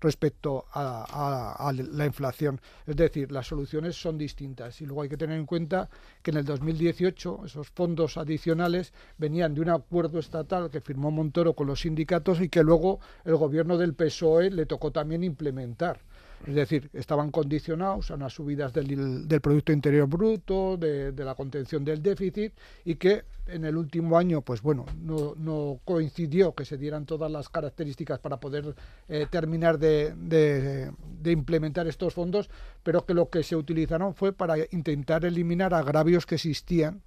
respecto 0.00 0.66
a, 0.72 1.56
a 1.58 1.72
la 1.72 2.06
inflación. 2.06 2.60
Es 2.86 2.96
decir, 2.96 3.32
las 3.32 3.46
soluciones 3.46 4.00
son 4.00 4.16
distintas 4.16 4.80
y 4.80 4.86
luego 4.86 5.02
hay 5.02 5.08
que 5.08 5.16
tener 5.16 5.38
en 5.38 5.46
cuenta 5.46 5.88
que 6.22 6.30
en 6.30 6.36
el 6.36 6.44
2018 6.44 7.42
esos 7.46 7.70
fondos 7.70 8.16
adicionales 8.16 8.92
venían 9.18 9.54
de 9.54 9.60
un 9.60 9.70
acuerdo 9.70 10.18
estatal 10.18 10.70
que 10.70 10.80
firmó 10.80 11.10
Montoro 11.10 11.54
con 11.54 11.63
los 11.64 11.80
sindicatos 11.80 12.40
y 12.40 12.48
que 12.48 12.62
luego 12.62 13.00
el 13.24 13.36
gobierno 13.36 13.78
del 13.78 13.94
PSOE 13.94 14.50
le 14.50 14.66
tocó 14.66 14.90
también 14.90 15.24
implementar. 15.24 16.00
Es 16.46 16.54
decir, 16.54 16.90
estaban 16.92 17.30
condicionados 17.30 18.10
a 18.10 18.14
unas 18.14 18.34
subidas 18.34 18.72
del, 18.74 19.26
Producto 19.40 19.72
Interior 19.72 20.06
Bruto, 20.06 20.76
de, 20.76 21.12
la 21.16 21.34
contención 21.34 21.84
del 21.84 22.02
déficit 22.02 22.52
y 22.84 22.96
que 22.96 23.24
en 23.46 23.64
el 23.64 23.76
último 23.76 24.18
año, 24.18 24.42
pues 24.42 24.60
bueno, 24.60 24.84
no, 25.02 25.80
coincidió 25.84 26.54
que 26.54 26.64
se 26.64 26.76
dieran 26.76 27.06
todas 27.06 27.30
las 27.30 27.48
características 27.48 28.18
para 28.18 28.40
poder 28.40 28.74
eh, 29.08 29.26
terminar 29.30 29.78
de, 29.78 30.14
de, 30.16 31.32
implementar 31.32 31.86
estos 31.86 32.12
fondos, 32.12 32.50
pero 32.82 33.06
que 33.06 33.14
lo 33.14 33.30
que 33.30 33.42
se 33.42 33.56
utilizaron 33.56 34.14
fue 34.14 34.32
para 34.32 34.56
intentar 34.70 35.24
eliminar 35.24 35.72
agravios 35.72 36.26
que 36.26 36.34
existían 36.34 37.00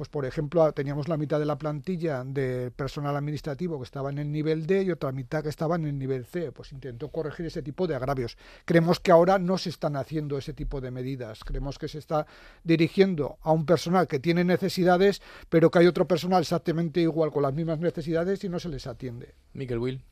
pues 0.00 0.08
por 0.08 0.24
ejemplo 0.24 0.72
teníamos 0.72 1.08
la 1.08 1.18
mitad 1.18 1.38
de 1.38 1.44
la 1.44 1.58
plantilla 1.58 2.24
de 2.24 2.70
personal 2.70 3.14
administrativo 3.16 3.76
que 3.78 3.84
estaba 3.84 4.08
en 4.08 4.16
el 4.16 4.32
nivel 4.32 4.66
D 4.66 4.84
y 4.84 4.90
otra 4.90 5.12
mitad 5.12 5.42
que 5.42 5.50
estaba 5.50 5.76
en 5.76 5.84
el 5.84 5.98
nivel 5.98 6.24
C, 6.24 6.52
pues 6.52 6.72
intentó 6.72 7.10
corregir 7.10 7.44
ese 7.44 7.60
tipo 7.60 7.86
de 7.86 7.96
agravios. 7.96 8.38
Creemos 8.64 8.98
que 8.98 9.12
ahora 9.12 9.38
no 9.38 9.58
se 9.58 9.68
están 9.68 9.96
haciendo 9.96 10.38
ese 10.38 10.54
tipo 10.54 10.80
de 10.80 10.90
medidas, 10.90 11.44
creemos 11.44 11.78
que 11.78 11.86
se 11.86 11.98
está 11.98 12.26
dirigiendo 12.64 13.36
a 13.42 13.52
un 13.52 13.66
personal 13.66 14.08
que 14.08 14.18
tiene 14.18 14.42
necesidades, 14.42 15.20
pero 15.50 15.70
que 15.70 15.80
hay 15.80 15.86
otro 15.86 16.08
personal 16.08 16.40
exactamente 16.40 17.02
igual 17.02 17.30
con 17.30 17.42
las 17.42 17.52
mismas 17.52 17.78
necesidades 17.78 18.42
y 18.42 18.48
no 18.48 18.58
se 18.58 18.70
les 18.70 18.86
atiende. 18.86 19.34
Miquel 19.52 19.80
Will. 19.80 20.02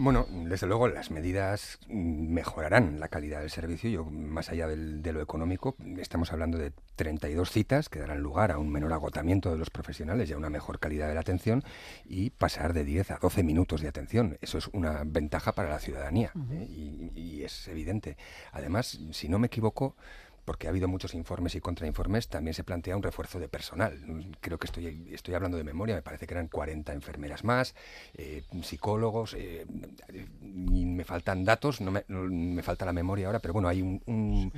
Bueno, 0.00 0.28
desde 0.30 0.68
luego 0.68 0.86
las 0.86 1.10
medidas 1.10 1.80
mejorarán 1.88 3.00
la 3.00 3.08
calidad 3.08 3.40
del 3.40 3.50
servicio. 3.50 3.90
Yo, 3.90 4.04
más 4.04 4.48
allá 4.48 4.68
de 4.68 5.12
lo 5.12 5.20
económico, 5.20 5.74
estamos 5.98 6.32
hablando 6.32 6.56
de 6.56 6.72
32 6.94 7.50
citas 7.50 7.88
que 7.88 7.98
darán 7.98 8.20
lugar 8.20 8.52
a 8.52 8.58
un 8.58 8.70
menor 8.70 8.92
agotamiento 8.92 9.50
de 9.50 9.58
los 9.58 9.70
profesionales 9.70 10.30
y 10.30 10.34
a 10.34 10.36
una 10.36 10.50
mejor 10.50 10.78
calidad 10.78 11.08
de 11.08 11.14
la 11.14 11.20
atención 11.20 11.64
y 12.04 12.30
pasar 12.30 12.74
de 12.74 12.84
10 12.84 13.10
a 13.10 13.18
12 13.20 13.42
minutos 13.42 13.80
de 13.80 13.88
atención. 13.88 14.38
Eso 14.40 14.58
es 14.58 14.68
una 14.68 15.02
ventaja 15.04 15.56
para 15.56 15.68
la 15.68 15.80
ciudadanía 15.80 16.30
¿eh? 16.52 17.10
y 17.16 17.42
es 17.42 17.66
evidente. 17.66 18.16
Además, 18.52 19.00
si 19.10 19.28
no 19.28 19.40
me 19.40 19.48
equivoco, 19.48 19.96
porque 20.48 20.66
ha 20.66 20.70
habido 20.70 20.88
muchos 20.88 21.12
informes 21.12 21.54
y 21.56 21.60
contrainformes, 21.60 22.28
también 22.28 22.54
se 22.54 22.64
plantea 22.64 22.96
un 22.96 23.02
refuerzo 23.02 23.38
de 23.38 23.48
personal. 23.48 24.00
Creo 24.40 24.58
que 24.58 24.66
estoy, 24.66 25.06
estoy 25.12 25.34
hablando 25.34 25.58
de 25.58 25.62
memoria, 25.62 25.94
me 25.94 26.00
parece 26.00 26.26
que 26.26 26.32
eran 26.32 26.48
40 26.48 26.94
enfermeras 26.94 27.44
más, 27.44 27.74
eh, 28.14 28.44
psicólogos, 28.62 29.34
eh, 29.34 29.66
me 30.40 31.04
faltan 31.04 31.44
datos, 31.44 31.82
no 31.82 31.90
me, 31.90 32.62
falta 32.62 32.86
la 32.86 32.94
memoria 32.94 33.26
ahora, 33.26 33.40
pero 33.40 33.52
bueno, 33.52 33.68
hay 33.68 33.82
un, 33.82 34.50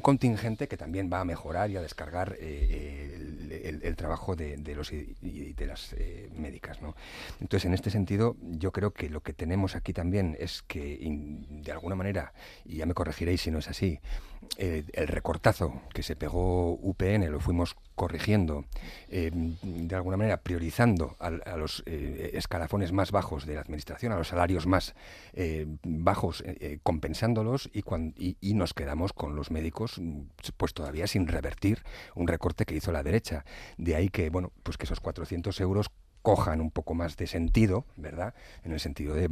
contingente 0.00 0.68
que 0.68 0.76
también 0.76 1.10
va 1.12 1.18
a 1.18 1.24
mejorar 1.24 1.68
y 1.68 1.78
a 1.78 1.82
descargar 1.82 2.36
eh, 2.38 3.80
el, 3.82 3.96
trabajo 3.96 4.36
de, 4.36 4.56
los 4.76 4.90
de 4.90 5.66
las 5.66 5.96
médicas. 6.36 6.78
Entonces, 7.40 7.64
en 7.64 7.74
este 7.74 7.90
sentido, 7.90 8.36
yo 8.40 8.70
creo 8.70 8.92
que 8.92 9.10
lo 9.10 9.20
que 9.20 9.32
tenemos 9.32 9.74
aquí 9.74 9.92
también 9.92 10.36
es 10.38 10.62
que, 10.62 10.96
de 11.50 11.72
alguna 11.72 11.96
manera, 11.96 12.34
y 12.64 12.76
ya 12.76 12.86
me 12.86 12.94
corregiréis 12.94 13.40
si 13.40 13.50
no 13.50 13.58
es 13.58 13.66
así, 13.66 13.98
el 14.58 15.08
recortazo 15.08 15.82
que 15.92 16.02
se 16.02 16.16
pegó 16.16 16.72
UPN 16.72 17.30
lo 17.30 17.40
fuimos 17.40 17.76
corrigiendo, 17.94 18.64
eh, 19.08 19.30
de 19.32 19.94
alguna 19.94 20.16
manera 20.16 20.38
priorizando 20.38 21.16
a, 21.20 21.30
los 21.56 21.82
eh, 21.86 22.32
escalafones 22.34 22.92
más 22.92 23.12
bajos 23.12 23.46
de 23.46 23.54
la 23.54 23.60
administración, 23.60 24.12
a 24.12 24.16
los 24.16 24.28
salarios 24.28 24.66
más 24.66 24.94
eh, 25.32 25.66
bajos, 25.84 26.42
compensándolos 26.82 27.70
y, 27.72 27.84
y, 28.40 28.54
nos 28.54 28.74
quedamos 28.74 29.12
con 29.12 29.36
los 29.36 29.50
médicos 29.50 30.00
pues 30.56 30.74
todavía 30.74 31.06
sin 31.06 31.26
revertir 31.26 31.82
un 32.14 32.26
recorte 32.26 32.64
que 32.64 32.74
hizo 32.74 32.92
la 32.92 33.02
derecha. 33.02 33.44
De 33.78 33.96
ahí 33.96 34.08
que, 34.08 34.30
bueno, 34.30 34.52
pues 34.62 34.76
que 34.76 34.84
esos 34.84 35.00
400 35.00 35.60
euros 35.60 35.90
cojan 36.24 36.62
un 36.62 36.70
poco 36.70 36.94
más 36.94 37.18
de 37.18 37.26
sentido, 37.26 37.84
¿verdad? 37.96 38.32
En 38.64 38.72
el 38.72 38.80
sentido 38.80 39.14
de, 39.14 39.28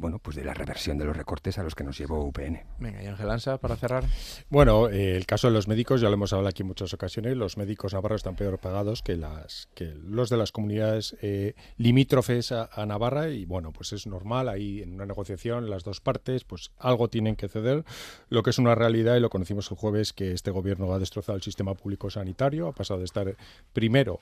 bueno, 0.00 0.18
pues 0.18 0.34
de 0.34 0.42
la 0.42 0.54
reversión 0.54 0.96
de 0.96 1.04
los 1.04 1.14
recortes 1.14 1.58
a 1.58 1.62
los 1.62 1.74
que 1.74 1.84
nos 1.84 1.98
llevó 1.98 2.24
UPN. 2.24 2.58
Venga, 2.78 3.02
y 3.02 3.06
Ángel 3.06 3.28
Ansa, 3.28 3.58
para 3.58 3.76
cerrar. 3.76 4.04
Bueno, 4.48 4.88
eh, 4.88 5.14
el 5.14 5.26
caso 5.26 5.48
de 5.48 5.52
los 5.52 5.68
médicos, 5.68 6.00
ya 6.00 6.08
lo 6.08 6.14
hemos 6.14 6.32
hablado 6.32 6.48
aquí 6.48 6.62
en 6.62 6.68
muchas 6.68 6.94
ocasiones, 6.94 7.36
los 7.36 7.58
médicos 7.58 7.92
navarros 7.92 8.20
están 8.20 8.34
peor 8.34 8.58
pagados 8.58 9.02
que, 9.02 9.14
las, 9.16 9.68
que 9.74 9.94
los 10.02 10.30
de 10.30 10.38
las 10.38 10.52
comunidades 10.52 11.14
eh, 11.20 11.52
limítrofes 11.76 12.50
a, 12.50 12.86
Navarra 12.86 13.28
y 13.28 13.44
bueno, 13.44 13.70
pues 13.70 13.92
es 13.92 14.06
normal, 14.06 14.48
ahí 14.48 14.80
en 14.80 14.94
una 14.94 15.04
negociación 15.04 15.68
las 15.68 15.84
dos 15.84 16.00
partes 16.00 16.44
pues 16.44 16.70
algo 16.78 17.08
tienen 17.08 17.36
que 17.36 17.48
ceder, 17.48 17.84
lo 18.30 18.42
que 18.42 18.50
es 18.50 18.58
una 18.58 18.74
realidad 18.74 19.16
y 19.16 19.20
lo 19.20 19.28
conocimos 19.28 19.70
el 19.70 19.76
jueves 19.76 20.14
que 20.14 20.32
este 20.32 20.50
gobierno 20.50 20.94
ha 20.94 20.98
destrozado 20.98 21.36
el 21.36 21.42
sistema 21.42 21.74
público 21.74 22.08
sanitario, 22.08 22.68
ha 22.68 22.72
pasado 22.72 23.00
de 23.00 23.04
estar 23.04 23.36
primero 23.74 24.20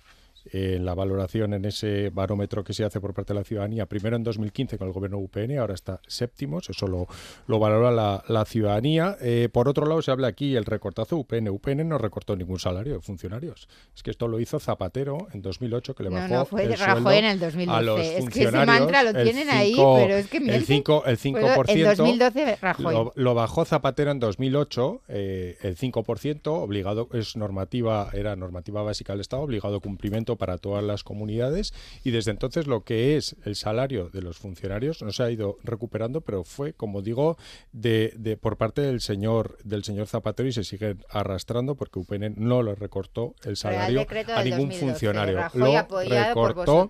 en 0.53 0.85
la 0.85 0.95
valoración 0.95 1.55
en 1.55 1.65
ese 1.65 2.11
barómetro 2.11 2.65
que 2.65 2.73
se 2.73 2.85
hace 2.85 3.01
por 3.01 3.15
parte 3.15 3.33
de 3.33 3.41
la 3.41 3.45
ciudadanía, 3.45 3.87
primero 3.87 4.17
en 4.17 4.25
2015 4.25 4.79
con 4.79 4.89
el 4.89 4.93
gobierno 4.93 5.19
UPN, 5.19 5.59
ahora 5.59 5.75
está 5.75 6.01
séptimo, 6.07 6.59
eso 6.59 6.87
lo, 6.87 7.07
lo 7.47 7.59
valora 7.59 8.23
la, 8.27 8.45
ciudadanía. 8.45 9.17
Eh, 9.21 9.49
por 9.53 9.69
otro 9.69 9.87
lado, 9.87 10.03
se 10.03 10.11
habla 10.11 10.29
aquí 10.29 10.57
el 10.57 10.65
recortazo 10.65 11.17
UPN. 11.17 11.49
UPN 11.49 11.89
no 11.89 11.99
recortó 11.99 12.35
ningún 12.37 12.59
salario 12.59 12.95
de 12.95 13.01
funcionarios. 13.01 13.69
Es 13.95 14.03
que 14.03 14.11
esto 14.11 14.29
lo 14.29 14.41
hizo 14.41 14.59
Zapatero 14.59 15.29
en 15.33 15.43
2008, 15.43 15.95
que 15.95 16.03
le 16.05 16.11
bajó 16.11 16.35
no, 16.35 16.45
fue 16.47 16.65
el 16.65 16.77
sueldo 16.77 17.11
en 17.11 17.25
el 17.25 17.39
2012. 17.39 17.79
a 17.79 17.83
los 17.83 18.01
es 18.01 18.29
que 18.31 18.43
ese 18.45 18.67
mantra 18.67 19.03
lo 19.03 19.13
tienen 19.13 19.51
ahí, 19.51 19.75
pero 19.77 20.17
es 20.17 20.29
que 20.29 20.39
el 20.39 20.67
5%, 20.67 21.03
el 21.07 21.19
5% 21.19 23.13
Lo, 23.15 23.35
bajó 23.35 23.65
Zapatero 23.65 24.11
en 24.11 24.21
2008, 24.21 25.03
eh, 25.09 25.59
el 25.63 25.77
5%, 25.77 26.41
obligado, 26.47 27.09
es 27.13 27.37
normativa, 27.37 28.11
era 28.13 28.37
normativa 28.37 28.83
básica 28.83 29.13
del 29.13 29.21
Estado, 29.21 29.43
obligado 29.43 29.81
cumplimiento 29.81 30.30
para 30.37 30.59
todas 30.59 30.85
las 30.85 31.05
comunidades 31.05 31.75
y 32.05 32.11
desde 32.11 32.31
entonces 32.31 32.67
lo 32.67 32.85
que 32.85 33.17
es 33.17 33.37
el 33.45 33.57
salario 33.57 34.11
de 34.11 34.23
los 34.23 34.39
funcionarios 34.39 35.03
no 35.03 35.13
se 35.13 35.23
ha 35.23 35.31
ido 35.31 35.59
recuperando, 35.63 36.21
pero 36.21 36.45
fue, 36.45 36.73
como 36.73 37.03
digo, 37.03 37.37
de, 37.73 38.13
de 38.17 38.37
por 38.37 38.57
parte 38.57 38.83
del 38.83 39.01
señor 39.01 39.59
del 39.65 39.85
señor 39.85 40.07
Zapatero 40.07 40.49
y 40.49 40.53
se 40.53 40.65
sigue 40.65 40.97
arrastrando 41.11 41.75
porque 41.75 41.99
UPN 41.99 42.35
no 42.37 42.63
le 42.63 42.75
recortó 42.75 43.35
el 43.45 43.57
salario 43.57 44.07
a 44.35 44.45
ningún 44.45 44.73
funcionario. 44.73 45.41
lo 45.55 45.85
recortó 46.09 46.89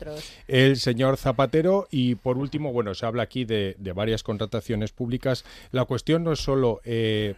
el 0.48 0.76
señor 0.76 1.16
Zapatero 1.16 1.88
y 1.90 2.14
por 2.16 2.38
último, 2.38 2.72
bueno, 2.72 2.94
se 2.94 3.07
habla 3.07 3.22
aquí 3.22 3.44
de, 3.44 3.76
de 3.79 3.92
varias 3.92 4.22
contrataciones 4.22 4.92
públicas. 4.92 5.44
La 5.70 5.85
cuestión 5.85 6.24
no 6.24 6.33
es 6.33 6.40
solo 6.40 6.81
eh, 6.85 7.35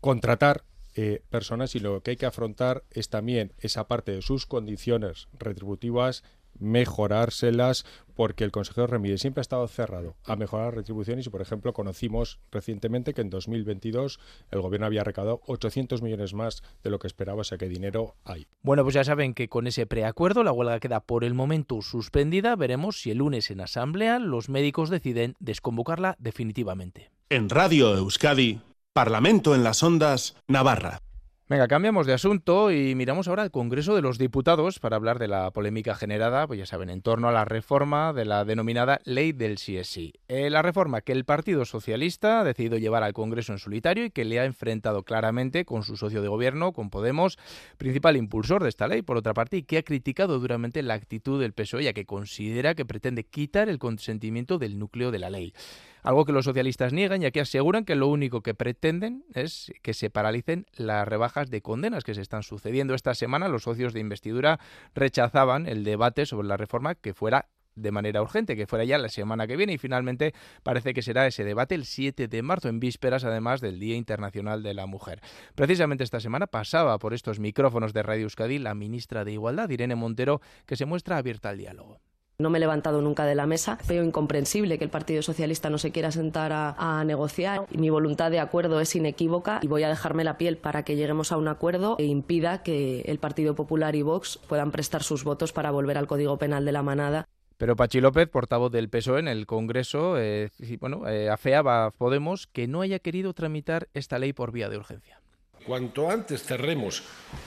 contratar 0.00 0.64
eh, 0.94 1.22
personas 1.30 1.74
y 1.74 1.80
lo 1.80 2.02
que 2.02 2.12
hay 2.12 2.16
que 2.16 2.26
afrontar 2.26 2.84
es 2.90 3.08
también 3.08 3.52
esa 3.58 3.88
parte 3.88 4.12
de 4.12 4.22
sus 4.22 4.46
condiciones 4.46 5.28
retributivas 5.38 6.22
mejorárselas 6.58 7.84
porque 8.14 8.44
el 8.44 8.52
consejero 8.52 8.86
Remide 8.86 9.18
siempre 9.18 9.40
ha 9.40 9.42
estado 9.42 9.66
cerrado 9.68 10.16
a 10.24 10.36
mejorar 10.36 10.74
retribuciones 10.74 11.26
y 11.26 11.30
por 11.30 11.40
ejemplo 11.40 11.72
conocimos 11.72 12.40
recientemente 12.50 13.14
que 13.14 13.22
en 13.22 13.30
2022 13.30 14.20
el 14.50 14.60
gobierno 14.60 14.86
había 14.86 15.04
recaudado 15.04 15.40
800 15.46 16.02
millones 16.02 16.34
más 16.34 16.62
de 16.82 16.90
lo 16.90 16.98
que 16.98 17.06
esperaba, 17.06 17.40
o 17.40 17.44
sea 17.44 17.58
que 17.58 17.68
dinero 17.68 18.14
hay. 18.24 18.46
Bueno, 18.62 18.82
pues 18.82 18.94
ya 18.94 19.04
saben 19.04 19.34
que 19.34 19.48
con 19.48 19.66
ese 19.66 19.86
preacuerdo 19.86 20.44
la 20.44 20.52
huelga 20.52 20.80
queda 20.80 21.00
por 21.00 21.24
el 21.24 21.34
momento 21.34 21.80
suspendida, 21.82 22.54
veremos 22.56 23.00
si 23.00 23.10
el 23.10 23.18
lunes 23.18 23.50
en 23.50 23.60
asamblea 23.60 24.18
los 24.18 24.48
médicos 24.48 24.90
deciden 24.90 25.34
desconvocarla 25.40 26.16
definitivamente. 26.18 27.10
En 27.30 27.48
Radio 27.48 27.96
Euskadi 27.96 28.60
Parlamento 28.92 29.54
en 29.54 29.64
las 29.64 29.82
Ondas, 29.82 30.36
Navarra. 30.48 31.00
Venga, 31.48 31.66
cambiamos 31.66 32.06
de 32.06 32.12
asunto 32.12 32.70
y 32.70 32.94
miramos 32.94 33.26
ahora 33.26 33.42
al 33.42 33.50
Congreso 33.50 33.94
de 33.94 34.02
los 34.02 34.18
Diputados 34.18 34.78
para 34.78 34.96
hablar 34.96 35.18
de 35.18 35.28
la 35.28 35.50
polémica 35.50 35.94
generada, 35.94 36.46
pues 36.46 36.58
ya 36.58 36.66
saben, 36.66 36.90
en 36.90 37.00
torno 37.00 37.28
a 37.28 37.32
la 37.32 37.46
reforma 37.46 38.12
de 38.12 38.26
la 38.26 38.44
denominada 38.44 39.00
Ley 39.04 39.32
del 39.32 39.56
CSI. 39.56 40.12
Eh, 40.28 40.50
la 40.50 40.60
reforma 40.60 41.00
que 41.00 41.12
el 41.12 41.24
Partido 41.24 41.64
Socialista 41.64 42.40
ha 42.40 42.44
decidido 42.44 42.76
llevar 42.76 43.02
al 43.02 43.14
Congreso 43.14 43.52
en 43.52 43.58
solitario 43.58 44.04
y 44.04 44.10
que 44.10 44.26
le 44.26 44.40
ha 44.40 44.44
enfrentado 44.44 45.04
claramente 45.04 45.64
con 45.64 45.84
su 45.84 45.96
socio 45.96 46.20
de 46.20 46.28
gobierno, 46.28 46.72
con 46.72 46.90
Podemos, 46.90 47.38
principal 47.78 48.18
impulsor 48.18 48.62
de 48.62 48.68
esta 48.68 48.88
ley, 48.88 49.00
por 49.00 49.16
otra 49.16 49.32
parte, 49.32 49.56
y 49.56 49.62
que 49.62 49.78
ha 49.78 49.82
criticado 49.82 50.38
duramente 50.38 50.82
la 50.82 50.94
actitud 50.94 51.40
del 51.40 51.54
PSOE, 51.54 51.84
ya 51.84 51.92
que 51.94 52.04
considera 52.04 52.74
que 52.74 52.84
pretende 52.84 53.24
quitar 53.24 53.70
el 53.70 53.78
consentimiento 53.78 54.58
del 54.58 54.78
núcleo 54.78 55.10
de 55.10 55.18
la 55.18 55.30
ley 55.30 55.54
algo 56.02 56.24
que 56.24 56.32
los 56.32 56.44
socialistas 56.44 56.92
niegan, 56.92 57.20
ya 57.20 57.30
que 57.30 57.40
aseguran 57.40 57.84
que 57.84 57.94
lo 57.94 58.08
único 58.08 58.42
que 58.42 58.54
pretenden 58.54 59.24
es 59.34 59.72
que 59.82 59.94
se 59.94 60.10
paralicen 60.10 60.66
las 60.74 61.06
rebajas 61.06 61.50
de 61.50 61.62
condenas 61.62 62.04
que 62.04 62.14
se 62.14 62.20
están 62.20 62.42
sucediendo. 62.42 62.94
Esta 62.94 63.14
semana 63.14 63.48
los 63.48 63.62
socios 63.62 63.92
de 63.92 64.00
investidura 64.00 64.60
rechazaban 64.94 65.66
el 65.66 65.84
debate 65.84 66.26
sobre 66.26 66.48
la 66.48 66.56
reforma 66.56 66.94
que 66.94 67.14
fuera 67.14 67.48
de 67.74 67.90
manera 67.90 68.20
urgente, 68.20 68.56
que 68.56 68.66
fuera 68.66 68.84
ya 68.84 68.98
la 68.98 69.08
semana 69.08 69.46
que 69.46 69.56
viene 69.56 69.72
y 69.72 69.78
finalmente 69.78 70.34
parece 70.62 70.92
que 70.92 71.02
será 71.02 71.26
ese 71.26 71.44
debate 71.44 71.74
el 71.74 71.84
7 71.86 72.28
de 72.28 72.42
marzo, 72.42 72.68
en 72.68 72.80
vísperas 72.80 73.24
además 73.24 73.60
del 73.60 73.78
Día 73.78 73.96
Internacional 73.96 74.62
de 74.62 74.74
la 74.74 74.86
Mujer. 74.86 75.20
Precisamente 75.54 76.04
esta 76.04 76.20
semana 76.20 76.46
pasaba 76.46 76.98
por 76.98 77.14
estos 77.14 77.38
micrófonos 77.38 77.92
de 77.92 78.02
Radio 78.02 78.24
Euskadi 78.24 78.58
la 78.58 78.74
ministra 78.74 79.24
de 79.24 79.32
Igualdad, 79.32 79.70
Irene 79.70 79.94
Montero, 79.94 80.40
que 80.66 80.76
se 80.76 80.84
muestra 80.84 81.16
abierta 81.16 81.48
al 81.48 81.58
diálogo. 81.58 82.00
No 82.42 82.50
me 82.50 82.58
he 82.58 82.60
levantado 82.60 83.00
nunca 83.00 83.24
de 83.24 83.36
la 83.36 83.46
mesa. 83.46 83.78
Veo 83.86 84.02
incomprensible 84.02 84.76
que 84.76 84.82
el 84.82 84.90
Partido 84.90 85.22
Socialista 85.22 85.70
no 85.70 85.78
se 85.78 85.92
quiera 85.92 86.10
sentar 86.10 86.50
a, 86.52 87.04
negociar. 87.04 87.66
Mi 87.70 87.88
voluntad 87.88 88.32
de 88.32 88.40
acuerdo 88.40 88.80
es 88.80 88.96
inequívoca 88.96 89.60
y 89.62 89.68
voy 89.68 89.84
a 89.84 89.88
dejarme 89.88 90.24
la 90.24 90.38
piel 90.38 90.56
para 90.56 90.82
que 90.82 90.96
lleguemos 90.96 91.30
a 91.30 91.36
un 91.36 91.46
acuerdo 91.46 91.94
e 92.00 92.04
impida 92.04 92.64
que 92.64 93.02
el 93.02 93.18
Partido 93.18 93.54
Popular 93.54 93.94
y 93.94 94.02
Vox 94.02 94.40
puedan 94.48 94.72
prestar 94.72 95.04
sus 95.04 95.22
votos 95.22 95.52
para 95.52 95.70
volver 95.70 95.96
al 95.96 96.08
Código 96.08 96.36
Penal 96.36 96.64
de 96.64 96.72
la 96.72 96.82
manada. 96.82 97.28
Pero 97.58 97.76
Pachi 97.76 98.00
López, 98.00 98.28
portavoz 98.28 98.72
del 98.72 98.88
PSOE 98.88 99.20
en 99.20 99.28
el 99.28 99.46
Congreso, 99.46 100.18
eh, 100.18 100.50
bueno, 100.80 101.08
eh, 101.08 101.30
afeaba 101.30 101.86
a 101.86 101.90
Podemos 101.92 102.48
que 102.48 102.66
no 102.66 102.80
haya 102.80 102.98
querido 102.98 103.34
tramitar 103.34 103.88
esta 103.94 104.18
ley 104.18 104.32
por 104.32 104.50
vía 104.50 104.68
de 104.68 104.78
urgencia. 104.78 105.20
Cuanto 105.66 106.10
antes 106.10 106.42
cerremos 106.42 107.02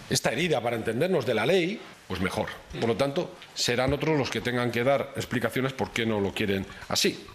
esta 0.09 0.31
herida 0.31 0.61
para 0.61 0.75
entendernos 0.75 1.25
de 1.25 1.33
la 1.33 1.45
ley, 1.45 1.79
pues 2.07 2.21
mejor. 2.21 2.47
Por 2.79 2.89
lo 2.89 2.95
tanto, 2.95 3.35
serán 3.53 3.93
otros 3.93 4.17
los 4.17 4.29
que 4.29 4.41
tengan 4.41 4.71
que 4.71 4.83
dar 4.83 5.13
explicaciones 5.15 5.73
por 5.73 5.91
qué 5.91 6.05
no 6.05 6.19
lo 6.19 6.33
quieren 6.33 6.65
así. 6.87 7.25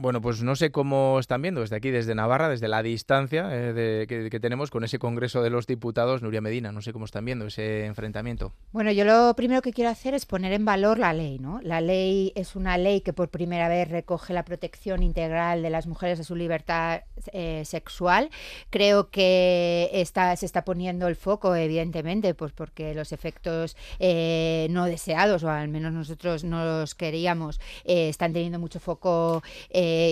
Bueno, 0.00 0.22
pues 0.22 0.42
no 0.42 0.56
sé 0.56 0.70
cómo 0.70 1.18
están 1.20 1.42
viendo 1.42 1.60
desde 1.60 1.76
aquí, 1.76 1.90
desde 1.90 2.14
Navarra, 2.14 2.48
desde 2.48 2.68
la 2.68 2.82
distancia 2.82 3.54
eh, 3.54 3.74
de, 3.74 4.06
que, 4.06 4.30
que, 4.30 4.40
tenemos 4.40 4.70
con 4.70 4.82
ese 4.82 4.98
Congreso 4.98 5.42
de 5.42 5.50
los 5.50 5.66
Diputados, 5.66 6.22
Nuria 6.22 6.40
Medina. 6.40 6.72
No 6.72 6.80
sé 6.80 6.94
cómo 6.94 7.04
están 7.04 7.26
viendo 7.26 7.44
ese 7.44 7.84
enfrentamiento. 7.84 8.54
Bueno, 8.72 8.92
yo 8.92 9.04
lo 9.04 9.34
primero 9.36 9.60
que 9.60 9.74
quiero 9.74 9.90
hacer 9.90 10.14
es 10.14 10.24
poner 10.24 10.54
en 10.54 10.64
valor 10.64 10.98
la 10.98 11.12
ley, 11.12 11.38
¿no? 11.38 11.60
La 11.62 11.82
ley 11.82 12.32
es 12.34 12.56
una 12.56 12.78
ley 12.78 13.02
que 13.02 13.12
por 13.12 13.28
primera 13.28 13.68
vez 13.68 13.90
recoge 13.90 14.32
la 14.32 14.42
protección 14.42 15.02
integral 15.02 15.60
de 15.60 15.68
las 15.68 15.86
mujeres 15.86 16.18
a 16.18 16.24
su 16.24 16.34
libertad 16.34 17.02
eh, 17.34 17.66
sexual. 17.66 18.30
Creo 18.70 19.10
que 19.10 19.90
está, 19.92 20.34
se 20.36 20.46
está 20.46 20.64
poniendo 20.64 21.08
el 21.08 21.16
foco, 21.16 21.54
evidentemente, 21.54 22.32
pues 22.32 22.52
porque 22.52 22.94
los 22.94 23.12
efectos 23.12 23.76
eh, 23.98 24.66
no 24.70 24.86
deseados, 24.86 25.44
o 25.44 25.50
al 25.50 25.68
menos 25.68 25.92
nosotros 25.92 26.42
no 26.42 26.64
los 26.64 26.94
queríamos, 26.94 27.60
eh, 27.84 28.08
están 28.08 28.32
teniendo 28.32 28.58
mucho 28.58 28.80
foco 28.80 29.42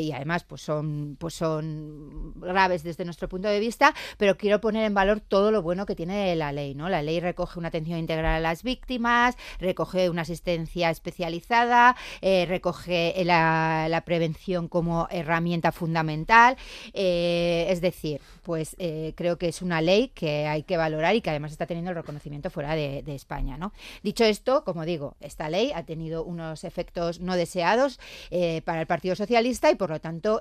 y 0.03 0.13
además 0.13 0.45
pues 0.45 0.63
son, 0.63 1.17
pues 1.19 1.35
son 1.35 2.35
graves 2.37 2.83
desde 2.83 3.05
nuestro 3.05 3.29
punto 3.29 3.49
de 3.49 3.61
vista, 3.61 3.95
pero 4.17 4.37
quiero 4.37 4.61
poner 4.61 4.85
en 4.85 4.95
valor 4.95 5.21
todo 5.21 5.51
lo 5.51 5.63
bueno 5.63 5.87
que 5.87 5.95
tiene 5.95 6.35
la 6.37 6.53
ley. 6.53 6.75
¿no? 6.75 6.89
La 6.89 7.03
ley 7.03 7.21
recoge 7.21 7.59
una 7.59 7.69
atención 7.69 7.99
integral 7.99 8.37
a 8.37 8.41
las 8.41 8.63
víctimas, 8.63 9.37
recoge 9.59 10.11
una 10.11 10.23
asistencia 10.23 10.91
especializada, 10.91 11.97
recoge 12.23 13.15
la, 13.25 13.87
la 13.89 14.03
prevención 14.03 14.69
como 14.69 15.09
herramienta 15.11 15.73
fundamental. 15.73 16.57
Eh, 16.93 17.67
es 17.69 17.81
decir, 17.81 18.21
pues 18.43 18.77
eh, 18.79 19.13
creo 19.17 19.39
que 19.39 19.49
es 19.49 19.63
una 19.63 19.81
ley 19.81 20.09
que 20.09 20.47
hay 20.47 20.63
que 20.63 20.77
valorar 20.77 21.15
y 21.15 21.21
que 21.21 21.31
además 21.31 21.53
está 21.53 21.67
teniendo 21.67 21.91
el 21.91 21.97
reconocimiento 21.97 22.51
fuera 22.51 22.75
de, 22.75 23.03
de, 23.03 23.15
España. 23.15 23.57
¿no? 23.59 23.73
Dicho 24.03 24.25
esto, 24.25 24.65
como 24.65 24.85
digo, 24.85 25.17
esta 25.21 25.51
ley 25.51 25.73
ha 25.75 25.85
tenido 25.85 26.25
unos 26.25 26.65
efectos 26.65 27.21
no 27.21 27.37
deseados 27.37 27.99
eh, 28.31 28.63
para 28.65 28.81
el 28.81 28.87
Partido 28.87 29.17
Socialista 29.17 29.58
y 29.71 29.75
por 29.75 29.91
lo 29.91 30.01
tanto, 30.01 30.41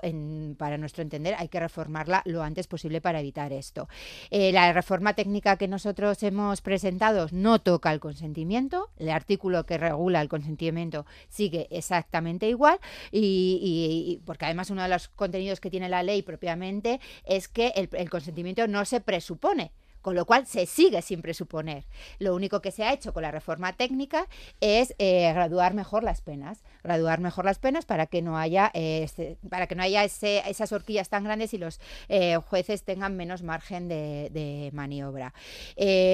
para 0.57 0.77
nuestro 0.77 1.01
entender, 1.01 1.35
hay 1.37 1.47
que 1.47 1.59
reformarla 1.59 2.21
lo 2.25 2.43
antes 2.43 2.67
posible 2.67 3.01
para 3.01 3.19
evitar 3.19 3.51
esto. 3.51 3.89
Eh, 4.29 4.51
la 4.51 4.71
reforma 4.71 5.13
técnica 5.13 5.57
que 5.57 5.67
nosotros 5.67 6.21
hemos 6.23 6.61
presentado 6.61 7.27
no 7.31 7.59
toca 7.59 7.91
el 7.91 7.99
consentimiento, 7.99 8.89
el 8.97 9.09
artículo 9.09 9.65
que 9.65 9.77
regula 9.77 10.21
el 10.21 10.29
consentimiento 10.29 11.05
sigue 11.29 11.67
exactamente 11.71 12.47
igual 12.47 12.79
y, 13.11 14.21
porque 14.25 14.45
además 14.45 14.69
uno 14.69 14.83
de 14.83 14.89
los 14.89 15.07
contenidos 15.09 15.59
que 15.59 15.71
tiene 15.71 15.89
la 15.89 16.03
ley 16.03 16.21
propiamente 16.21 16.99
es 17.25 17.47
que 17.47 17.73
el 17.75 18.09
consentimiento 18.09 18.67
no 18.67 18.85
se 18.85 19.01
presupone 19.01 19.71
con 20.07 20.15
lo 20.15 20.23
cual 20.23 20.47
se 20.47 20.65
sigue 20.65 21.01
sin 21.01 21.21
presuponer. 21.21 21.83
Lo 22.17 22.33
único 22.33 22.61
que 22.61 22.71
se 22.71 22.85
ha 22.85 22.93
hecho 22.93 23.11
con 23.11 23.23
la 23.23 23.29
reforma 23.29 23.73
técnica 23.73 24.29
es 24.61 24.95
eh, 24.99 25.29
graduar 25.33 25.73
mejor 25.73 26.01
las 26.01 26.21
penas, 26.21 26.63
graduar 26.81 27.19
mejor 27.19 27.43
las 27.43 27.59
penas 27.59 27.83
para 27.83 28.05
que 28.05 28.21
no 28.21 28.37
haya, 28.37 28.71
eh, 28.73 29.01
este, 29.03 29.37
para 29.49 29.67
que 29.67 29.75
no 29.75 29.83
haya 29.83 30.05
esas 30.05 30.71
horquillas 30.71 31.09
tan 31.09 31.25
grandes 31.25 31.53
y 31.53 31.57
los 31.57 31.81
eh, 32.07 32.37
jueces 32.37 32.83
tengan 32.83 33.17
menos 33.17 33.43
margen 33.43 33.89
de, 33.89 34.29
de 34.31 34.69
maniobra. 34.71 35.33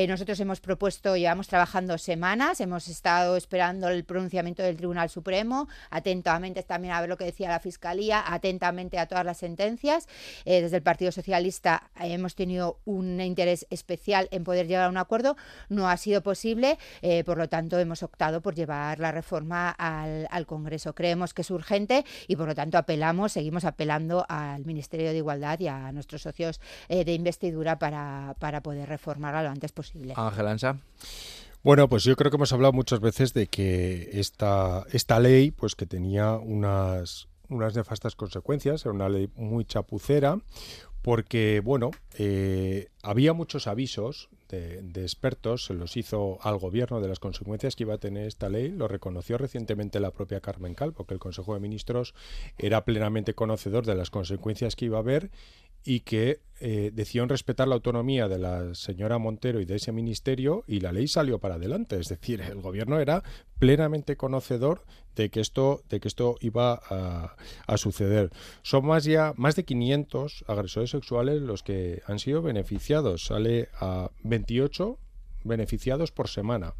Nosotros 0.07 0.39
hemos 0.39 0.59
propuesto, 0.59 1.15
llevamos 1.15 1.47
trabajando 1.47 1.99
semanas, 1.99 2.61
hemos 2.61 2.87
estado 2.87 3.37
esperando 3.37 3.89
el 3.89 4.05
pronunciamiento 4.05 4.63
del 4.63 4.77
Tribunal 4.77 5.11
Supremo, 5.11 5.67
atentamente 5.91 6.63
también 6.63 6.95
a 6.95 7.01
ver 7.01 7.11
lo 7.11 7.17
que 7.17 7.25
decía 7.25 7.47
la 7.47 7.59
Fiscalía, 7.59 8.23
atentamente 8.25 8.97
a 8.97 9.05
todas 9.05 9.23
las 9.23 9.37
sentencias. 9.37 10.07
desde 10.45 10.77
el 10.77 10.81
Partido 10.81 11.11
Socialista 11.11 11.91
hemos 11.99 12.33
tenido 12.33 12.79
un 12.85 13.21
interés 13.21 13.67
especial 13.69 13.82
en 13.87 14.43
poder 14.43 14.67
llegar 14.67 14.85
a 14.85 14.89
un 14.89 14.97
acuerdo, 14.97 15.35
no 15.69 15.87
ha 15.87 15.97
sido 15.97 16.21
posible, 16.21 16.77
eh, 17.01 17.23
por 17.23 17.37
lo 17.37 17.47
tanto 17.49 17.79
hemos 17.79 18.03
optado 18.03 18.41
por 18.41 18.55
llevar 18.55 18.99
la 18.99 19.11
reforma 19.11 19.69
al, 19.69 20.27
al, 20.29 20.45
Congreso. 20.45 20.93
Creemos 20.93 21.33
que 21.33 21.41
es 21.41 21.51
urgente 21.51 22.05
y 22.27 22.35
por 22.35 22.47
lo 22.47 22.55
tanto 22.55 22.77
apelamos, 22.77 23.31
seguimos 23.31 23.65
apelando 23.65 24.25
al 24.29 24.65
Ministerio 24.65 25.09
de 25.09 25.17
Igualdad 25.17 25.59
y 25.59 25.67
a 25.67 25.91
nuestros 25.91 26.21
socios 26.21 26.59
eh, 26.89 27.05
de 27.05 27.13
investidura 27.13 27.79
para, 27.79 28.35
para 28.39 28.61
poder 28.61 28.89
reformarla 28.89 29.43
lo 29.43 29.49
antes 29.49 29.71
posible. 29.71 30.13
Ángel 30.15 30.47
Ansa. 30.47 30.77
Bueno, 31.63 31.87
pues 31.87 32.03
yo 32.03 32.15
creo 32.17 32.29
que 32.29 32.35
hemos 32.35 32.51
hablado 32.51 32.73
muchas 32.73 32.99
veces 32.99 33.33
de 33.33 33.47
que 33.47 34.09
esta, 34.13 34.85
esta 34.91 35.19
ley, 35.19 35.51
pues 35.51 35.75
que 35.75 35.85
tenía 35.85 36.33
unas, 36.33 37.29
unas 37.47 37.73
nefastas 37.73 38.15
consecuencias, 38.15 38.85
era 38.85 38.93
una 38.93 39.07
ley 39.07 39.29
muy 39.35 39.63
chapucera, 39.63 40.39
porque, 41.03 41.61
bueno, 41.63 41.91
eh, 42.17 42.87
había 43.03 43.33
muchos 43.33 43.67
avisos 43.67 44.29
de, 44.47 44.81
de, 44.81 45.01
expertos, 45.01 45.65
se 45.65 45.73
los 45.73 45.97
hizo 45.97 46.39
al 46.41 46.57
gobierno 46.57 47.01
de 47.01 47.09
las 47.09 47.19
consecuencias 47.19 47.75
que 47.75 47.83
iba 47.83 47.95
a 47.95 47.97
tener 47.99 48.25
esta 48.25 48.47
ley, 48.47 48.69
lo 48.69 48.87
reconoció 48.87 49.37
recientemente 49.37 49.99
la 49.99 50.11
propia 50.11 50.39
Carmen 50.39 50.75
Cal, 50.75 50.93
porque 50.93 51.13
el 51.13 51.19
Consejo 51.19 51.53
de 51.53 51.59
Ministros 51.59 52.15
era 52.57 52.85
plenamente 52.85 53.35
conocedor 53.35 53.85
de 53.85 53.95
las 53.95 54.09
consecuencias 54.09 54.77
que 54.77 54.85
iba 54.85 54.97
a 54.97 55.01
haber 55.01 55.29
y 55.83 55.99
que 55.99 56.39
eh, 56.65 56.91
decidieron 56.93 57.27
respetar 57.27 57.67
la 57.67 57.75
autonomía 57.75 58.29
de 58.29 58.39
la 58.39 58.73
señora 58.73 59.17
Montero 59.17 59.59
y 59.59 59.65
de 59.65 59.75
ese 59.75 59.91
ministerio 59.91 60.63
y 60.65 60.79
la 60.79 60.93
ley 60.93 61.09
salió 61.09 61.37
para 61.37 61.55
adelante. 61.55 61.99
Es 61.99 62.07
decir, 62.07 62.39
el 62.39 62.61
gobierno 62.61 63.01
era 63.01 63.21
plenamente 63.59 64.15
conocedor 64.15 64.85
de 65.13 65.29
que 65.29 65.41
esto, 65.41 65.83
de 65.89 65.99
que 65.99 66.07
esto 66.07 66.37
iba 66.39 66.79
a, 66.89 67.35
a 67.67 67.77
suceder. 67.77 68.31
Son 68.61 68.85
más 68.85 69.03
ya 69.03 69.33
más 69.35 69.57
de 69.57 69.65
500 69.65 70.45
agresores 70.47 70.91
sexuales 70.91 71.41
los 71.41 71.63
que 71.63 72.01
han 72.07 72.19
sido 72.19 72.41
beneficiados. 72.41 73.25
Sale 73.25 73.67
a 73.81 74.11
28 74.23 74.97
beneficiados 75.43 76.13
por 76.13 76.29
semana. 76.29 76.75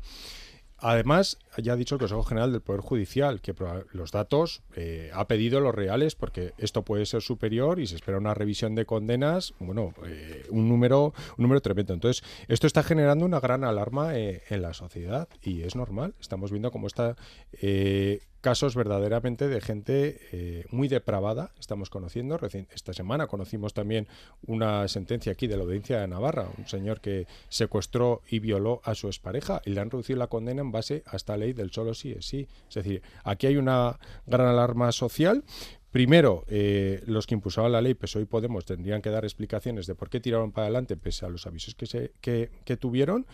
Además, 0.86 1.38
ya 1.58 1.74
ha 1.74 1.76
dicho 1.78 1.96
el 1.96 2.00
Consejo 2.00 2.24
General 2.24 2.52
del 2.52 2.60
Poder 2.60 2.82
Judicial 2.82 3.40
que 3.40 3.56
los 3.94 4.12
datos 4.12 4.64
eh, 4.76 5.12
ha 5.14 5.30
pedido 5.30 5.62
los 5.62 5.74
reales 5.74 6.16
porque 6.16 6.54
esto 6.58 6.84
puede 6.84 7.06
ser 7.06 7.22
superior 7.22 7.80
y 7.80 7.88
se 7.88 7.96
espera 7.96 8.18
una 8.18 8.34
revisión 8.34 8.76
de 8.76 8.86
condenas, 8.86 9.54
bueno, 9.60 9.94
eh, 10.06 10.46
un 10.50 10.68
número 10.68 11.14
un 11.38 11.44
número 11.44 11.62
tremendo. 11.62 11.94
Entonces, 11.94 12.22
esto 12.50 12.68
está 12.68 12.84
generando 12.84 13.26
una 13.26 13.40
gran 13.40 13.64
alarma 13.64 14.18
eh, 14.18 14.44
en 14.50 14.62
la 14.62 14.74
sociedad 14.74 15.30
y 15.42 15.62
es 15.62 15.78
normal. 15.78 16.16
Estamos 16.20 16.52
viendo 16.52 16.70
cómo 16.70 16.88
está 16.88 17.16
eh, 17.54 18.20
casos 18.44 18.76
verdaderamente 18.76 19.48
de 19.48 19.62
gente 19.62 20.20
eh, 20.34 20.66
muy 20.70 20.90
depravada, 20.90 21.54
estamos 21.60 21.90
conociendo. 21.90 22.38
Recién, 22.38 22.68
esta 22.76 22.92
semana 22.92 23.28
conocimos 23.28 23.74
también 23.74 24.06
una 24.46 24.86
sentencia 24.90 25.32
aquí 25.32 25.48
de 25.48 25.56
la 25.56 25.64
audiencia 25.64 26.02
de 26.02 26.08
Navarra, 26.10 26.50
un 26.58 26.68
señor 26.68 27.00
que 27.00 27.26
secuestró 27.48 28.22
y 28.30 28.40
violó 28.40 28.82
a 28.84 28.96
su 28.96 29.08
expareja 29.08 29.62
y 29.66 29.70
le 29.70 29.80
han 29.80 29.90
reducido 29.90 30.20
la 30.20 30.28
condena 30.28 30.62
en 30.62 30.74
base 30.74 31.04
a 31.08 31.16
esta 31.16 31.38
ley 31.38 31.54
del 31.54 31.72
solo 31.72 31.94
sí 31.94 32.12
es 32.12 32.26
sí. 32.26 32.50
Es 32.68 32.76
decir, 32.76 33.02
aquí 33.24 33.48
hay 33.48 33.56
una 33.56 33.98
gran 34.28 34.48
alarma 34.48 34.92
social 34.92 35.44
Primero, 35.92 36.44
eh, 36.48 37.04
los 37.06 37.28
que 37.28 37.36
impulsaban 37.36 37.72
la 37.72 37.80
ley, 37.80 37.94
PSOE 37.94 38.24
y 38.24 38.26
Podemos, 38.26 38.66
tendrían 38.66 39.04
que 39.04 39.12
dar 39.12 39.26
explicaciones 39.26 39.86
de 39.86 39.94
por 39.94 40.10
qué 40.10 40.20
tiraron 40.20 40.52
para 40.52 40.66
adelante 40.66 40.98
pese 40.98 41.24
a 41.24 41.30
los 41.30 41.46
avisos 41.46 41.76
que, 41.76 41.86
se, 41.86 42.14
que, 42.20 42.50
que 42.66 42.78
tuvieron. 42.78 43.28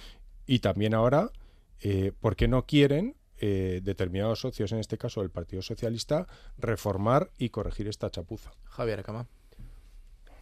Y 0.46 0.60
también 0.60 0.94
ahora, 0.94 1.32
eh, 1.80 2.12
por 2.20 2.36
qué 2.36 2.50
no 2.50 2.66
quieren 2.66 3.16
eh, 3.40 3.82
determinados 3.84 4.42
socios, 4.42 4.72
en 4.72 4.80
este 4.80 4.98
caso 4.98 5.22
el 5.22 5.30
Partido 5.30 5.62
Socialista, 5.62 6.28
reformar 6.58 7.30
y 7.38 7.50
corregir 7.50 7.88
esta 7.88 8.10
chapuza. 8.10 8.52
Javier 8.66 9.00
Acama. 9.00 9.28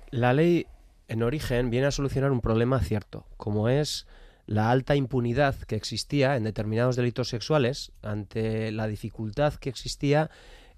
La 0.09 0.33
ley, 0.33 0.67
en 1.07 1.23
origen, 1.23 1.69
viene 1.69 1.87
a 1.87 1.91
solucionar 1.91 2.31
un 2.31 2.41
problema 2.41 2.79
cierto, 2.79 3.25
como 3.37 3.69
es 3.69 4.07
la 4.45 4.71
alta 4.71 4.95
impunidad 4.95 5.55
que 5.55 5.75
existía 5.75 6.37
en 6.37 6.45
determinados 6.45 6.95
delitos 6.95 7.29
sexuales 7.29 7.91
ante 8.01 8.71
la 8.71 8.87
dificultad 8.87 9.53
que 9.55 9.69
existía 9.69 10.31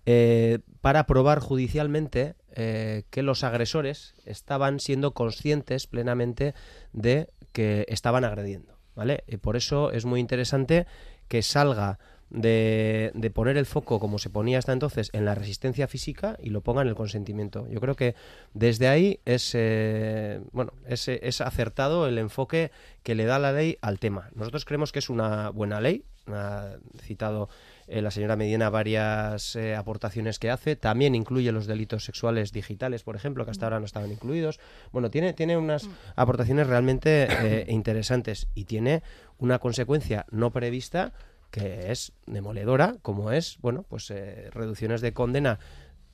eh, 0.05 0.59
para 0.81 1.05
probar 1.05 1.39
judicialmente 1.39 2.35
eh, 2.55 3.03
que 3.11 3.21
los 3.21 3.43
agresores 3.43 4.15
estaban 4.25 4.79
siendo 4.79 5.13
conscientes 5.13 5.85
plenamente 5.85 6.55
de 6.93 7.29
que 7.51 7.85
estaban 7.89 8.25
agrediendo. 8.25 8.79
¿vale? 8.95 9.23
Y 9.27 9.37
por 9.37 9.55
eso 9.55 9.91
es 9.91 10.05
muy 10.05 10.19
interesante 10.19 10.87
que 11.29 11.41
salga 11.41 11.99
de, 12.29 13.31
poner 13.33 13.57
el 13.57 13.65
foco, 13.65 13.99
como 13.99 14.19
se 14.19 14.29
ponía 14.29 14.59
hasta 14.59 14.73
entonces, 14.73 15.09
en 15.13 15.25
la 15.25 15.35
resistencia 15.35 15.87
física 15.87 16.37
y 16.41 16.49
lo 16.49 16.61
ponga 16.61 16.81
en 16.81 16.87
el 16.87 16.95
consentimiento. 16.95 17.67
Yo 17.69 17.79
creo 17.79 17.95
que 17.95 18.15
desde 18.53 18.87
ahí 18.87 19.19
es, 19.25 19.51
eh, 19.53 20.41
bueno, 20.51 20.73
es, 20.87 21.07
es, 21.07 21.41
acertado 21.41 22.07
el 22.07 22.17
enfoque 22.17 22.71
que 23.03 23.15
le 23.15 23.25
da 23.25 23.39
la 23.39 23.51
ley 23.51 23.77
al 23.81 23.99
tema. 23.99 24.29
Nosotros 24.35 24.65
creemos 24.65 24.91
que 24.91 24.99
es 24.99 25.09
una 25.09 25.49
buena 25.49 25.81
ley, 25.81 26.03
ha 26.27 26.75
citado 27.01 27.49
eh, 27.89 28.01
la 28.01 28.11
señora 28.11 28.35
Medina 28.35 28.69
varias 28.69 29.55
eh, 29.55 29.75
aportaciones 29.75 30.39
que 30.39 30.49
hace. 30.49 30.75
También 30.75 31.15
incluye 31.15 31.51
los 31.51 31.67
delitos 31.67 32.03
sexuales 32.05 32.51
digitales, 32.51 33.03
por 33.03 33.15
ejemplo, 33.15 33.45
que 33.45 33.51
hasta 33.51 33.65
ahora 33.65 33.79
no 33.79 33.85
estaban 33.85 34.11
incluidos. 34.11 34.59
Bueno, 34.91 35.09
tiene, 35.09 35.33
tiene 35.33 35.57
unas 35.57 35.89
aportaciones 36.15 36.67
realmente 36.67 37.27
eh, 37.29 37.65
interesantes 37.69 38.47
y 38.53 38.65
tiene 38.65 39.01
una 39.37 39.59
consecuencia 39.59 40.25
no 40.31 40.51
prevista 40.51 41.13
que 41.51 41.91
es 41.91 42.11
demoledora, 42.27 42.97
como 43.01 43.31
es, 43.31 43.57
bueno, 43.61 43.83
pues 43.89 44.13
reducciones 44.51 45.01
de 45.01 45.13
condena 45.13 45.57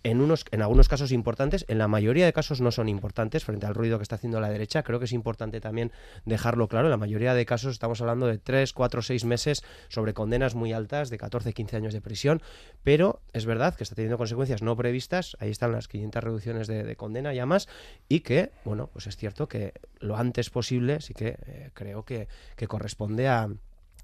en, 0.05 0.21
unos, 0.21 0.45
en 0.51 0.61
algunos 0.61 0.87
casos 0.87 1.11
importantes, 1.11 1.65
en 1.67 1.79
la 1.79 1.87
mayoría 1.87 2.25
de 2.25 2.33
casos 2.33 2.61
no 2.61 2.71
son 2.71 2.89
importantes 2.89 3.43
frente 3.43 3.65
al 3.65 3.73
ruido 3.73 3.97
que 3.97 4.03
está 4.03 4.15
haciendo 4.15 4.39
la 4.39 4.49
derecha. 4.49 4.83
Creo 4.83 4.99
que 4.99 5.05
es 5.05 5.11
importante 5.11 5.59
también 5.59 5.91
dejarlo 6.25 6.67
claro. 6.67 6.85
En 6.85 6.91
la 6.91 6.97
mayoría 6.97 7.33
de 7.33 7.43
casos 7.47 7.73
estamos 7.73 8.01
hablando 8.01 8.27
de 8.27 8.37
3, 8.37 8.71
4, 8.71 9.01
6 9.01 9.25
meses 9.25 9.63
sobre 9.89 10.13
condenas 10.13 10.53
muy 10.53 10.73
altas 10.73 11.09
de 11.09 11.17
14, 11.17 11.53
15 11.53 11.77
años 11.77 11.93
de 11.93 12.01
prisión, 12.01 12.43
pero 12.83 13.19
es 13.33 13.47
verdad 13.47 13.73
que 13.73 13.83
está 13.83 13.95
teniendo 13.95 14.19
consecuencias 14.19 14.61
no 14.61 14.75
previstas. 14.75 15.35
Ahí 15.39 15.49
están 15.49 15.71
las 15.71 15.87
500 15.87 16.23
reducciones 16.23 16.67
de, 16.67 16.83
de 16.83 16.95
condena 16.95 17.33
ya 17.33 17.47
más 17.47 17.67
y 18.07 18.19
que, 18.19 18.51
bueno, 18.63 18.91
pues 18.93 19.07
es 19.07 19.17
cierto 19.17 19.47
que 19.47 19.73
lo 19.99 20.17
antes 20.17 20.51
posible 20.51 21.01
sí 21.01 21.15
que 21.15 21.39
eh, 21.47 21.71
creo 21.73 22.05
que, 22.05 22.27
que 22.55 22.67
corresponde 22.67 23.27
a 23.27 23.49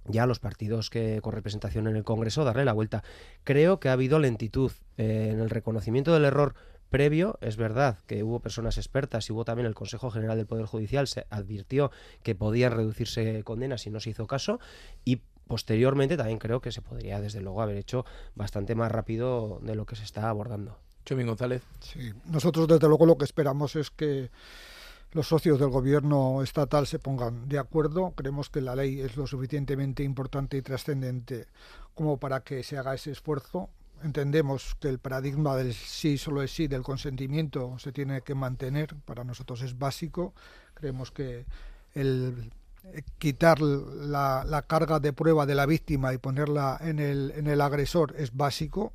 ya 0.06 0.26
los 0.26 0.40
partidos 0.40 0.90
que 0.90 1.20
con 1.22 1.34
representación 1.34 1.88
en 1.88 1.96
el 1.96 2.04
Congreso 2.04 2.44
darle 2.44 2.66
la 2.66 2.74
vuelta. 2.74 3.04
Creo 3.44 3.80
que 3.80 3.90
ha 3.90 3.94
habido 3.94 4.20
lentitud 4.20 4.72
eh, 4.98 5.30
en 5.32 5.40
el 5.40 5.50
reconocimiento 5.50 6.14
del 6.14 6.26
error 6.26 6.56
previo. 6.90 7.38
Es 7.42 7.58
verdad 7.58 8.00
que 8.06 8.24
hubo 8.24 8.40
personas 8.40 8.78
expertas 8.78 9.30
y 9.30 9.34
hubo 9.34 9.46
también 9.46 9.66
el 9.66 9.74
Consejo 9.76 10.12
General 10.12 10.38
del 10.38 10.46
Poder 10.46 10.66
Judicial 10.66 11.08
se 11.08 11.26
advirtió 11.30 11.92
que 12.22 12.36
podían 12.36 12.74
reducirse 12.74 13.44
condenas 13.44 13.82
si 13.82 13.90
no 13.90 14.00
se 14.00 14.12
hizo 14.12 14.28
caso 14.28 14.60
y 15.06 15.22
posteriormente 15.48 16.18
también 16.18 16.40
creo 16.40 16.62
que 16.62 16.72
se 16.72 16.82
podría 16.82 17.20
desde 17.20 17.42
luego 17.42 17.62
haber 17.62 17.78
hecho 17.78 18.06
bastante 18.36 18.76
más 18.76 18.92
rápido 18.92 19.60
de 19.64 19.76
lo 19.76 19.86
que 19.86 19.96
se 19.96 20.04
está 20.04 20.30
abordando. 20.30 20.78
Chomín 21.06 21.28
González. 21.28 21.64
Sí, 21.80 22.14
nosotros 22.26 22.68
desde 22.68 22.88
luego 22.88 23.06
lo 23.06 23.18
que 23.18 23.26
esperamos 23.26 23.76
es 23.76 23.90
que 23.90 24.30
los 25.14 25.28
socios 25.28 25.60
del 25.60 25.70
gobierno 25.70 26.42
estatal 26.42 26.88
se 26.88 27.00
pongan 27.00 27.50
de 27.50 27.60
acuerdo. 27.60 28.14
Creemos 28.16 28.50
que 28.50 28.62
la 28.62 28.76
ley 28.76 29.02
es 29.02 29.18
lo 29.18 29.28
suficientemente 29.28 30.04
importante 30.04 30.58
y 30.58 30.62
trascendente 30.62 31.48
como 31.94 32.18
para 32.18 32.42
que 32.42 32.64
se 32.64 32.78
haga 32.78 32.94
ese 32.94 33.12
esfuerzo. 33.12 33.70
Entendemos 34.04 34.76
que 34.80 34.88
el 34.88 35.00
paradigma 35.00 35.56
del 35.56 35.74
sí 35.74 36.18
solo 36.18 36.42
es 36.42 36.52
sí, 36.52 36.68
del 36.68 36.82
consentimiento, 36.82 37.78
se 37.78 37.92
tiene 37.92 38.22
que 38.22 38.36
mantener. 38.36 38.96
Para 39.06 39.24
nosotros 39.24 39.62
es 39.62 39.78
básico. 39.78 40.34
Creemos 40.74 41.12
que 41.12 41.46
el 41.94 42.52
quitar 43.20 43.62
la, 43.62 44.44
la 44.48 44.64
carga 44.64 45.00
de 45.00 45.14
prueba 45.14 45.46
de 45.46 45.56
la 45.56 45.66
víctima 45.66 46.14
y 46.14 46.18
ponerla 46.18 46.80
en 46.82 47.00
el, 47.00 47.32
en 47.36 47.48
el 47.48 47.62
agresor 47.62 48.16
es 48.18 48.36
básico 48.36 48.94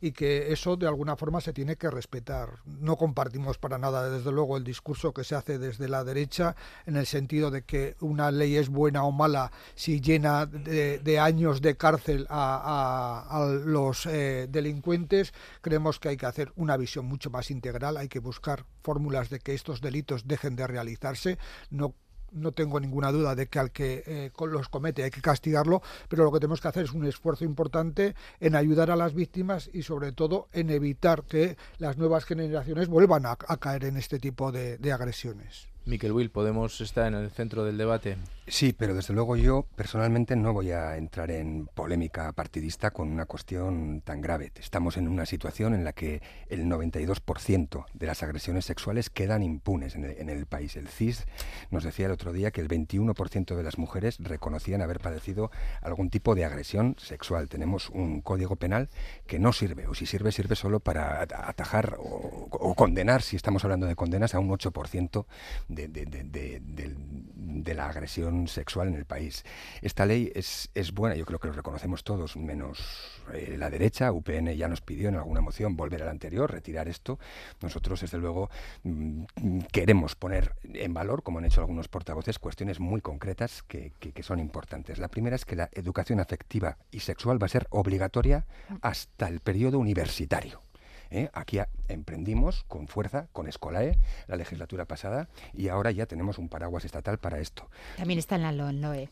y 0.00 0.12
que 0.12 0.52
eso 0.52 0.76
de 0.76 0.86
alguna 0.86 1.16
forma 1.16 1.40
se 1.40 1.52
tiene 1.52 1.76
que 1.76 1.90
respetar. 1.90 2.60
No 2.64 2.96
compartimos 2.96 3.58
para 3.58 3.78
nada, 3.78 4.08
desde 4.10 4.32
luego, 4.32 4.56
el 4.56 4.64
discurso 4.64 5.12
que 5.12 5.24
se 5.24 5.34
hace 5.34 5.58
desde 5.58 5.88
la 5.88 6.04
derecha 6.04 6.56
en 6.86 6.96
el 6.96 7.06
sentido 7.06 7.50
de 7.50 7.62
que 7.62 7.96
una 8.00 8.30
ley 8.30 8.56
es 8.56 8.68
buena 8.68 9.04
o 9.04 9.12
mala 9.12 9.50
si 9.74 10.00
llena 10.00 10.46
de, 10.46 11.18
años 11.18 11.60
de 11.60 11.76
cárcel 11.76 12.26
a, 12.28 13.26
a, 13.28 13.46
los 13.46 14.06
eh, 14.06 14.46
delincuentes. 14.48 15.32
Creemos 15.60 15.98
que 15.98 16.10
hay 16.10 16.16
que 16.16 16.26
hacer 16.26 16.52
una 16.56 16.76
visión 16.76 17.06
mucho 17.06 17.30
más 17.30 17.50
integral, 17.50 17.96
hay 17.96 18.08
que 18.08 18.20
buscar 18.20 18.64
fórmulas 18.82 19.30
de 19.30 19.40
que 19.40 19.54
estos 19.54 19.80
delitos 19.80 20.26
dejen 20.26 20.56
de 20.56 20.66
realizarse, 20.66 21.38
no 21.70 21.94
no 22.32 22.52
tengo 22.52 22.80
ninguna 22.80 23.12
duda 23.12 23.34
de 23.34 23.46
que 23.46 23.58
al 23.58 23.70
que 23.70 24.02
eh, 24.06 24.30
los 24.38 24.68
comete 24.68 25.04
hay 25.04 25.10
que 25.10 25.20
castigarlo, 25.20 25.82
pero 26.08 26.24
lo 26.24 26.32
que 26.32 26.40
tenemos 26.40 26.60
que 26.60 26.68
hacer 26.68 26.84
es 26.84 26.92
un 26.92 27.06
esfuerzo 27.06 27.44
importante 27.44 28.14
en 28.40 28.56
ayudar 28.56 28.90
a 28.90 28.96
las 28.96 29.14
víctimas 29.14 29.70
y 29.72 29.82
sobre 29.82 30.12
todo 30.12 30.48
en 30.52 30.70
evitar 30.70 31.24
que 31.24 31.56
las 31.78 31.96
nuevas 31.98 32.24
generaciones 32.24 32.88
vuelvan 32.88 33.26
a, 33.26 33.36
caer 33.36 33.84
en 33.84 33.96
este 33.96 34.18
tipo 34.18 34.52
de, 34.52 34.78
de 34.78 34.92
agresiones. 34.92 35.68
Miquel 35.84 36.12
Will, 36.12 36.30
¿podemos 36.30 36.80
estar 36.80 37.06
en 37.06 37.14
el 37.14 37.30
centro 37.30 37.64
del 37.64 37.78
debate? 37.78 38.16
Sí, 38.50 38.72
pero 38.72 38.94
desde 38.94 39.12
luego 39.12 39.36
yo 39.36 39.66
personalmente 39.76 40.34
no 40.34 40.54
voy 40.54 40.70
a 40.70 40.96
entrar 40.96 41.30
en 41.30 41.66
polémica 41.66 42.32
partidista 42.32 42.90
con 42.90 43.08
una 43.08 43.26
cuestión 43.26 44.00
tan 44.00 44.22
grave. 44.22 44.52
Estamos 44.58 44.96
en 44.96 45.06
una 45.06 45.26
situación 45.26 45.74
en 45.74 45.84
la 45.84 45.92
que 45.92 46.22
el 46.48 46.64
92% 46.64 47.84
de 47.92 48.06
las 48.06 48.22
agresiones 48.22 48.64
sexuales 48.64 49.10
quedan 49.10 49.42
impunes 49.42 49.96
en 49.96 50.04
el, 50.04 50.18
en 50.18 50.30
el, 50.30 50.46
país. 50.46 50.76
El 50.76 50.88
CIS 50.88 51.26
nos 51.70 51.84
decía 51.84 52.06
el 52.06 52.12
otro 52.12 52.32
día 52.32 52.50
que 52.50 52.62
el 52.62 52.68
21% 52.68 53.54
de 53.54 53.62
las 53.62 53.76
mujeres 53.76 54.16
reconocían 54.18 54.80
haber 54.80 55.00
padecido 55.00 55.50
algún 55.82 56.08
tipo 56.08 56.34
de 56.34 56.46
agresión 56.46 56.96
sexual. 56.98 57.48
Tenemos 57.50 57.90
un 57.90 58.22
código 58.22 58.56
penal 58.56 58.88
que 59.26 59.38
no 59.38 59.52
sirve, 59.52 59.86
o 59.88 59.94
si 59.94 60.06
sirve, 60.06 60.32
sirve 60.32 60.56
solo 60.56 60.80
para 60.80 61.20
atajar 61.20 61.96
o, 61.98 62.74
condenar, 62.74 63.20
si 63.20 63.36
estamos 63.36 63.64
hablando 63.64 63.86
de 63.86 63.94
condenas, 63.94 64.34
a 64.34 64.38
un 64.38 64.48
8% 64.48 65.26
de, 65.68 65.88
de, 65.88 66.06
de, 66.06 66.62
de 66.62 67.74
la 67.74 67.88
agresión 67.88 68.37
sexual 68.46 68.88
en 68.88 68.94
el 68.94 69.04
país. 69.04 69.44
Esta 69.82 70.06
ley 70.06 70.30
es, 70.34 70.70
es 70.74 70.92
buena, 70.92 71.16
yo 71.16 71.24
creo 71.24 71.38
que 71.38 71.48
lo 71.48 71.54
reconocemos 71.54 72.04
todos, 72.04 72.36
menos 72.36 73.22
eh, 73.32 73.56
la 73.58 73.70
derecha. 73.70 74.12
UPN 74.12 74.54
ya 74.54 74.68
nos 74.68 74.80
pidió 74.80 75.08
en 75.08 75.16
alguna 75.16 75.40
moción 75.40 75.76
volver 75.76 76.02
al 76.02 76.08
anterior, 76.08 76.50
retirar 76.50 76.88
esto. 76.88 77.18
Nosotros, 77.60 78.00
desde 78.00 78.18
luego, 78.18 78.50
mm, 78.84 79.24
queremos 79.72 80.14
poner 80.14 80.54
en 80.62 80.94
valor, 80.94 81.22
como 81.22 81.38
han 81.38 81.44
hecho 81.46 81.60
algunos 81.60 81.88
portavoces, 81.88 82.38
cuestiones 82.38 82.80
muy 82.80 83.00
concretas 83.00 83.62
que, 83.62 83.92
que, 83.98 84.12
que 84.12 84.22
son 84.22 84.38
importantes. 84.38 84.98
La 84.98 85.08
primera 85.08 85.36
es 85.36 85.44
que 85.44 85.56
la 85.56 85.68
educación 85.72 86.20
afectiva 86.20 86.76
y 86.90 87.00
sexual 87.00 87.42
va 87.42 87.46
a 87.46 87.50
ser 87.50 87.66
obligatoria 87.70 88.46
hasta 88.82 89.28
el 89.28 89.40
periodo 89.40 89.78
universitario. 89.78 90.67
¿Eh? 91.10 91.30
Aquí 91.32 91.58
emprendimos 91.88 92.64
con 92.64 92.88
fuerza, 92.88 93.28
con 93.32 93.48
Escolae, 93.48 93.98
la 94.26 94.36
legislatura 94.36 94.84
pasada, 94.84 95.28
y 95.52 95.68
ahora 95.68 95.90
ya 95.90 96.06
tenemos 96.06 96.38
un 96.38 96.48
paraguas 96.48 96.84
estatal 96.84 97.18
para 97.18 97.38
esto. 97.38 97.68
También 97.96 98.18
está 98.18 98.36
en 98.36 98.42
la 98.42 98.52
LOMLOE. 98.52 99.10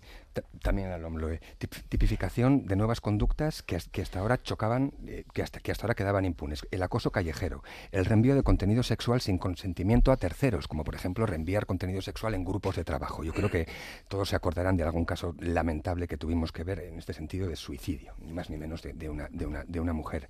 También 0.62 0.88
en 0.88 0.92
la 0.92 0.98
LOMLOE. 0.98 1.40
Tipificación 1.88 2.66
de 2.66 2.76
nuevas 2.76 3.00
conductas 3.00 3.62
que, 3.62 3.76
hasta 3.76 4.18
ahora 4.18 4.42
chocaban, 4.42 4.92
eh, 5.06 5.24
que, 5.32 5.42
hasta, 5.42 5.60
que 5.60 5.72
hasta 5.72 5.84
ahora 5.84 5.94
quedaban 5.94 6.24
impunes. 6.24 6.66
El 6.70 6.82
acoso 6.82 7.10
callejero, 7.10 7.62
el 7.92 8.04
reenvío 8.04 8.34
de 8.34 8.42
contenido 8.42 8.82
sexual 8.82 9.20
sin 9.20 9.38
consentimiento 9.38 10.12
a 10.12 10.16
terceros, 10.16 10.68
como 10.68 10.84
por 10.84 10.94
ejemplo 10.94 11.26
reenviar 11.26 11.66
contenido 11.66 12.02
sexual 12.02 12.34
en 12.34 12.44
grupos 12.44 12.76
de 12.76 12.84
trabajo. 12.84 13.24
Yo 13.24 13.32
creo 13.32 13.50
que 13.50 13.66
todos 14.08 14.28
se 14.28 14.36
acordarán 14.36 14.76
de 14.76 14.84
algún 14.84 15.04
caso 15.04 15.34
lamentable 15.38 16.08
que 16.08 16.16
tuvimos 16.16 16.52
que 16.52 16.64
ver 16.64 16.80
en 16.80 16.98
este 16.98 17.12
sentido 17.12 17.48
de 17.48 17.56
suicidio, 17.56 18.14
ni 18.18 18.32
más 18.32 18.50
ni 18.50 18.56
menos 18.56 18.82
de, 18.82 19.08
una, 19.08 19.28
de, 19.30 19.46
una, 19.46 19.64
de 19.64 19.80
una 19.80 19.92
mujer. 19.92 20.28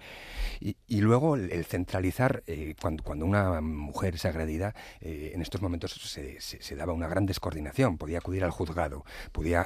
Y, 0.60 1.00
luego 1.00 1.36
el, 1.36 1.64
centralizar, 1.64 2.42
eh, 2.46 2.74
cuando, 2.80 3.04
cuando, 3.04 3.26
una 3.26 3.60
mujer 3.60 4.14
es 4.14 4.24
agredida, 4.24 4.74
eh, 5.00 5.32
en 5.34 5.42
estos 5.42 5.62
momentos 5.62 5.92
se, 5.92 6.40
se, 6.40 6.76
daba 6.76 6.92
una 6.92 7.08
gran 7.08 7.26
descoordinación. 7.26 7.98
Podía 7.98 8.18
acudir 8.18 8.44
al 8.44 8.50
juzgado, 8.50 9.04
podía 9.32 9.62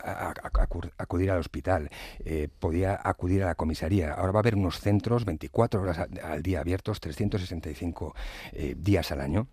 acudir 0.99 1.31
al 1.31 1.39
hospital, 1.39 1.91
eh, 2.21 2.49
podía 2.59 3.01
acudir 3.03 3.43
a 3.43 3.47
la 3.47 3.55
comisaría. 3.55 4.13
Ahora 4.15 4.33
va 4.33 4.39
a 4.39 4.43
haber 4.43 4.55
unos 4.55 4.81
centros 4.81 5.25
24 5.25 5.83
horas 5.83 5.99
al 5.99 6.43
día 6.43 6.61
abiertos, 6.61 7.01
365 7.01 8.15
días 8.77 9.13
al 9.13 9.21
año 9.21 9.49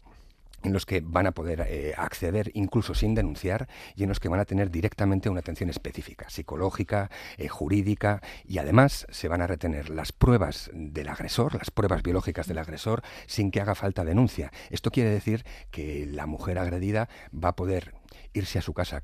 en 0.63 0.73
los 0.73 0.85
que 0.85 1.01
van 1.01 1.27
a 1.27 1.31
poder 1.31 1.65
eh, 1.67 1.93
acceder 1.97 2.51
incluso 2.53 2.93
sin 2.93 3.15
denunciar 3.15 3.67
y 3.95 4.03
en 4.03 4.09
los 4.09 4.19
que 4.19 4.29
van 4.29 4.39
a 4.39 4.45
tener 4.45 4.71
directamente 4.71 5.29
una 5.29 5.39
atención 5.39 5.69
específica, 5.69 6.29
psicológica, 6.29 7.09
eh, 7.37 7.47
jurídica 7.47 8.21
y 8.45 8.57
además 8.57 9.07
se 9.09 9.27
van 9.27 9.41
a 9.41 9.47
retener 9.47 9.89
las 9.89 10.11
pruebas 10.11 10.69
del 10.73 11.09
agresor, 11.09 11.55
las 11.55 11.71
pruebas 11.71 12.03
biológicas 12.03 12.47
del 12.47 12.57
agresor, 12.57 13.01
sin 13.27 13.51
que 13.51 13.61
haga 13.61 13.75
falta 13.75 14.03
denuncia. 14.03 14.51
Esto 14.69 14.91
quiere 14.91 15.09
decir 15.09 15.45
que 15.71 16.05
la 16.05 16.25
mujer 16.25 16.57
agredida 16.57 17.07
va 17.33 17.49
a 17.49 17.55
poder 17.55 17.93
irse 18.33 18.59
a 18.59 18.61
su 18.61 18.73
casa 18.73 19.03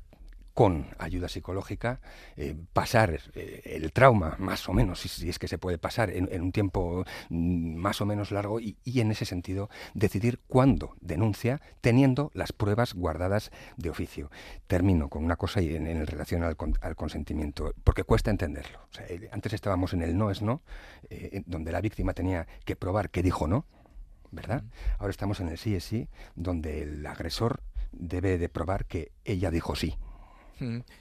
con 0.54 0.86
ayuda 0.98 1.28
psicológica, 1.28 2.00
eh, 2.36 2.54
pasar 2.72 3.18
eh, 3.34 3.62
el 3.64 3.92
trauma, 3.92 4.36
más 4.38 4.68
o 4.68 4.72
menos, 4.72 5.00
si, 5.00 5.28
es 5.28 5.40
que 5.40 5.48
se 5.48 5.58
puede 5.58 5.78
pasar 5.78 6.10
en, 6.10 6.28
un 6.40 6.52
tiempo 6.52 7.04
mm, 7.28 7.74
más 7.74 8.00
o 8.00 8.06
menos 8.06 8.30
largo, 8.30 8.60
y, 8.60 8.76
en 8.84 9.10
ese 9.10 9.24
sentido 9.24 9.68
decidir 9.94 10.40
cuándo 10.46 10.94
denuncia, 11.00 11.60
teniendo 11.80 12.30
las 12.34 12.52
pruebas 12.52 12.94
guardadas 12.94 13.50
de 13.76 13.90
oficio. 13.90 14.30
Termino 14.68 15.08
con 15.08 15.24
una 15.24 15.34
cosa 15.36 15.60
y 15.60 15.74
en, 15.74 16.06
relación 16.06 16.44
al, 16.44 16.56
consentimiento, 16.96 17.74
porque 17.82 18.04
cuesta 18.04 18.30
entenderlo. 18.30 18.86
Eh, 19.08 19.28
antes 19.32 19.52
estábamos 19.52 19.92
en 19.92 20.02
el 20.02 20.16
no 20.16 20.30
es 20.30 20.40
no, 20.40 20.62
donde 21.46 21.72
la 21.72 21.80
víctima 21.80 22.14
tenía 22.14 22.46
que 22.64 22.76
probar 22.76 23.10
que 23.10 23.22
dijo 23.22 23.48
no, 23.48 23.66
¿verdad? 24.30 24.62
Ahora 24.98 25.10
estamos 25.10 25.40
en 25.40 25.48
el 25.48 25.58
sí 25.58 25.74
es 25.74 25.84
sí, 25.84 26.08
donde 26.36 26.82
el 26.82 27.04
agresor 27.06 27.60
debe 27.90 28.38
de 28.38 28.48
probar 28.48 28.86
que 28.86 29.10
ella 29.24 29.50
dijo 29.50 29.74
sí. 29.74 29.96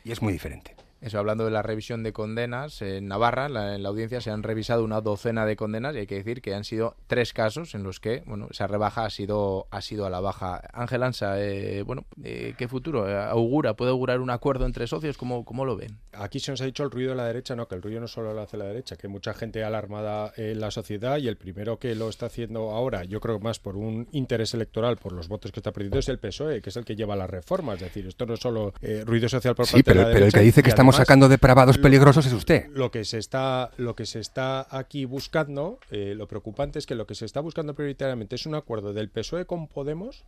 Y 0.03 0.11
es 0.11 0.21
muy 0.21 0.33
diferente. 0.33 0.75
Eso, 1.03 1.19
hablando 1.19 1.43
de 1.43 1.51
la 1.51 1.61
revisión 1.61 2.01
de 2.01 2.13
condenas, 2.13 2.81
en 2.81 3.09
Navarra, 3.09 3.47
en 3.47 3.83
la 3.83 3.89
audiencia 3.89 4.21
se 4.21 4.31
han 4.31 4.41
revisado 4.41 4.85
una 4.85 5.01
docena 5.01 5.45
de 5.45 5.57
condenas 5.57 5.93
y 5.95 5.99
hay 5.99 6.07
que 6.07 6.15
decir 6.15 6.41
que 6.41 6.55
han 6.55 6.63
sido 6.63 6.95
tres 7.07 7.33
casos 7.33 7.75
en 7.75 7.83
los 7.83 7.99
que, 7.99 8.23
bueno, 8.25 8.47
esa 8.49 8.67
rebaja 8.67 9.03
ha 9.03 9.09
sido, 9.09 9.67
ha 9.69 9.81
sido 9.81 10.05
a 10.05 10.09
la 10.09 10.21
baja. 10.21 10.61
Ángel 10.71 11.03
Ansa, 11.03 11.41
eh, 11.41 11.81
bueno, 11.81 12.05
eh, 12.23 12.53
¿qué 12.57 12.69
futuro 12.69 13.05
augura? 13.05 13.73
¿Puede 13.73 13.91
augurar 13.91 14.21
un 14.21 14.29
acuerdo 14.29 14.65
entre 14.65 14.87
socios? 14.87 15.17
¿Cómo, 15.17 15.43
¿Cómo 15.43 15.65
lo 15.65 15.75
ven? 15.75 15.97
Aquí 16.13 16.39
se 16.39 16.51
nos 16.51 16.61
ha 16.61 16.65
dicho 16.65 16.83
el 16.83 16.91
ruido 16.91 17.09
de 17.09 17.17
la 17.17 17.25
derecha, 17.25 17.53
no, 17.53 17.67
que 17.67 17.75
el 17.75 17.81
ruido 17.81 17.99
no 17.99 18.07
solo 18.07 18.33
lo 18.33 18.41
hace 18.41 18.55
la 18.55 18.65
derecha, 18.65 18.95
que 18.95 19.07
hay 19.07 19.11
mucha 19.11 19.33
gente 19.33 19.61
alarmada 19.61 20.31
en 20.37 20.61
la 20.61 20.71
sociedad 20.71 21.17
y 21.17 21.27
el 21.27 21.35
primero 21.35 21.79
que 21.79 21.95
lo 21.95 22.07
está 22.07 22.27
haciendo 22.27 22.71
ahora, 22.71 23.03
yo 23.03 23.19
creo 23.19 23.39
más 23.39 23.59
por 23.59 23.75
un 23.75 24.07
interés 24.13 24.53
electoral, 24.53 24.95
por 24.95 25.11
los 25.11 25.27
votos 25.27 25.51
que 25.51 25.59
está 25.59 25.73
perdiendo, 25.73 25.99
es 25.99 26.07
el 26.07 26.19
PSOE, 26.19 26.61
que 26.61 26.69
es 26.69 26.77
el 26.77 26.85
que 26.85 26.95
lleva 26.95 27.17
las 27.17 27.29
reformas. 27.29 27.75
Es 27.75 27.81
decir, 27.81 28.07
esto 28.07 28.25
no 28.25 28.35
es 28.35 28.39
solo 28.39 28.73
eh, 28.81 29.03
ruido 29.05 29.27
social 29.27 29.53
por 29.53 29.69
parte 29.69 29.83
de 29.83 29.95
la 29.95 30.07
derecha. 30.07 30.13
pero 30.13 30.25
el 30.27 30.31
que 30.31 30.39
dice 30.39 30.63
que 30.63 30.69
estamos 30.69 30.92
sacando 30.95 31.29
depravados 31.29 31.77
peligrosos 31.77 32.25
es 32.25 32.33
usted. 32.33 32.67
Lo 32.69 32.91
que 32.91 33.05
se 33.05 33.17
está, 33.17 33.71
lo 33.77 33.95
que 33.95 34.05
se 34.05 34.19
está 34.19 34.67
aquí 34.69 35.05
buscando, 35.05 35.79
eh, 35.91 36.13
lo 36.15 36.27
preocupante 36.27 36.79
es 36.79 36.85
que 36.85 36.95
lo 36.95 37.07
que 37.07 37.15
se 37.15 37.25
está 37.25 37.39
buscando 37.39 37.73
prioritariamente 37.73 38.35
es 38.35 38.45
un 38.45 38.55
acuerdo 38.55 38.93
del 38.93 39.09
PSOE 39.09 39.45
con 39.45 39.67
Podemos 39.67 40.23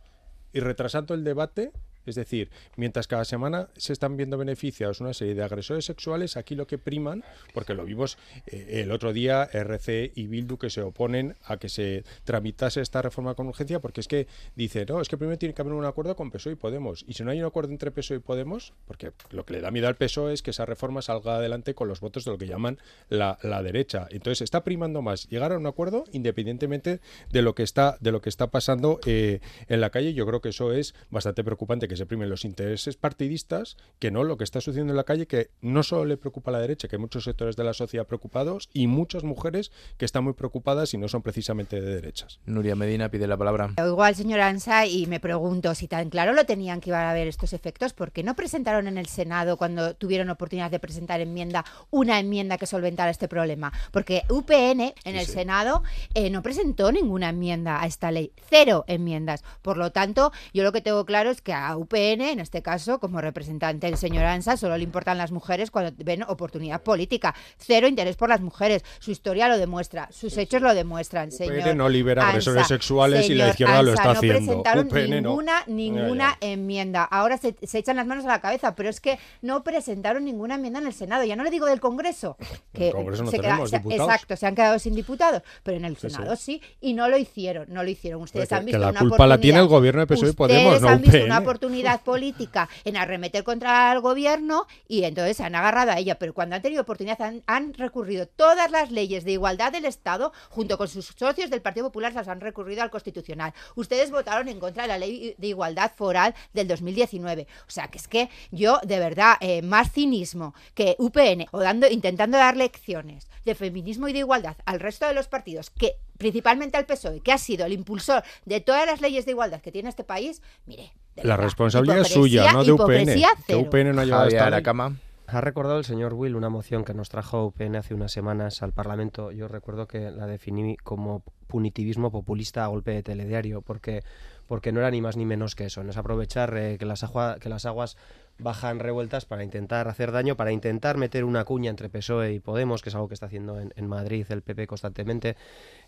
y 0.52 0.60
retrasando 0.60 1.14
el 1.14 1.24
debate 1.24 1.72
es 2.06 2.14
decir, 2.14 2.50
mientras 2.76 3.06
cada 3.06 3.24
semana 3.24 3.68
se 3.76 3.92
están 3.92 4.16
viendo 4.16 4.38
beneficiados 4.38 5.00
una 5.00 5.14
serie 5.14 5.34
de 5.34 5.42
agresores 5.42 5.84
sexuales, 5.84 6.36
aquí 6.36 6.54
lo 6.54 6.66
que 6.66 6.78
priman, 6.78 7.24
porque 7.54 7.74
lo 7.74 7.84
vimos 7.84 8.18
eh, 8.46 8.82
el 8.82 8.92
otro 8.92 9.12
día, 9.12 9.48
RC 9.52 10.12
y 10.14 10.26
Bildu 10.26 10.58
que 10.58 10.70
se 10.70 10.82
oponen 10.82 11.36
a 11.44 11.56
que 11.56 11.68
se 11.68 12.04
tramitase 12.24 12.80
esta 12.80 13.02
reforma 13.02 13.34
con 13.34 13.46
urgencia, 13.46 13.80
porque 13.80 14.00
es 14.00 14.08
que 14.08 14.26
dice, 14.54 14.86
no, 14.86 15.00
es 15.00 15.08
que 15.08 15.16
primero 15.16 15.38
tiene 15.38 15.54
que 15.54 15.62
haber 15.62 15.72
un 15.72 15.84
acuerdo 15.84 16.16
con 16.16 16.30
PSOE 16.30 16.52
y 16.52 16.56
Podemos. 16.56 17.04
Y 17.06 17.14
si 17.14 17.24
no 17.24 17.30
hay 17.30 17.40
un 17.40 17.46
acuerdo 17.46 17.72
entre 17.72 17.90
PSOE 17.90 18.18
y 18.18 18.20
Podemos, 18.20 18.72
porque 18.86 19.12
lo 19.30 19.44
que 19.44 19.54
le 19.54 19.60
da 19.60 19.70
miedo 19.70 19.88
al 19.88 19.96
PSOE 19.96 20.32
es 20.32 20.42
que 20.42 20.50
esa 20.50 20.66
reforma 20.66 21.02
salga 21.02 21.36
adelante 21.36 21.74
con 21.74 21.88
los 21.88 22.00
votos 22.00 22.24
de 22.24 22.30
lo 22.30 22.38
que 22.38 22.46
llaman 22.46 22.78
la, 23.08 23.36
derecha. 23.62 24.06
Entonces 24.10 24.42
está 24.42 24.62
primando 24.64 25.02
más 25.02 25.28
llegar 25.28 25.52
a 25.52 25.58
un 25.58 25.66
acuerdo 25.66 26.04
independientemente 26.12 27.00
de 27.30 27.42
lo 27.42 27.54
que 27.54 27.62
está, 27.62 27.96
de 28.00 28.12
lo 28.12 28.20
que 28.20 28.28
está 28.28 28.50
pasando 28.50 29.00
eh, 29.06 29.40
en 29.68 29.80
la 29.80 29.90
calle. 29.90 30.14
Yo 30.14 30.26
creo 30.26 30.40
que 30.40 30.50
eso 30.50 30.72
es 30.72 30.94
bastante 31.10 31.42
preocupante 31.42 31.88
se 31.96 32.06
primen 32.06 32.28
los 32.28 32.44
intereses 32.44 32.96
partidistas 32.96 33.76
que 33.98 34.10
no 34.10 34.24
lo 34.24 34.36
que 34.36 34.44
está 34.44 34.60
sucediendo 34.60 34.92
en 34.92 34.96
la 34.96 35.04
calle, 35.04 35.26
que 35.26 35.50
no 35.60 35.82
solo 35.82 36.04
le 36.04 36.16
preocupa 36.16 36.50
a 36.50 36.52
la 36.52 36.60
derecha, 36.60 36.88
que 36.88 36.96
hay 36.96 37.00
muchos 37.00 37.24
sectores 37.24 37.56
de 37.56 37.64
la 37.64 37.72
sociedad 37.72 38.06
preocupados 38.06 38.68
y 38.72 38.86
muchas 38.86 39.24
mujeres 39.24 39.72
que 39.96 40.04
están 40.04 40.24
muy 40.24 40.34
preocupadas 40.34 40.94
y 40.94 40.98
no 40.98 41.08
son 41.08 41.22
precisamente 41.22 41.80
de 41.80 41.94
derechas. 41.94 42.40
Nuria 42.46 42.76
Medina 42.76 43.08
pide 43.08 43.26
la 43.26 43.36
palabra. 43.36 43.70
Igual, 43.78 44.14
señor 44.14 44.40
Ansa, 44.40 44.86
y 44.86 45.06
me 45.06 45.20
pregunto 45.20 45.74
si 45.74 45.88
tan 45.88 46.10
claro 46.10 46.32
lo 46.32 46.44
tenían 46.44 46.80
que 46.80 46.90
iban 46.90 47.04
a 47.04 47.10
haber 47.10 47.28
estos 47.28 47.52
efectos, 47.52 47.92
¿por 47.92 48.12
qué 48.12 48.22
no 48.22 48.34
presentaron 48.34 48.86
en 48.88 48.98
el 48.98 49.06
Senado, 49.06 49.56
cuando 49.56 49.94
tuvieron 49.94 50.30
oportunidad 50.30 50.70
de 50.70 50.78
presentar 50.78 51.20
enmienda, 51.20 51.64
una 51.90 52.18
enmienda 52.18 52.58
que 52.58 52.66
solventara 52.66 53.10
este 53.10 53.28
problema? 53.28 53.72
Porque 53.90 54.22
UPN 54.28 54.94
en 55.04 55.16
el 55.16 55.26
Senado 55.26 55.82
eh, 56.14 56.30
no 56.30 56.42
presentó 56.42 56.92
ninguna 56.92 57.30
enmienda 57.30 57.80
a 57.80 57.86
esta 57.86 58.10
ley, 58.10 58.32
cero 58.48 58.84
enmiendas. 58.86 59.42
Por 59.62 59.76
lo 59.76 59.92
tanto, 59.92 60.32
yo 60.52 60.62
lo 60.62 60.72
que 60.72 60.80
tengo 60.80 61.04
claro 61.04 61.30
es 61.30 61.40
que 61.40 61.52
a 61.52 61.76
UPN, 61.86 62.22
en 62.22 62.40
este 62.40 62.62
caso, 62.62 62.98
como 62.98 63.20
representante 63.20 63.86
del 63.86 63.96
señor 63.96 64.24
Ansa, 64.24 64.56
solo 64.56 64.76
le 64.76 64.84
importan 64.84 65.18
las 65.18 65.32
mujeres 65.32 65.70
cuando 65.70 65.92
ven 66.04 66.22
oportunidad 66.24 66.82
política. 66.82 67.34
Cero 67.58 67.86
interés 67.86 68.16
por 68.16 68.28
las 68.28 68.40
mujeres. 68.40 68.84
Su 68.98 69.10
historia 69.10 69.48
lo 69.48 69.58
demuestra, 69.58 70.08
sus 70.10 70.36
hechos 70.36 70.62
lo 70.62 70.74
demuestran, 70.74 71.32
señor. 71.32 71.58
UPN 71.58 71.76
no 71.76 71.88
libera 71.88 72.28
agresores 72.28 72.66
sexuales 72.66 73.30
y 73.30 73.34
la 73.34 73.50
izquierda 73.50 73.82
lo 73.82 73.92
está 73.92 74.04
no 74.04 74.10
haciendo. 74.12 74.62
Presentaron 74.62 74.88
ninguna, 75.10 75.64
ninguna 75.66 76.38
enmienda. 76.40 77.04
Ahora 77.04 77.38
se, 77.38 77.56
echan 77.60 77.96
las 77.96 78.06
manos 78.06 78.24
a 78.24 78.28
la 78.28 78.40
cabeza, 78.40 78.74
pero 78.74 78.88
es 78.88 79.00
que 79.00 79.18
no 79.42 79.62
presentaron 79.62 80.24
ninguna 80.24 80.56
enmienda 80.56 80.80
en 80.80 80.86
el 80.86 80.92
Senado. 80.92 81.24
Ya 81.24 81.36
no 81.36 81.44
le 81.44 81.50
digo 81.50 81.66
del 81.66 81.80
Congreso. 81.80 82.36
Que 82.72 82.88
el 82.88 82.92
Congreso 82.92 83.24
no 83.24 83.30
tenemos 83.30 83.70
diputados. 83.70 84.08
Exacto, 84.08 84.36
se 84.36 84.46
han 84.46 84.54
quedado 84.54 84.78
sin 84.78 84.94
diputados, 84.94 85.42
pero 85.62 85.76
en 85.76 85.84
el 85.84 85.96
Senado 85.96 86.36
sí, 86.36 86.60
y 86.80 86.94
no 86.94 87.08
lo 87.08 87.16
hicieron. 87.16 87.66
No 87.68 87.82
lo 87.82 87.90
hicieron. 87.90 88.22
Ustedes 88.22 88.50
han 88.52 88.64
visto 88.64 88.78
que 88.78 88.84
la 88.84 88.90
una 88.90 89.00
culpa 89.00 89.26
la 89.26 89.38
tiene 89.38 89.60
el 89.60 89.66
gobierno 89.66 90.00
de 90.00 90.06
PSOE 90.06 90.30
y 90.30 90.32
Podemos, 90.32 90.80
no 90.80 90.88
han 90.88 91.00
visto 91.00 91.16
UPN. 91.16 91.26
una 91.26 91.38
oportunidad 91.38 91.75
política 92.02 92.68
en 92.84 92.96
arremeter 92.96 93.44
contra 93.44 93.92
el 93.92 94.00
gobierno 94.00 94.66
y 94.88 95.04
entonces 95.04 95.36
se 95.36 95.44
han 95.44 95.54
agarrado 95.54 95.92
a 95.92 95.98
ella. 95.98 96.18
Pero 96.18 96.34
cuando 96.34 96.56
han 96.56 96.62
tenido 96.62 96.82
oportunidad 96.82 97.18
han, 97.46 97.74
recurrido 97.74 98.26
todas 98.26 98.70
las 98.70 98.90
leyes 98.90 99.24
de 99.24 99.32
igualdad 99.32 99.72
del 99.72 99.84
Estado, 99.84 100.32
junto 100.50 100.78
con 100.78 100.88
sus 100.88 101.06
socios 101.06 101.50
del 101.50 101.62
Partido 101.62 101.86
Popular, 101.86 102.14
las 102.14 102.28
han 102.28 102.40
recurrido 102.40 102.82
al 102.82 102.90
Constitucional. 102.90 103.52
Ustedes 103.74 104.10
votaron 104.10 104.48
en 104.48 104.60
contra 104.60 104.84
de 104.84 104.88
la 104.88 104.98
ley 104.98 105.34
de 105.36 105.46
igualdad 105.46 105.92
foral 105.94 106.34
del 106.52 106.68
2019. 106.68 107.46
O 107.66 107.70
sea, 107.70 107.88
que 107.88 107.98
es 107.98 108.08
que 108.08 108.30
yo, 108.50 108.78
de 108.84 108.98
verdad, 108.98 109.36
eh, 109.40 109.62
más 109.62 109.92
cinismo 109.92 110.54
que 110.74 110.96
UPN 110.98 111.46
o 111.50 111.60
dando, 111.60 111.88
intentando 111.88 112.38
dar 112.38 112.56
lecciones 112.56 113.28
de 113.44 113.54
feminismo 113.54 114.08
y 114.08 114.12
de 114.12 114.20
igualdad 114.20 114.56
al 114.64 114.80
resto 114.80 115.06
de 115.06 115.14
los 115.14 115.28
partidos 115.28 115.70
que 115.70 115.96
principalmente 116.16 116.76
al 116.76 116.86
PSOE, 116.86 117.20
que 117.20 117.32
ha 117.32 117.38
sido 117.38 117.66
el 117.66 117.72
impulsor 117.72 118.22
de 118.44 118.60
todas 118.60 118.86
las 118.86 119.00
leyes 119.00 119.24
de 119.24 119.32
igualdad 119.32 119.60
que 119.60 119.72
tiene 119.72 119.88
este 119.88 120.04
país, 120.04 120.42
mire. 120.66 120.92
La 121.22 121.36
responsabilidad 121.36 122.00
es 122.00 122.08
suya, 122.08 122.52
no 122.52 122.64
de 122.64 122.72
UPN. 122.72 123.20
Que 123.46 123.56
UPN 123.56 123.94
no 123.94 124.02
ha 124.02 124.04
llevado 124.04 124.44
a 124.44 124.50
la 124.50 124.62
cama. 124.62 124.96
Ha 125.28 125.40
recordado 125.40 125.78
el 125.78 125.84
señor 125.84 126.14
Will 126.14 126.36
una 126.36 126.50
moción 126.50 126.84
que 126.84 126.94
nos 126.94 127.08
trajo 127.08 127.46
UPN 127.46 127.76
hace 127.76 127.94
unas 127.94 128.12
semanas 128.12 128.62
al 128.62 128.72
Parlamento. 128.72 129.32
Yo 129.32 129.48
recuerdo 129.48 129.88
que 129.88 130.10
la 130.12 130.26
definí 130.26 130.76
como 130.76 131.24
punitivismo 131.48 132.12
populista 132.12 132.64
a 132.64 132.68
golpe 132.68 132.92
de 132.92 133.02
telediario, 133.02 133.60
porque, 133.60 134.04
porque 134.46 134.70
no 134.70 134.78
era 134.80 134.90
ni 134.90 135.00
más 135.00 135.16
ni 135.16 135.24
menos 135.24 135.56
que 135.56 135.64
eso. 135.64 135.82
No 135.82 135.90
es 135.90 135.96
aprovechar 135.96 136.56
eh, 136.56 136.78
que, 136.78 136.86
las 136.86 137.04
que 137.40 137.48
las 137.48 137.66
aguas 137.66 137.96
bajan 138.38 138.78
revueltas 138.78 139.24
para 139.24 139.44
intentar 139.44 139.88
hacer 139.88 140.12
daño, 140.12 140.36
para 140.36 140.52
intentar 140.52 140.96
meter 140.96 141.24
una 141.24 141.44
cuña 141.44 141.70
entre 141.70 141.88
PSOE 141.88 142.32
y 142.34 142.40
Podemos, 142.40 142.82
que 142.82 142.90
es 142.90 142.94
algo 142.94 143.08
que 143.08 143.14
está 143.14 143.26
haciendo 143.26 143.58
en, 143.58 143.86
Madrid 143.86 144.26
el 144.30 144.42
PP 144.42 144.66
constantemente, 144.66 145.36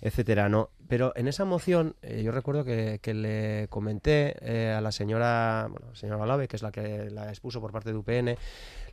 etcétera, 0.01 0.49
¿no? 0.49 0.71
Pero 0.89 1.13
en 1.17 1.29
esa 1.29 1.45
moción 1.45 1.97
eh, 2.03 2.23
yo 2.23 2.33
recuerdo 2.33 2.65
que, 2.65 3.01
le 3.09 3.67
comenté 3.69 4.37
eh, 4.41 4.73
a 4.73 4.81
la 4.81 4.93
señora, 4.93 5.67
bueno, 5.71 5.95
señora 5.95 6.23
Olave, 6.23 6.47
que 6.47 6.57
es 6.57 6.63
la 6.63 6.71
que 6.71 7.11
la 7.11 7.29
expuso 7.29 7.61
por 7.61 7.73
parte 7.73 7.91
de 7.91 7.97
UPN, 7.97 8.37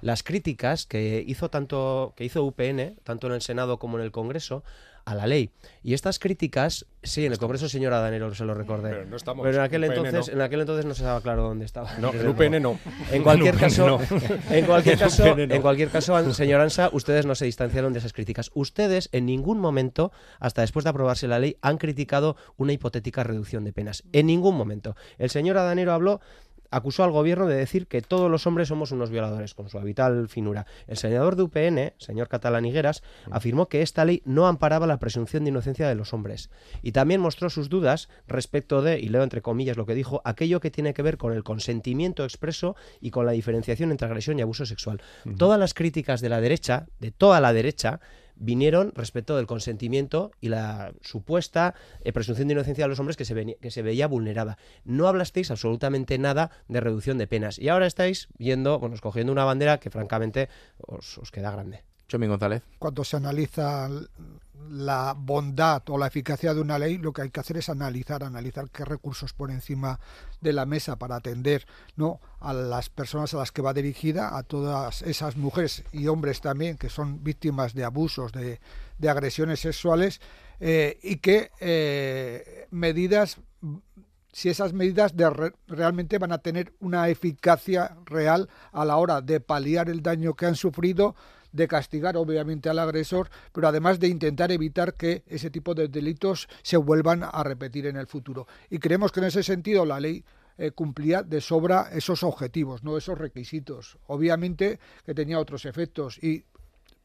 las 0.01 0.23
críticas 0.23 0.85
que 0.85 1.23
hizo 1.25 1.49
tanto 1.49 2.13
que 2.15 2.25
hizo 2.25 2.43
UPN, 2.43 2.95
tanto 3.03 3.27
en 3.27 3.33
el 3.33 3.41
Senado 3.41 3.77
como 3.77 3.97
en 3.97 4.03
el 4.03 4.11
Congreso, 4.11 4.63
a 5.05 5.15
la 5.15 5.27
ley. 5.27 5.51
Y 5.83 5.93
estas 5.93 6.17
críticas, 6.19 6.87
sí, 7.03 7.25
en 7.25 7.31
el 7.31 7.37
Congreso 7.37 7.69
señora 7.69 7.99
Danero 7.99 8.33
se 8.33 8.43
lo 8.43 8.55
recordé. 8.55 8.89
Pero, 8.89 9.05
no 9.05 9.15
estamos, 9.15 9.47
en 9.47 9.59
aquel 9.59 9.83
entonces, 9.83 10.27
no. 10.27 10.33
en 10.33 10.41
aquel 10.41 10.61
entonces 10.61 10.85
no 10.85 10.95
se 10.95 11.03
estaba 11.03 11.21
claro 11.21 11.43
dónde 11.43 11.65
estaba. 11.65 11.93
No, 11.99 12.11
en 12.11 12.27
UPN 12.27 12.61
no. 12.61 12.79
En 13.11 13.21
cualquier 13.21 13.55
caso, 13.55 13.99
en 14.49 14.65
cualquier 14.65 14.97
caso, 14.97 15.37
en 15.37 15.61
cualquier 15.61 15.89
caso, 15.89 16.33
señor 16.33 16.61
Ansa, 16.61 16.89
ustedes 16.91 17.25
no 17.25 17.35
se 17.35 17.45
distanciaron 17.45 17.93
de 17.93 17.99
esas 17.99 18.13
críticas. 18.13 18.49
Ustedes 18.55 19.09
en 19.11 19.27
ningún 19.27 19.59
momento, 19.59 20.11
hasta 20.39 20.61
después 20.61 20.83
de 20.83 20.89
aprobarse 20.89 21.27
la 21.27 21.39
ley, 21.39 21.57
han 21.61 21.77
criticado 21.77 22.35
una 22.57 22.73
hipotética 22.73 23.23
reducción 23.23 23.63
de 23.63 23.73
penas. 23.73 24.03
En 24.11 24.25
ningún 24.25 24.55
momento. 24.55 24.95
El 25.19 25.29
señor 25.29 25.57
Adanero 25.57 25.93
habló 25.93 26.19
acusó 26.71 27.03
al 27.03 27.11
gobierno 27.11 27.47
de 27.47 27.55
decir 27.55 27.87
que 27.87 28.01
todos 28.01 28.29
los 28.29 28.47
hombres 28.47 28.67
somos 28.67 28.91
unos 28.91 29.09
violadores, 29.09 29.53
con 29.53 29.69
su 29.69 29.77
habitual 29.77 30.27
finura. 30.29 30.65
El 30.87 30.97
senador 30.97 31.35
de 31.35 31.43
UPN, 31.43 31.93
señor 31.97 32.27
Catalán 32.27 32.65
Higueras, 32.65 33.03
afirmó 33.31 33.67
que 33.67 33.81
esta 33.81 34.05
ley 34.05 34.21
no 34.25 34.47
amparaba 34.47 34.87
la 34.87 34.99
presunción 34.99 35.43
de 35.43 35.49
inocencia 35.49 35.87
de 35.87 35.95
los 35.95 36.13
hombres. 36.13 36.49
Y 36.81 36.91
también 36.91 37.21
mostró 37.21 37.49
sus 37.49 37.69
dudas 37.69 38.09
respecto 38.27 38.81
de, 38.81 38.99
y 38.99 39.09
leo 39.09 39.23
entre 39.23 39.41
comillas 39.41 39.77
lo 39.77 39.85
que 39.85 39.95
dijo, 39.95 40.21
aquello 40.25 40.59
que 40.59 40.71
tiene 40.71 40.93
que 40.93 41.01
ver 41.01 41.17
con 41.17 41.33
el 41.33 41.43
consentimiento 41.43 42.23
expreso 42.23 42.75
y 43.01 43.11
con 43.11 43.25
la 43.25 43.31
diferenciación 43.31 43.91
entre 43.91 44.07
agresión 44.07 44.39
y 44.39 44.41
abuso 44.41 44.65
sexual. 44.65 45.01
Todas 45.37 45.59
las 45.59 45.73
críticas 45.73 46.21
de 46.21 46.29
la 46.29 46.41
derecha, 46.41 46.87
de 46.99 47.11
toda 47.11 47.41
la 47.41 47.53
derecha, 47.53 47.99
vinieron 48.35 48.91
respecto 48.95 49.35
del 49.35 49.47
consentimiento 49.47 50.31
y 50.41 50.49
la 50.49 50.93
supuesta 51.01 51.75
eh, 52.01 52.13
presunción 52.13 52.47
de 52.47 52.53
inocencia 52.53 52.85
de 52.85 52.89
los 52.89 52.99
hombres 52.99 53.17
que 53.17 53.25
se, 53.25 53.57
que 53.61 53.71
se 53.71 53.81
veía 53.81 54.07
vulnerada. 54.07 54.57
No 54.83 55.07
hablasteis 55.07 55.51
absolutamente 55.51 56.17
nada 56.17 56.51
de 56.67 56.79
reducción 56.79 57.17
de 57.17 57.27
penas 57.27 57.59
y 57.59 57.69
ahora 57.69 57.87
estáis 57.87 58.27
viendo, 58.37 58.79
bueno, 58.79 58.95
escogiendo 58.95 59.31
una 59.31 59.45
bandera 59.45 59.79
que 59.79 59.89
francamente 59.89 60.49
os, 60.77 61.17
os 61.17 61.31
queda 61.31 61.51
grande. 61.51 61.83
Chomín 62.07 62.29
González. 62.29 62.63
Cuando 62.77 63.03
se 63.03 63.17
analiza 63.17 63.89
la 64.75 65.15
bondad 65.17 65.81
o 65.89 65.97
la 65.97 66.07
eficacia 66.07 66.53
de 66.53 66.59
una 66.59 66.77
ley, 66.77 66.97
lo 66.97 67.13
que 67.13 67.21
hay 67.21 67.29
que 67.29 67.39
hacer 67.39 67.57
es 67.57 67.69
analizar, 67.69 68.23
analizar 68.23 68.69
qué 68.69 68.83
recursos 68.83 69.33
por 69.33 69.49
encima 69.49 69.99
de 70.41 70.51
la 70.51 70.65
mesa 70.65 70.97
para 70.97 71.15
atender 71.15 71.65
¿no? 71.95 72.19
a 72.41 72.53
las 72.53 72.89
personas 72.89 73.33
a 73.33 73.37
las 73.37 73.51
que 73.51 73.61
va 73.61 73.73
dirigida, 73.73 74.37
a 74.37 74.43
todas 74.43 75.01
esas 75.01 75.37
mujeres 75.37 75.83
y 75.93 76.07
hombres 76.07 76.41
también 76.41 76.77
que 76.77 76.89
son 76.89 77.23
víctimas 77.23 77.73
de 77.73 77.85
abusos, 77.85 78.33
de, 78.33 78.59
de 78.97 79.09
agresiones 79.09 79.61
sexuales, 79.61 80.19
eh, 80.59 80.99
y 81.01 81.17
qué 81.17 81.51
eh, 81.59 82.67
medidas 82.71 83.37
si 84.35 84.49
esas 84.49 84.73
medidas 84.73 85.15
de 85.15 85.53
realmente 85.65 86.17
van 86.17 86.33
a 86.33 86.39
tener 86.39 86.73
una 86.81 87.07
eficacia 87.07 87.95
real 88.03 88.49
a 88.73 88.83
la 88.83 88.97
hora 88.97 89.21
de 89.21 89.39
paliar 89.39 89.89
el 89.89 90.01
daño 90.01 90.33
que 90.33 90.45
han 90.45 90.55
sufrido, 90.55 91.15
de 91.55 91.67
castigar 91.67 92.17
obviamente 92.17 92.69
al 92.69 92.79
agresor, 92.79 93.29
pero 93.53 93.67
además 93.67 93.99
de 93.99 94.09
intentar 94.09 94.51
evitar 94.51 94.93
que 94.93 95.23
ese 95.27 95.49
tipo 95.49 95.73
de 95.73 95.87
delitos 95.87 96.47
se 96.61 96.77
vuelvan 96.77 97.23
a 97.23 97.43
repetir 97.43 97.87
en 97.87 97.95
el 97.95 98.07
futuro. 98.07 98.45
Y 98.69 98.79
creemos 98.79 99.11
que 99.11 99.21
en 99.21 99.27
ese 99.27 99.41
sentido 99.41 99.85
la 99.85 99.99
ley 99.99 100.23
eh, 100.57 100.71
cumplía 100.71 101.23
de 101.23 101.39
sobra 101.39 101.89
esos 101.93 102.23
objetivos, 102.23 102.83
no 102.83 102.97
esos 102.97 103.17
requisitos. 103.17 103.97
Obviamente 104.07 104.79
que 105.05 105.13
tenía 105.13 105.39
otros 105.39 105.65
efectos 105.65 106.21
y 106.21 106.43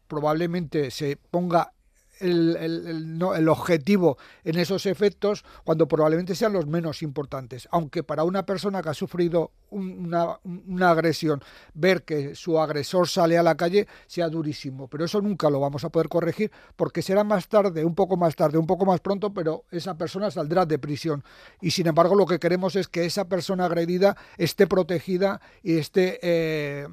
probablemente 0.08 0.90
se 0.90 1.16
ponga 1.16 1.72
el, 2.20 2.56
el, 2.56 3.18
no, 3.18 3.34
el, 3.34 3.48
objetivo 3.48 4.18
en 4.44 4.58
esos 4.58 4.86
efectos 4.86 5.44
cuando 5.64 5.88
probablemente 5.88 6.34
sean 6.34 6.52
los 6.52 6.66
menos 6.66 7.02
importantes. 7.02 7.68
Aunque 7.70 8.02
para 8.02 8.24
una 8.24 8.46
persona 8.46 8.82
que 8.82 8.90
ha 8.90 8.94
sufrido 8.94 9.52
una, 9.70 10.38
una, 10.44 10.90
agresión, 10.90 11.42
ver 11.74 12.02
que 12.02 12.34
su 12.34 12.58
agresor 12.60 13.08
sale 13.08 13.38
a 13.38 13.42
la 13.42 13.56
calle 13.56 13.86
sea 14.06 14.28
durísimo. 14.28 14.88
Pero 14.88 15.04
eso 15.04 15.20
nunca 15.20 15.50
lo 15.50 15.60
vamos 15.60 15.84
a 15.84 15.90
poder 15.90 16.08
corregir 16.08 16.50
porque 16.76 17.02
será 17.02 17.24
más 17.24 17.48
tarde, 17.48 17.84
un 17.84 17.94
poco 17.94 18.16
más 18.16 18.36
tarde, 18.36 18.58
un 18.58 18.66
poco 18.66 18.84
más 18.84 19.00
pronto, 19.00 19.32
pero 19.32 19.64
esa 19.70 19.96
persona 19.96 20.30
saldrá 20.30 20.66
de 20.66 20.78
prisión. 20.78 21.24
Y 21.60 21.70
sin 21.70 21.86
embargo 21.86 22.14
lo 22.14 22.26
que 22.26 22.38
queremos 22.38 22.76
es 22.76 22.88
que 22.88 23.04
esa 23.04 23.28
persona 23.28 23.66
agredida 23.66 24.16
esté 24.36 24.66
protegida 24.66 25.40
y 25.62 25.78
esté... 25.78 26.18
Eh, 26.22 26.88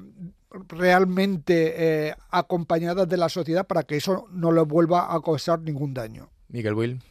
realmente 0.50 2.08
eh, 2.08 2.14
acompañadas 2.30 3.08
de 3.08 3.16
la 3.16 3.28
sociedad 3.28 3.66
para 3.66 3.82
que 3.82 3.96
eso 3.96 4.26
no 4.30 4.52
le 4.52 4.62
vuelva 4.62 5.14
a 5.14 5.20
causar 5.20 5.60
ningún 5.60 5.94
daño. 5.94 6.30
Miguel 6.48 6.74
Will. 6.74 7.02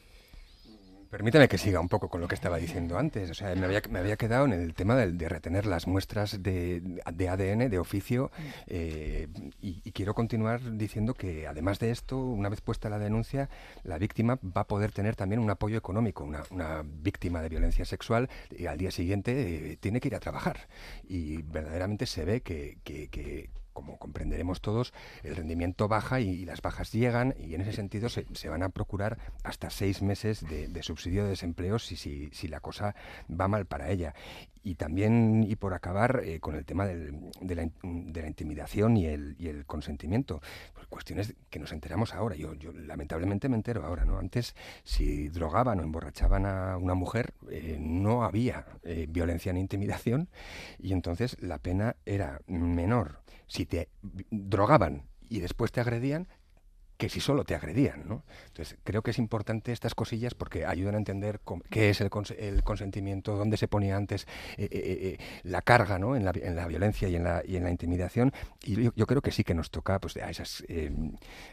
Permítame 1.10 1.48
que 1.48 1.58
siga 1.58 1.80
un 1.80 1.88
poco 1.88 2.10
con 2.10 2.22
lo 2.22 2.28
que 2.28 2.36
estaba 2.36 2.58
diciendo 2.58 2.98
antes. 2.98 3.30
O 3.30 3.34
sea, 3.34 3.56
me 3.56 3.66
había, 3.66 3.82
me 3.90 4.00
había 4.00 4.18
quedado 4.18 4.46
en 4.46 4.54
el 4.54 4.74
tema 4.74 4.96
de, 4.96 5.30
retener 5.30 5.66
las 5.66 5.88
muestras 5.88 6.42
de, 6.44 6.82
de 6.82 7.30
ADN 7.30 7.70
de 7.70 7.80
oficio 7.80 8.32
eh, 8.68 9.28
y, 9.62 9.92
quiero 9.92 10.14
continuar 10.14 10.78
diciendo 10.78 11.16
que 11.16 11.48
además 11.48 11.80
de 11.80 11.90
esto, 11.90 12.18
una 12.18 12.50
vez 12.50 12.62
puesta 12.62 12.88
la 12.90 13.00
denuncia, 13.00 13.50
la 13.84 13.98
víctima 13.98 14.40
va 14.44 14.62
a 14.62 14.68
poder 14.68 14.92
tener 14.92 15.16
también 15.16 15.40
un 15.40 15.50
apoyo 15.50 15.78
económico. 15.78 16.24
Una, 16.24 16.44
una 16.52 16.84
víctima 16.86 17.42
de 17.42 17.50
violencia 17.50 17.86
sexual 17.86 18.30
y 18.52 18.68
al 18.68 18.78
día 18.78 18.92
siguiente 18.92 19.72
eh, 19.72 19.78
tiene 19.78 20.00
que 20.00 20.10
ir 20.10 20.16
a 20.16 20.20
trabajar 20.20 20.68
y 21.08 21.42
verdaderamente 21.42 22.06
se 22.06 22.26
ve 22.26 22.42
que, 22.42 22.78
que 22.84 23.50
como 23.78 24.00
comprenderemos 24.00 24.60
todos, 24.60 24.92
el 25.22 25.36
rendimiento 25.36 25.88
baja 25.88 26.20
y, 26.20 26.46
las 26.46 26.64
bajas 26.64 26.92
llegan 26.92 27.36
y 27.38 27.54
en 27.54 27.62
ese 27.62 27.74
sentido 27.74 28.10
se, 28.10 28.50
van 28.50 28.64
a 28.64 28.70
procurar 28.70 29.20
hasta 29.44 29.70
seis 29.70 30.02
meses 30.02 30.44
de, 30.44 30.82
subsidio 30.82 31.26
de 31.26 31.30
desempleo 31.30 31.78
si, 31.78 31.96
si, 31.96 32.48
la 32.48 32.60
cosa 32.60 32.96
va 33.30 33.48
mal 33.48 33.68
para 33.68 33.92
ella. 33.92 34.16
Y 34.64 34.76
también, 34.76 35.46
y 35.48 35.56
por 35.58 35.76
acabar, 35.76 36.24
eh, 36.26 36.40
con 36.40 36.56
el 36.56 36.66
tema 36.66 36.88
de, 36.88 37.56
la, 37.56 38.28
intimidación 38.28 38.98
y 38.98 39.06
el, 39.06 39.64
consentimiento. 39.68 40.42
Pues 40.74 40.88
cuestiones 40.88 41.36
que 41.52 41.60
nos 41.60 41.72
enteramos 41.72 42.16
ahora. 42.16 42.36
Yo, 42.36 42.56
yo 42.56 42.74
lamentablemente 42.74 43.48
me 43.48 43.58
entero 43.58 43.86
ahora, 43.86 44.06
¿no? 44.06 44.18
Antes, 44.18 44.56
si 44.84 45.30
drogaban 45.30 45.80
o 45.80 45.84
emborrachaban 45.84 46.48
a 46.48 46.78
una 46.78 46.96
mujer, 46.96 47.36
eh, 47.52 47.78
no 47.80 48.24
había 48.24 48.66
eh, 48.84 49.06
violencia 49.08 49.54
ni 49.54 49.60
intimidación 49.60 50.30
y 50.80 50.94
entonces 50.94 51.38
la 51.42 51.60
pena 51.60 51.96
era 52.06 52.42
menor 52.48 53.20
si 53.48 53.66
te 53.66 53.90
drogaban 54.30 55.10
y 55.30 55.40
después 55.40 55.72
te 55.72 55.82
agredían 55.82 56.28
que 56.98 57.10
si 57.10 57.20
solo 57.20 57.44
te 57.44 57.56
agredían, 57.56 58.08
¿no? 58.08 58.24
Entonces, 58.48 58.78
creo 58.84 59.04
que 59.04 59.12
es 59.12 59.20
importante 59.20 59.72
estas 59.72 59.94
cosillas 59.94 60.34
porque 60.34 60.66
ayudan 60.66 60.96
a 60.96 60.98
entender 60.98 61.40
qué 61.70 61.92
es 61.92 62.02
el, 62.02 62.10
consentimiento, 62.10 63.36
dónde 63.36 63.58
se 63.58 63.68
ponía 63.68 63.96
antes 63.96 64.28
eh, 64.58 64.64
eh, 64.64 64.70
eh, 64.72 65.18
la 65.44 65.62
carga, 65.62 66.00
¿no? 66.00 66.16
En 66.16 66.26
la, 66.26 66.32
en 66.34 66.56
la, 66.56 66.68
violencia 66.68 67.08
y 67.08 67.16
en 67.16 67.24
la, 67.24 67.44
y 67.46 67.56
en 67.56 67.64
la 67.64 67.72
intimidación. 67.72 68.34
Y 68.66 68.82
yo, 68.82 69.06
creo 69.06 69.22
que 69.22 69.32
sí 69.32 69.44
que 69.44 69.54
nos 69.54 69.70
toca 69.70 70.00
pues, 70.00 70.18
a, 70.18 70.30
esas, 70.30 70.64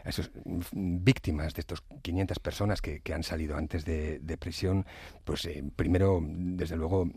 a 0.03 0.09
esas 0.09 0.31
víctimas 0.73 1.53
de 1.53 1.59
estos 1.61 1.83
500 2.01 2.39
personas 2.39 2.81
que, 2.81 3.01
que 3.01 3.13
han 3.13 3.23
salido 3.23 3.55
antes 3.55 3.85
de, 3.85 4.19
de 4.19 4.37
prisión, 4.37 4.85
pues 5.23 5.47
primero, 5.75 6.21
desde 6.23 6.75
luego, 6.75 7.07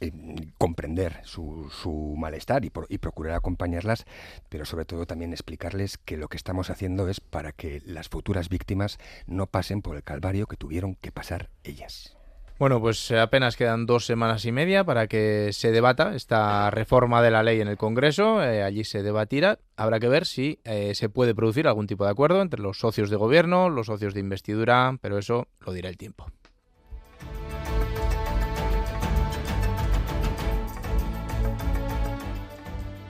eh, 0.00 0.12
comprender 0.58 1.20
su, 1.24 1.70
su 1.70 2.14
malestar 2.16 2.64
y, 2.64 2.70
procurar 2.70 3.34
acompañarlas, 3.34 4.06
pero 4.48 4.64
sobre 4.64 4.84
todo 4.84 5.06
también 5.06 5.32
explicarles 5.32 5.98
que 5.98 6.16
lo 6.16 6.28
que 6.28 6.36
estamos 6.36 6.70
haciendo 6.70 7.08
es 7.08 7.20
para 7.20 7.52
que 7.52 7.82
las 7.84 8.08
futuras 8.08 8.48
víctimas 8.48 8.98
no 9.26 9.46
pasen 9.46 9.82
por 9.82 9.96
el 9.96 10.02
calvario 10.02 10.46
que 10.46 10.56
tuvieron 10.56 10.94
que 10.94 11.12
pasar 11.12 11.50
ellas. 11.64 12.16
Bueno, 12.60 12.78
pues 12.78 13.10
apenas 13.12 13.56
quedan 13.56 13.86
dos 13.86 14.04
semanas 14.04 14.44
y 14.44 14.52
media 14.52 14.84
para 14.84 15.06
que 15.06 15.48
se 15.54 15.72
debata 15.72 16.14
esta 16.14 16.70
reforma 16.70 17.22
de 17.22 17.30
la 17.30 17.42
ley 17.42 17.62
en 17.62 17.68
el 17.68 17.78
Congreso. 17.78 18.44
Eh, 18.44 18.62
allí 18.62 18.84
se 18.84 19.02
debatirá. 19.02 19.58
Habrá 19.76 19.98
que 19.98 20.08
ver 20.08 20.26
si 20.26 20.60
eh, 20.64 20.94
se 20.94 21.08
puede 21.08 21.34
producir 21.34 21.66
algún 21.66 21.86
tipo 21.86 22.04
de 22.04 22.10
acuerdo 22.10 22.42
entre 22.42 22.60
los 22.60 22.78
socios 22.78 23.08
de 23.08 23.16
gobierno, 23.16 23.70
los 23.70 23.86
socios 23.86 24.12
de 24.12 24.20
investidura, 24.20 24.94
pero 25.00 25.16
eso 25.16 25.48
lo 25.60 25.72
dirá 25.72 25.88
el 25.88 25.96
tiempo. 25.96 26.26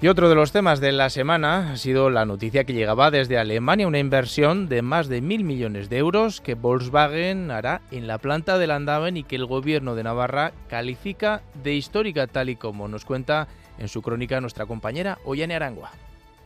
Y 0.02 0.08
otro 0.08 0.30
de 0.30 0.34
los 0.34 0.50
temas 0.50 0.80
de 0.80 0.92
la 0.92 1.10
semana 1.10 1.72
ha 1.72 1.76
sido 1.76 2.08
la 2.08 2.24
noticia 2.24 2.64
que 2.64 2.72
llegaba 2.72 3.10
desde 3.10 3.36
Alemania, 3.36 3.86
una 3.86 3.98
inversión 3.98 4.66
de 4.66 4.80
más 4.80 5.08
de 5.08 5.20
mil 5.20 5.44
millones 5.44 5.90
de 5.90 5.98
euros 5.98 6.40
que 6.40 6.54
Volkswagen 6.54 7.50
hará 7.50 7.82
en 7.90 8.06
la 8.06 8.16
planta 8.16 8.56
de 8.56 8.66
Landaven 8.66 9.18
y 9.18 9.24
que 9.24 9.36
el 9.36 9.44
gobierno 9.44 9.94
de 9.94 10.04
Navarra 10.04 10.52
califica 10.68 11.42
de 11.62 11.74
histórica, 11.74 12.26
tal 12.26 12.48
y 12.48 12.56
como 12.56 12.88
nos 12.88 13.04
cuenta 13.04 13.46
en 13.78 13.88
su 13.88 14.00
crónica 14.00 14.40
nuestra 14.40 14.64
compañera 14.64 15.18
Ollane 15.26 15.54
Arangua. 15.54 15.90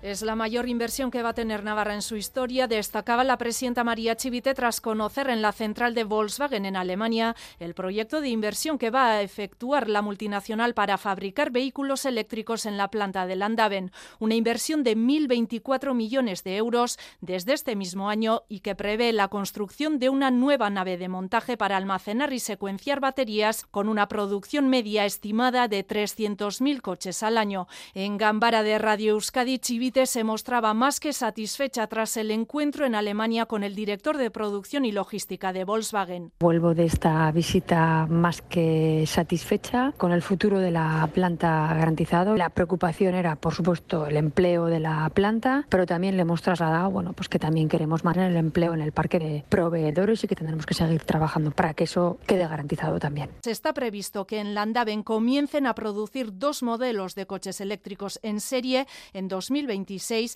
Es 0.04 0.20
la 0.20 0.36
mayor 0.36 0.68
inversión 0.68 1.10
que 1.10 1.22
va 1.22 1.30
a 1.30 1.34
tener 1.34 1.64
Navarra 1.64 1.94
en 1.94 2.02
su 2.02 2.16
historia, 2.16 2.68
destacaba 2.68 3.24
la 3.24 3.38
presidenta 3.38 3.84
María 3.84 4.16
Chivite 4.16 4.52
tras 4.52 4.82
conocer 4.82 5.30
en 5.30 5.40
la 5.40 5.50
central 5.50 5.94
de 5.94 6.04
Volkswagen 6.04 6.66
en 6.66 6.76
Alemania 6.76 7.34
el 7.58 7.72
proyecto 7.72 8.20
de 8.20 8.28
inversión 8.28 8.76
que 8.76 8.90
va 8.90 9.12
a 9.12 9.22
efectuar 9.22 9.88
la 9.88 10.02
multinacional 10.02 10.74
para 10.74 10.98
fabricar 10.98 11.50
vehículos 11.50 12.04
eléctricos 12.04 12.66
en 12.66 12.76
la 12.76 12.88
planta 12.88 13.26
de 13.26 13.34
Landaven, 13.36 13.92
una 14.18 14.34
inversión 14.34 14.84
de 14.84 14.94
1.024 14.94 15.94
millones 15.94 16.44
de 16.44 16.58
euros 16.58 16.98
desde 17.22 17.54
este 17.54 17.74
mismo 17.74 18.10
año 18.10 18.42
y 18.46 18.60
que 18.60 18.74
prevé 18.74 19.10
la 19.14 19.28
construcción 19.28 19.98
de 19.98 20.10
una 20.10 20.30
nueva 20.30 20.68
nave 20.68 20.98
de 20.98 21.08
montaje 21.08 21.56
para 21.56 21.78
almacenar 21.78 22.34
y 22.34 22.40
secuenciar 22.40 23.00
baterías 23.00 23.64
con 23.64 23.88
una 23.88 24.06
producción 24.08 24.68
media 24.68 25.06
estimada 25.06 25.66
de 25.66 25.82
300.000 25.82 26.82
coches 26.82 27.22
al 27.22 27.38
año. 27.38 27.68
En 27.94 28.18
Gambara 28.18 28.62
de 28.62 28.78
Radio 28.78 29.12
Euskadi, 29.14 29.58
Chivite 29.58 29.93
se 30.02 30.24
mostraba 30.24 30.74
más 30.74 30.98
que 30.98 31.12
satisfecha 31.12 31.86
tras 31.86 32.16
el 32.16 32.32
encuentro 32.32 32.84
en 32.84 32.96
Alemania 32.96 33.46
con 33.46 33.62
el 33.62 33.76
director 33.76 34.16
de 34.16 34.30
producción 34.30 34.84
y 34.84 34.90
logística 34.92 35.52
de 35.52 35.64
Volkswagen. 35.64 36.32
Vuelvo 36.40 36.74
de 36.74 36.84
esta 36.84 37.30
visita 37.30 38.06
más 38.10 38.42
que 38.42 39.04
satisfecha 39.06 39.92
con 39.96 40.10
el 40.10 40.20
futuro 40.20 40.58
de 40.58 40.72
la 40.72 41.08
planta 41.14 41.72
garantizado. 41.74 42.36
La 42.36 42.50
preocupación 42.50 43.14
era, 43.14 43.36
por 43.36 43.54
supuesto, 43.54 44.06
el 44.06 44.16
empleo 44.16 44.66
de 44.66 44.80
la 44.80 45.08
planta, 45.14 45.64
pero 45.68 45.86
también 45.86 46.16
le 46.16 46.22
hemos 46.22 46.42
trasladado, 46.42 46.90
bueno, 46.90 47.12
pues 47.12 47.28
que 47.28 47.38
también 47.38 47.68
queremos 47.68 48.02
mantener 48.02 48.32
el 48.32 48.36
empleo 48.36 48.74
en 48.74 48.80
el 48.80 48.90
parque 48.90 49.20
de 49.20 49.44
proveedores 49.48 50.24
y 50.24 50.26
que 50.26 50.34
tendremos 50.34 50.66
que 50.66 50.74
seguir 50.74 51.04
trabajando 51.04 51.52
para 51.52 51.72
que 51.74 51.84
eso 51.84 52.18
quede 52.26 52.48
garantizado 52.48 52.98
también. 52.98 53.30
Se 53.44 53.52
está 53.52 53.72
previsto 53.72 54.26
que 54.26 54.40
en 54.40 54.54
Landaven 54.54 55.04
comiencen 55.04 55.68
a 55.68 55.74
producir 55.76 56.36
dos 56.36 56.64
modelos 56.64 57.14
de 57.14 57.26
coches 57.26 57.60
eléctricos 57.60 58.18
en 58.22 58.40
serie 58.40 58.88
en 59.12 59.28
2020 59.28 59.83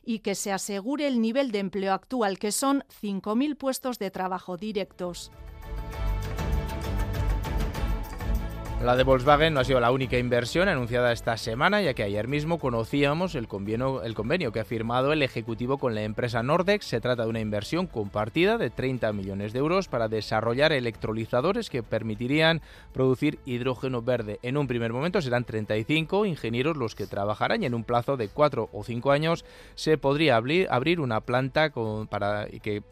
y 0.05 0.20
que 0.20 0.34
se 0.34 0.53
asegure 0.53 1.07
el 1.07 1.20
nivel 1.20 1.51
de 1.51 1.59
empleo 1.59 1.92
actual, 1.92 2.38
que 2.38 2.53
son 2.53 2.84
5.000 3.03 3.57
puestos 3.57 3.99
de 3.99 4.11
trabajo 4.11 4.57
directos. 4.57 5.30
La 8.82 8.94
de 8.94 9.02
Volkswagen 9.02 9.54
no 9.54 9.60
ha 9.60 9.64
sido 9.64 9.80
la 9.80 9.90
única 9.90 10.18
inversión 10.18 10.68
anunciada 10.68 11.10
esta 11.10 11.36
semana, 11.36 11.82
ya 11.82 11.94
que 11.94 12.04
ayer 12.04 12.28
mismo 12.28 12.60
conocíamos 12.60 13.34
el 13.34 13.48
convenio, 13.48 14.04
el 14.04 14.14
convenio 14.14 14.52
que 14.52 14.60
ha 14.60 14.64
firmado 14.64 15.12
el 15.12 15.22
Ejecutivo 15.24 15.78
con 15.78 15.96
la 15.96 16.02
empresa 16.02 16.44
Nordex. 16.44 16.86
Se 16.86 17.00
trata 17.00 17.24
de 17.24 17.28
una 17.28 17.40
inversión 17.40 17.88
compartida 17.88 18.56
de 18.56 18.70
30 18.70 19.12
millones 19.12 19.52
de 19.52 19.58
euros 19.58 19.88
para 19.88 20.06
desarrollar 20.06 20.72
electrolizadores 20.72 21.70
que 21.70 21.82
permitirían 21.82 22.62
producir 22.92 23.40
hidrógeno 23.44 24.00
verde. 24.00 24.38
En 24.42 24.56
un 24.56 24.68
primer 24.68 24.92
momento 24.92 25.20
serán 25.20 25.44
35 25.44 26.24
ingenieros 26.24 26.76
los 26.76 26.94
que 26.94 27.08
trabajarán 27.08 27.64
y 27.64 27.66
en 27.66 27.74
un 27.74 27.82
plazo 27.82 28.16
de 28.16 28.28
4 28.28 28.70
o 28.72 28.84
5 28.84 29.10
años 29.10 29.44
se 29.74 29.98
podría 29.98 30.36
abrir, 30.36 30.68
abrir 30.70 31.00
una 31.00 31.20
planta 31.20 31.70
con, 31.70 32.06
para 32.06 32.46
que 32.62 32.84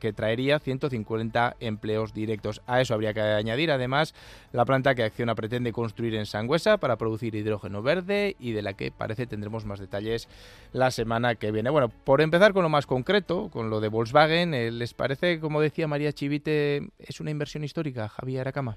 que 0.00 0.12
traería 0.12 0.58
150 0.58 1.56
empleos 1.60 2.14
directos. 2.14 2.62
A 2.66 2.80
eso 2.80 2.94
habría 2.94 3.14
que 3.14 3.20
añadir 3.20 3.70
además 3.70 4.14
la 4.52 4.64
planta 4.64 4.94
que 4.94 5.04
Acciona 5.04 5.34
pretende 5.34 5.72
construir 5.72 6.14
en 6.14 6.26
Sangüesa 6.26 6.78
para 6.78 6.96
producir 6.96 7.34
hidrógeno 7.34 7.82
verde 7.82 8.36
y 8.38 8.52
de 8.52 8.62
la 8.62 8.74
que 8.74 8.90
parece 8.90 9.26
tendremos 9.26 9.64
más 9.64 9.78
detalles 9.78 10.28
la 10.72 10.90
semana 10.90 11.34
que 11.34 11.52
viene. 11.52 11.70
Bueno, 11.70 11.88
por 11.88 12.20
empezar 12.20 12.52
con 12.52 12.62
lo 12.62 12.68
más 12.68 12.86
concreto, 12.86 13.50
con 13.50 13.70
lo 13.70 13.80
de 13.80 13.88
Volkswagen, 13.88 14.54
eh, 14.54 14.70
¿les 14.70 14.94
parece, 14.94 15.40
como 15.40 15.60
decía 15.60 15.86
María 15.86 16.12
Chivite, 16.12 16.88
es 16.98 17.20
una 17.20 17.30
inversión 17.30 17.64
histórica, 17.64 18.08
Javier 18.08 18.40
Aracama? 18.42 18.76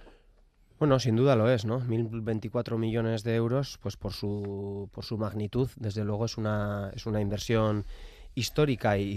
Bueno, 0.80 1.00
sin 1.00 1.16
duda 1.16 1.36
lo 1.36 1.50
es, 1.50 1.66
¿no? 1.66 1.80
1.024 1.80 2.78
millones 2.78 3.24
de 3.24 3.36
euros, 3.36 3.80
pues 3.82 3.96
por 3.96 4.12
su, 4.12 4.90
por 4.92 5.06
su 5.06 5.18
magnitud, 5.18 5.70
desde 5.78 6.04
luego 6.04 6.26
es 6.26 6.38
una, 6.38 6.92
es 6.94 7.06
una 7.06 7.22
inversión 7.22 7.86
y, 8.36 8.44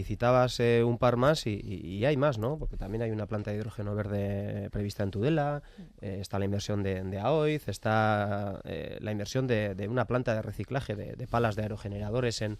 citabas 0.04 0.60
eh, 0.60 0.84
un 0.84 0.98
par 0.98 1.16
más 1.16 1.46
y, 1.46 2.04
hay 2.04 2.16
más, 2.16 2.38
¿no? 2.38 2.58
Porque 2.58 2.76
también 2.76 3.02
hay 3.02 3.10
una 3.10 3.26
planta 3.26 3.50
de 3.50 3.56
hidrógeno 3.56 3.94
verde 3.94 4.68
prevista 4.70 5.02
en 5.02 5.10
Tudela, 5.10 5.62
eh, 6.00 6.18
está 6.20 6.38
la 6.38 6.44
inversión 6.44 6.82
de, 6.82 7.02
de 7.02 7.18
AOIZ, 7.18 7.68
está 7.68 8.60
eh, 8.64 8.98
la 9.00 9.12
inversión 9.12 9.46
de, 9.46 9.86
una 9.88 10.06
planta 10.06 10.34
de 10.34 10.42
reciclaje 10.42 10.94
de, 10.94 11.26
palas 11.26 11.56
de 11.56 11.62
aerogeneradores 11.62 12.42
en, 12.42 12.58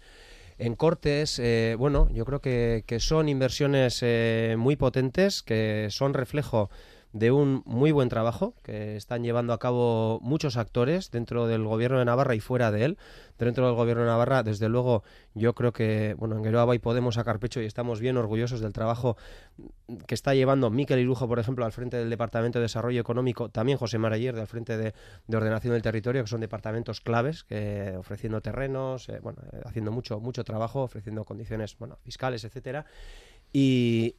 en 0.57 0.75
Cortes. 0.75 1.39
bueno, 1.77 2.09
yo 2.11 2.25
creo 2.25 2.41
que, 2.41 2.83
que 2.87 2.99
son 2.99 3.29
inversiones 3.29 4.03
muy 4.57 4.75
potentes, 4.75 5.43
que 5.43 5.87
son 5.91 6.13
reflejo 6.13 6.69
de 7.13 7.31
un 7.31 7.63
muy 7.65 7.91
buen 7.91 8.09
trabajo 8.09 8.53
que 8.63 8.95
están 8.95 9.23
llevando 9.23 9.53
a 9.53 9.59
cabo 9.59 10.19
muchos 10.21 10.57
actores 10.57 11.11
dentro 11.11 11.47
del 11.47 11.63
gobierno 11.63 11.99
de 11.99 12.05
Navarra 12.05 12.35
y 12.35 12.39
fuera 12.39 12.71
de 12.71 12.85
él. 12.85 12.97
Dentro 13.37 13.67
del 13.67 13.75
gobierno 13.75 14.03
de 14.03 14.09
Navarra, 14.09 14.43
desde 14.43 14.67
luego, 14.67 15.03
yo 15.35 15.53
creo 15.53 15.71
que 15.71 16.15
bueno, 16.17 16.37
en 16.37 16.43
Geroaba 16.43 16.73
y 16.75 16.79
podemos 16.79 17.15
sacar 17.15 17.39
pecho 17.39 17.61
y 17.61 17.65
estamos 17.65 17.99
bien 17.99 18.17
orgullosos 18.17 18.61
del 18.61 18.73
trabajo 18.73 19.15
que 20.05 20.15
está 20.15 20.33
llevando 20.33 20.69
Miquel 20.69 20.99
Irujo, 20.99 21.27
por 21.27 21.39
ejemplo, 21.39 21.65
al 21.65 21.71
frente 21.71 21.97
del 21.97 22.09
Departamento 22.09 22.59
de 22.59 22.63
Desarrollo 22.63 22.99
Económico, 22.99 23.49
también 23.49 23.77
José 23.77 23.97
Marayer, 23.97 24.35
al 24.35 24.47
frente 24.47 24.77
de, 24.77 24.93
Ordenación 25.33 25.73
del 25.73 25.81
Territorio, 25.81 26.23
que 26.23 26.29
son 26.29 26.41
departamentos 26.41 26.99
claves, 26.99 27.43
que, 27.43 27.95
ofreciendo 27.97 28.41
terrenos, 28.41 29.07
eh, 29.09 29.19
bueno, 29.21 29.39
eh, 29.51 29.61
haciendo 29.65 29.91
mucho, 29.91 30.19
mucho 30.19 30.43
trabajo, 30.43 30.81
ofreciendo 30.81 31.23
condiciones 31.23 31.77
bueno, 31.77 31.97
fiscales, 32.03 32.43
etcétera. 32.43 32.85
Y, 33.53 34.15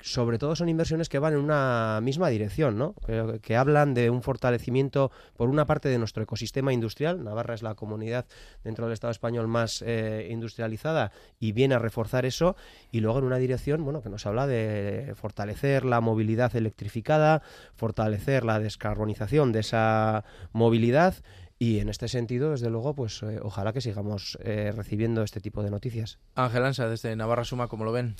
sobre 0.00 0.38
todo 0.38 0.54
son 0.54 0.68
inversiones 0.68 1.08
que 1.08 1.18
van 1.18 1.32
en 1.32 1.40
una 1.40 1.98
misma 2.02 2.28
dirección, 2.28 2.78
¿no? 2.78 2.94
que, 3.42 3.56
hablan 3.56 3.94
de 3.94 4.10
un 4.10 4.22
fortalecimiento, 4.22 5.10
por 5.36 5.48
una 5.48 5.66
parte, 5.66 5.88
de 5.88 5.98
nuestro 5.98 6.22
ecosistema 6.22 6.72
industrial. 6.72 7.24
Navarra 7.24 7.54
es 7.54 7.62
la 7.62 7.74
comunidad 7.74 8.26
dentro 8.62 8.86
del 8.86 8.92
Estado 8.92 9.10
español 9.10 9.48
más 9.48 9.82
eh, 9.84 10.28
industrializada 10.30 11.10
y 11.40 11.52
viene 11.52 11.74
a 11.74 11.78
reforzar 11.78 12.26
eso. 12.26 12.54
Y 12.92 13.00
luego 13.00 13.18
en 13.18 13.24
una 13.24 13.38
dirección 13.38 13.82
bueno, 13.82 14.02
que 14.02 14.08
nos 14.08 14.26
habla 14.26 14.46
de 14.46 15.14
fortalecer 15.16 15.84
la 15.84 16.00
movilidad 16.00 16.54
electrificada, 16.54 17.42
fortalecer 17.74 18.44
la 18.44 18.60
descarbonización 18.60 19.52
de 19.52 19.60
esa 19.60 20.24
movilidad 20.52 21.16
y 21.58 21.78
en 21.78 21.88
este 21.88 22.08
sentido, 22.08 22.50
desde 22.50 22.68
luego, 22.68 22.94
pues 22.94 23.22
eh, 23.22 23.40
ojalá 23.42 23.72
que 23.72 23.80
sigamos 23.80 24.36
eh, 24.42 24.72
recibiendo 24.76 25.22
este 25.22 25.40
tipo 25.40 25.62
de 25.62 25.70
noticias. 25.70 26.18
Ángel 26.34 26.64
Ansa, 26.64 26.86
desde 26.86 27.16
Navarra 27.16 27.44
Suma, 27.44 27.68
¿cómo 27.68 27.86
lo 27.86 27.92
ven? 27.92 28.14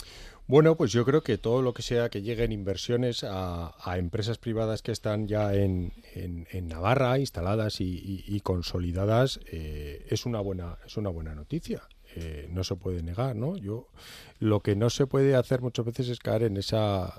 Bueno, 0.48 0.76
pues 0.76 0.92
yo 0.92 1.04
creo 1.04 1.22
que 1.22 1.38
todo 1.38 1.60
lo 1.60 1.74
que 1.74 1.82
sea 1.82 2.08
que 2.08 2.22
lleguen 2.22 2.52
inversiones 2.52 3.24
a, 3.24 3.74
empresas 3.96 4.38
privadas 4.38 4.80
que 4.80 4.92
están 4.92 5.26
ya 5.26 5.52
en, 5.52 5.92
en, 6.14 6.68
Navarra, 6.68 7.18
instaladas 7.18 7.80
y, 7.80 8.40
consolidadas, 8.44 9.40
eh, 9.50 10.06
es 10.08 10.24
una 10.24 10.40
buena 10.40 10.78
es 10.86 10.96
una 10.96 11.10
buena 11.10 11.34
noticia. 11.34 11.82
no 12.50 12.62
se 12.62 12.76
puede 12.76 13.02
negar, 13.02 13.34
¿no? 13.34 13.56
Yo 13.56 13.88
lo 14.38 14.60
que 14.60 14.76
no 14.76 14.88
se 14.88 15.08
puede 15.08 15.34
hacer 15.34 15.62
muchas 15.62 15.84
veces 15.84 16.08
es 16.10 16.20
caer 16.20 16.44
en 16.44 16.56
esa 16.56 17.12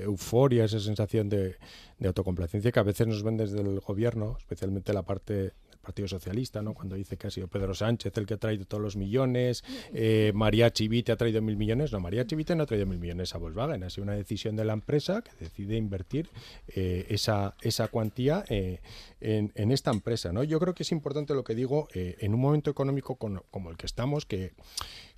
euforia, 0.00 0.64
esa 0.64 0.80
sensación 0.80 1.28
de, 1.28 1.56
de 1.98 2.08
autocomplacencia 2.08 2.72
que 2.72 2.80
a 2.80 2.82
veces 2.82 3.06
nos 3.06 3.22
ven 3.22 3.36
desde 3.36 3.60
el 3.60 3.80
gobierno, 3.80 4.36
especialmente 4.38 4.94
la 4.94 5.02
parte 5.02 5.52
Partido 5.84 6.08
Socialista, 6.08 6.62
¿no? 6.62 6.74
cuando 6.74 6.96
dice 6.96 7.16
que 7.16 7.28
ha 7.28 7.30
sido 7.30 7.46
Pedro 7.46 7.74
Sánchez 7.74 8.12
el 8.16 8.26
que 8.26 8.34
ha 8.34 8.36
traído 8.38 8.64
todos 8.64 8.82
los 8.82 8.96
millones, 8.96 9.62
eh, 9.92 10.32
María 10.34 10.72
Chivite 10.72 11.12
ha 11.12 11.16
traído 11.16 11.40
mil 11.42 11.56
millones. 11.56 11.92
No, 11.92 12.00
María 12.00 12.26
Chivite 12.26 12.56
no 12.56 12.64
ha 12.64 12.66
traído 12.66 12.86
mil 12.86 12.98
millones 12.98 13.34
a 13.34 13.38
Volkswagen, 13.38 13.82
ha 13.84 13.90
sido 13.90 14.04
una 14.04 14.14
decisión 14.14 14.56
de 14.56 14.64
la 14.64 14.72
empresa 14.72 15.22
que 15.22 15.30
decide 15.38 15.76
invertir 15.76 16.28
eh, 16.68 17.06
esa, 17.08 17.54
esa 17.60 17.88
cuantía 17.88 18.44
eh, 18.48 18.80
en, 19.20 19.52
en, 19.54 19.70
esta 19.70 19.90
empresa. 19.90 20.32
¿no? 20.32 20.42
Yo 20.42 20.58
creo 20.58 20.74
que 20.74 20.82
es 20.82 20.92
importante 20.92 21.34
lo 21.34 21.44
que 21.44 21.54
digo 21.54 21.88
en 21.94 22.34
un 22.34 22.40
momento 22.40 22.70
económico 22.70 23.16
como 23.16 23.70
el 23.70 23.76
que 23.76 23.86
estamos, 23.86 24.26
que 24.26 24.52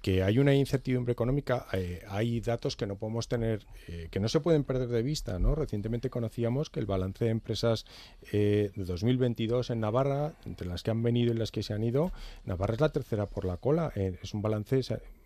que 0.00 0.22
hay 0.22 0.38
una 0.38 0.54
incertidumbre 0.54 1.12
económica, 1.12 1.66
eh, 1.72 2.02
hay 2.08 2.40
datos 2.40 2.76
que 2.76 2.86
no 2.86 2.96
podemos 2.96 3.28
tener, 3.28 3.66
eh, 3.88 4.08
que 4.10 4.20
no 4.20 4.28
se 4.28 4.40
pueden 4.40 4.64
perder 4.64 4.88
de 4.88 5.02
vista. 5.02 5.38
¿no? 5.38 5.54
Recientemente 5.54 6.10
conocíamos 6.10 6.70
que 6.70 6.80
el 6.80 6.86
balance 6.86 7.24
de 7.24 7.30
empresas 7.30 7.86
eh, 8.32 8.70
de 8.76 8.84
2022 8.84 9.70
en 9.70 9.80
Navarra, 9.80 10.34
entre 10.44 10.68
las 10.68 10.82
que 10.82 10.90
han 10.90 11.02
venido 11.02 11.32
y 11.32 11.36
las 11.36 11.50
que 11.50 11.62
se 11.62 11.74
han 11.74 11.82
ido, 11.82 12.12
Navarra 12.44 12.74
es 12.74 12.80
la 12.80 12.90
tercera 12.90 13.26
por 13.26 13.44
la 13.44 13.56
cola. 13.56 13.92
es 13.96 14.32
un 14.32 14.42
balance 14.42 14.76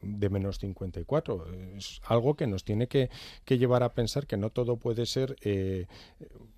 de 0.03 0.31
menos 0.31 0.59
54. 0.59 1.47
Es 1.77 2.01
algo 2.05 2.35
que 2.35 2.47
nos 2.47 2.65
tiene 2.65 2.89
que, 2.89 3.11
llevar 3.47 3.83
a 3.83 3.93
pensar 3.95 4.27
que 4.27 4.37
no 4.37 4.51
todo 4.51 4.77
puede 4.77 5.07
ser, 5.07 5.37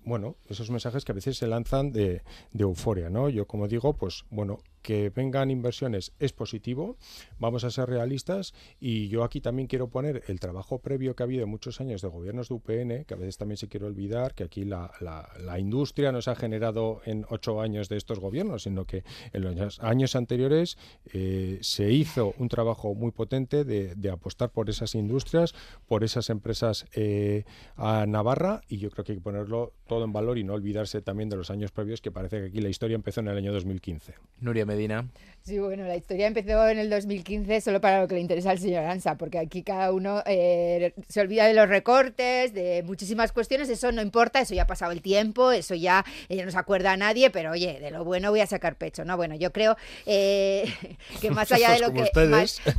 bueno, 0.05 0.35
esos 0.47 0.69
mensajes 0.69 1.03
que 1.03 1.11
a 1.11 1.15
veces 1.15 1.37
se 1.37 1.47
lanzan 1.47 1.91
de, 1.91 2.21
euforia. 2.57 3.09
¿no? 3.09 3.29
Yo, 3.29 3.45
como 3.45 3.67
digo, 3.67 3.93
pues 3.93 4.25
bueno, 4.29 4.59
que 4.81 5.09
vengan 5.09 5.49
inversiones 5.49 6.11
es 6.19 6.33
positivo, 6.33 6.97
vamos 7.39 7.63
a 7.63 7.71
ser 7.71 7.89
realistas 7.89 8.53
y 8.79 9.07
yo 9.07 9.23
aquí 9.23 9.39
también 9.41 9.67
quiero 9.67 9.87
poner 9.87 10.23
el 10.27 10.39
trabajo 10.39 10.79
previo 10.79 11.15
que 11.15 11.23
ha 11.23 11.25
habido 11.25 11.47
muchos 11.47 11.79
años 11.79 12.01
de 12.01 12.09
gobiernos 12.09 12.49
de 12.49 12.55
UPN, 12.55 13.05
que 13.05 13.13
a 13.13 13.17
veces 13.17 13.37
también 13.37 13.57
se 13.57 13.69
quiere 13.69 13.85
olvidar 13.85 14.35
que 14.35 14.43
aquí 14.43 14.65
la, 14.65 14.91
la, 14.99 15.59
industria 15.59 16.11
no 16.11 16.21
se 16.21 16.31
ha 16.31 16.35
generado 16.35 17.01
en 17.05 17.25
ocho 17.29 17.61
años 17.61 17.87
de 17.87 17.95
estos 17.95 18.19
gobiernos, 18.19 18.63
sino 18.63 18.85
que 18.85 19.03
en 19.31 19.55
los 19.55 19.79
años 19.79 20.15
anteriores 20.15 20.77
eh, 21.13 21.59
se 21.61 21.91
hizo 21.91 22.33
un 22.37 22.49
trabajo 22.49 22.93
muy 22.93 23.11
potente 23.11 23.32
de, 23.33 23.95
de, 23.95 24.09
apostar 24.11 24.51
por 24.51 24.69
esas 24.69 24.93
industrias, 24.93 25.55
por 25.87 26.03
esas 26.03 26.29
empresas 26.29 26.85
eh, 26.93 27.45
a 27.77 28.05
Navarra 28.05 28.61
y 28.67 28.77
yo 28.77 28.91
creo 28.91 29.03
que 29.03 29.13
hay 29.13 29.17
que 29.17 29.23
ponerlo 29.23 29.73
todo 29.87 30.05
en 30.05 30.13
valor 30.13 30.37
y 30.37 30.43
no 30.43 30.53
olvidarse 30.53 31.01
también 31.01 31.29
de 31.29 31.35
los 31.35 31.49
años 31.49 31.71
previos, 31.71 31.99
que 31.99 32.11
parece 32.11 32.39
que 32.39 32.45
aquí 32.47 32.61
la 32.61 32.69
historia 32.69 32.93
empezó 32.93 33.21
en 33.21 33.29
el 33.29 33.37
año 33.37 33.51
2015. 33.51 34.13
Nuria 34.39 34.65
Medina. 34.65 35.09
Sí, 35.41 35.57
bueno, 35.57 35.85
la 35.85 35.95
historia 35.95 36.27
empezó 36.27 36.67
en 36.69 36.77
el 36.77 36.89
2015 36.89 37.61
solo 37.61 37.81
para 37.81 38.01
lo 38.01 38.07
que 38.07 38.15
le 38.15 38.21
interesa 38.21 38.51
al 38.51 38.59
señor 38.59 38.85
Ansa, 38.85 39.17
porque 39.17 39.39
aquí 39.39 39.63
cada 39.63 39.91
uno 39.91 40.21
eh, 40.27 40.93
se 41.09 41.21
olvida 41.21 41.47
de 41.47 41.55
los 41.55 41.67
recortes, 41.67 42.53
de 42.53 42.83
muchísimas 42.83 43.31
cuestiones, 43.31 43.67
eso 43.69 43.91
no 43.91 44.01
importa, 44.01 44.41
eso 44.41 44.53
ya 44.53 44.63
ha 44.63 44.67
pasado 44.67 44.91
el 44.91 45.01
tiempo, 45.01 45.51
eso 45.51 45.73
ya, 45.73 46.05
no 46.29 46.51
se 46.51 46.57
acuerda 46.57 46.91
a 46.91 46.97
nadie, 46.97 47.31
pero 47.31 47.51
oye, 47.51 47.79
de 47.79 47.89
lo 47.89 48.05
bueno 48.05 48.29
voy 48.29 48.41
a 48.41 48.47
sacar 48.47 48.75
pecho, 48.75 49.03
¿no? 49.05 49.17
Bueno, 49.17 49.35
yo 49.35 49.51
creo 49.51 49.75
eh, 50.05 50.71
que 51.21 51.31
más 51.31 51.51
allá 51.51 51.71
de 51.71 51.79
lo 51.79 51.91
que 51.93 52.03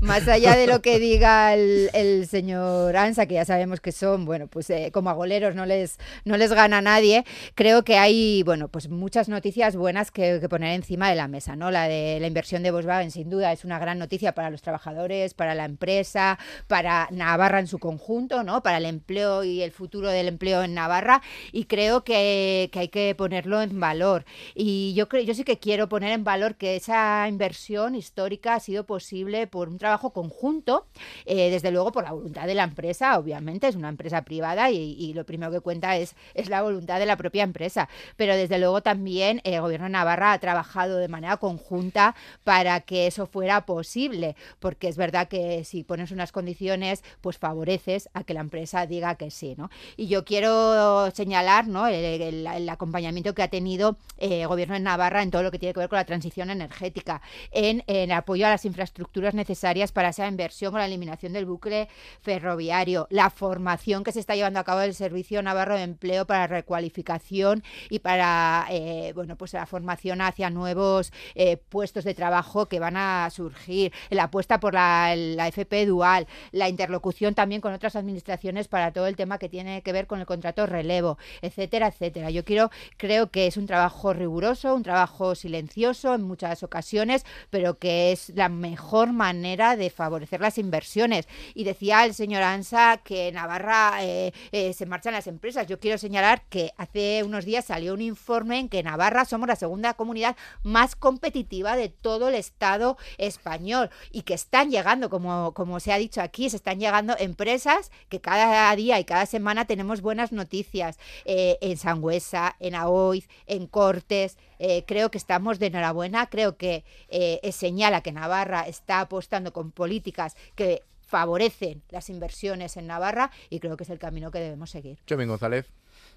más, 0.01 0.29
allá 0.29 0.44
de 0.53 0.67
lo 0.67 0.83
que 0.83 0.99
diga 0.99 1.55
el, 1.55 2.27
señor 2.29 2.97
Ansa, 2.97 3.27
que 3.27 3.35
ya 3.35 3.45
sabemos 3.45 3.81
que 3.81 3.93
son, 3.93 4.25
bueno, 4.25 4.47
pues 4.47 4.69
eh, 4.71 4.91
como 4.93 5.11
agoleros 5.11 5.55
no 5.55 5.67
les, 5.67 5.99
no 6.25 6.37
les 6.37 6.53
gana 6.53 6.81
nadie, 6.81 7.25
creo 7.55 7.83
que 7.83 7.97
hay, 7.97 8.43
bueno, 8.43 8.69
pues 8.69 8.89
muchas 8.89 9.29
noticias 9.29 9.77
buenas 9.77 10.11
que, 10.11 10.39
que 10.41 10.49
poner 10.49 10.75
encima 10.75 11.09
de 11.09 11.17
la 11.17 11.29
mesa, 11.29 11.57
¿no? 11.57 11.71
La 11.71 11.89
de 11.89 12.19
la 12.21 12.27
inversión 12.27 12.63
de 12.63 12.71
Volkswagen 12.71 13.11
sin 13.11 13.31
duda 13.31 13.53
es 13.53 13.65
una 13.65 13.79
gran 13.79 13.99
noticia 13.99 14.35
para 14.35 14.51
los 14.51 14.63
trabajadores, 14.63 15.35
para 15.35 15.55
la 15.55 15.65
empresa, 15.65 16.39
para 16.67 17.09
Navarra 17.11 17.61
en 17.61 17.67
su 17.67 17.79
conjunto, 17.79 18.43
¿no? 18.43 18.63
Para 18.63 18.79
el 18.79 18.85
empleo 18.85 19.45
y 19.45 19.63
el 19.63 19.73
futuro 19.73 20.11
del 20.11 20.29
empleo 20.29 20.63
en 20.63 20.75
Navarra 20.75 21.23
y 21.53 21.65
creo 21.65 22.05
que, 22.05 22.71
hay 22.75 22.89
que 22.89 23.15
ponerlo 23.15 23.63
en 23.63 23.81
valor. 23.81 24.25
Y 24.55 24.93
yo 24.95 25.09
creo, 25.09 25.23
yo 25.23 25.35
sí 25.35 25.45
que 25.45 25.59
quiero 25.59 25.89
poner 25.89 26.13
en 26.13 26.25
valor 26.25 26.57
que 26.57 26.77
esa 26.77 27.27
inversión 27.29 27.95
histórica 27.95 28.55
ha 28.55 28.61
sido 28.61 28.85
posible 28.85 29.47
por 29.47 29.69
un 29.69 29.79
trabajo 29.79 30.13
conjunto 30.13 30.34
conjunto, 30.35 30.87
eh, 31.27 31.51
desde 31.51 31.71
luego 31.71 31.93
por 31.93 32.05
la 32.05 32.13
voluntad 32.13 32.47
de 32.47 32.55
la 32.55 32.65
empresa, 32.65 33.19
obviamente, 33.19 33.69
es 33.69 33.77
una 33.77 33.89
empresa 33.89 34.23
privada 34.23 34.71
y, 34.71 35.13
lo 35.15 35.25
primero 35.25 35.53
que 35.53 35.61
cuenta 35.61 35.97
es, 35.97 36.17
es 36.35 36.49
la 36.49 36.63
voluntad 36.63 36.99
de 36.99 37.07
la 37.07 37.17
propia 37.17 37.45
empresa, 37.45 37.89
pero 38.17 38.35
desde 38.35 38.59
luego 38.59 38.83
también 38.83 39.41
el 39.45 39.61
gobierno 39.61 39.85
de 39.85 39.93
Navarra 39.93 40.33
ha 40.33 40.39
trabajado 40.39 40.97
de 40.97 41.09
manera 41.09 41.37
conjunta 41.37 42.17
para 42.43 42.81
que 42.81 43.07
eso 43.07 43.27
fuera 43.27 43.65
posible, 43.65 44.35
porque 44.59 44.89
es 44.89 44.97
verdad 44.97 45.29
que 45.29 45.63
si 45.65 45.85
pones 45.85 46.11
unas 46.11 46.33
condiciones, 46.33 47.05
pues 47.21 47.39
favoreces 47.39 48.09
a 48.13 48.25
que 48.25 48.35
la 48.35 48.41
empresa 48.41 48.87
diga 48.87 49.15
que 49.15 49.31
sí, 49.31 49.55
¿no? 49.57 49.71
Y 49.97 50.09
yo 50.09 50.25
quiero 50.25 51.11
señalar, 51.13 51.69
¿no? 51.69 51.87
El, 51.87 52.45
acompañamiento 52.69 53.35
que 53.35 53.43
ha 53.43 53.49
tenido 53.49 53.97
eh, 54.19 54.43
el 54.43 54.49
gobierno 54.49 54.75
de 54.75 54.81
Navarra 54.81 55.23
en 55.23 55.31
todo 55.31 55.43
lo 55.43 55.51
que 55.51 55.59
tiene 55.59 55.75
que 55.75 55.81
ver 55.81 55.89
con 55.89 55.99
la 55.99 56.05
transición 56.05 56.51
energética, 56.51 57.21
en, 57.53 57.85
en 57.87 58.11
apoyo 58.11 58.47
a 58.47 58.51
las 58.51 58.65
infraestructuras 58.65 59.35
necesarias 59.35 59.93
para 59.93 60.13
inversión 60.29 60.73
con 60.73 60.81
la 60.81 60.87
eliminación 60.87 61.33
del 61.33 61.47
bucle 61.47 61.89
ferroviario, 62.21 63.07
la 63.11 63.31
formación 63.31 64.05
que 64.05 64.13
se 64.13 64.21
está 64.21 64.35
llevando 64.35 64.61
a 64.61 64.65
cabo 64.65 64.81
del 64.81 64.95
Servicio 64.95 65.43
Navarro 65.43 65.77
de 65.77 65.83
Empleo 65.83 66.27
para 66.27 66.47
recualificación 66.47 67.63
y 67.91 67.99
para 68.01 68.67
eh, 68.71 69.13
bueno 69.15 69.37
pues 69.37 69.53
la 69.53 69.67
formación 69.67 70.21
hacia 70.21 70.51
nuevos 70.51 71.13
eh, 71.35 71.57
puestos 71.57 72.05
de 72.05 72.15
trabajo 72.15 72.67
que 72.67 72.81
van 72.81 72.97
a 72.97 73.29
surgir, 73.31 73.93
la 74.11 74.25
apuesta 74.25 74.61
por 74.61 74.75
la, 74.75 75.15
la 75.17 75.49
FP 75.49 75.87
dual, 75.87 76.27
la 76.53 76.69
interlocución 76.69 77.35
también 77.35 77.61
con 77.61 77.73
otras 77.73 77.97
administraciones 77.97 78.69
para 78.69 78.93
todo 78.93 79.07
el 79.07 79.17
tema 79.17 79.39
que 79.39 79.49
tiene 79.49 79.83
que 79.83 79.93
ver 79.93 80.07
con 80.07 80.21
el 80.21 80.27
contrato 80.27 80.67
relevo, 80.67 81.19
etcétera, 81.43 81.89
etcétera. 81.89 82.31
Yo 82.31 82.45
quiero, 82.45 82.71
creo 82.97 83.31
que 83.31 83.47
es 83.47 83.57
un 83.57 83.67
trabajo 83.67 84.13
riguroso, 84.13 84.75
un 84.75 84.83
trabajo 84.83 85.35
silencioso 85.35 86.15
en 86.15 86.23
muchas 86.23 86.63
ocasiones, 86.63 87.25
pero 87.51 87.79
que 87.79 88.13
es 88.13 88.31
la 88.35 88.49
mejor 88.49 89.13
manera 89.13 89.77
de 89.77 89.91
favorecer 89.91 90.14
las 90.41 90.59
inversiones. 90.59 91.27
Y 91.55 91.65
decía 91.65 92.05
el 92.05 92.15
señor 92.15 92.43
Ansa 92.43 93.01
que 93.05 93.33
Navarra 93.33 93.99
eh, 94.03 94.33
eh, 94.53 94.73
se 94.73 94.87
marchan 94.87 95.15
las 95.15 95.27
empresas. 95.27 95.67
Yo 95.67 95.79
quiero 95.79 95.99
señalar 95.99 96.43
que 96.49 96.73
hace 96.77 97.23
unos 97.25 97.45
días 97.45 97.65
salió 97.65 97.95
un 97.95 98.01
informe 98.01 98.59
en 98.59 98.69
que 98.69 98.83
Navarra 98.83 99.25
somos 99.25 99.49
la 99.49 99.57
segunda 99.57 99.95
comunidad 99.95 100.37
más 100.63 100.97
competitiva 100.97 101.77
de 101.77 101.89
todo 101.89 102.29
el 102.29 102.35
Estado 102.35 102.97
español 103.19 103.91
y 104.11 104.23
que 104.23 104.35
están 104.35 104.71
llegando, 104.71 105.11
como, 105.11 105.53
como 105.55 105.81
se 105.81 105.93
ha 105.93 105.99
dicho 105.99 106.21
aquí, 106.21 106.51
se 106.51 106.57
están 106.57 106.79
llegando 106.79 107.15
empresas 107.19 107.91
que 108.09 108.21
cada 108.21 108.75
día 108.77 108.99
y 108.99 109.05
cada 109.05 109.27
semana 109.27 109.67
tenemos 109.67 110.01
buenas 110.01 110.33
noticias 110.33 110.99
eh, 111.25 111.59
en 111.61 111.77
Sangüesa, 111.77 112.57
en 112.61 112.75
Aoiz, 112.75 113.29
en 113.47 113.67
Cortes. 113.67 114.37
Eh, 114.59 114.85
creo 114.87 115.11
que 115.11 115.19
estamos 115.19 115.59
de 115.59 115.67
enhorabuena, 115.67 116.27
creo 116.27 116.57
que 116.57 116.85
eh, 117.09 117.41
señala 117.53 118.03
que 118.03 118.13
Navarra 118.13 118.63
está 118.69 119.01
apostando 119.01 119.53
con 119.53 119.71
políticas 119.71 120.37
que 120.55 120.83
favorecen 121.07 121.83
las 121.91 122.11
inversiones 122.11 122.77
en 122.77 122.87
Navarra 122.87 123.31
y 123.51 123.61
creo 123.61 123.77
que 123.77 123.85
es 123.85 123.91
el 123.91 123.99
camino 123.99 124.31
que 124.31 124.41
debemos 124.41 124.71
seguir. 124.71 124.99
Chomín 125.07 125.29
González. 125.29 125.71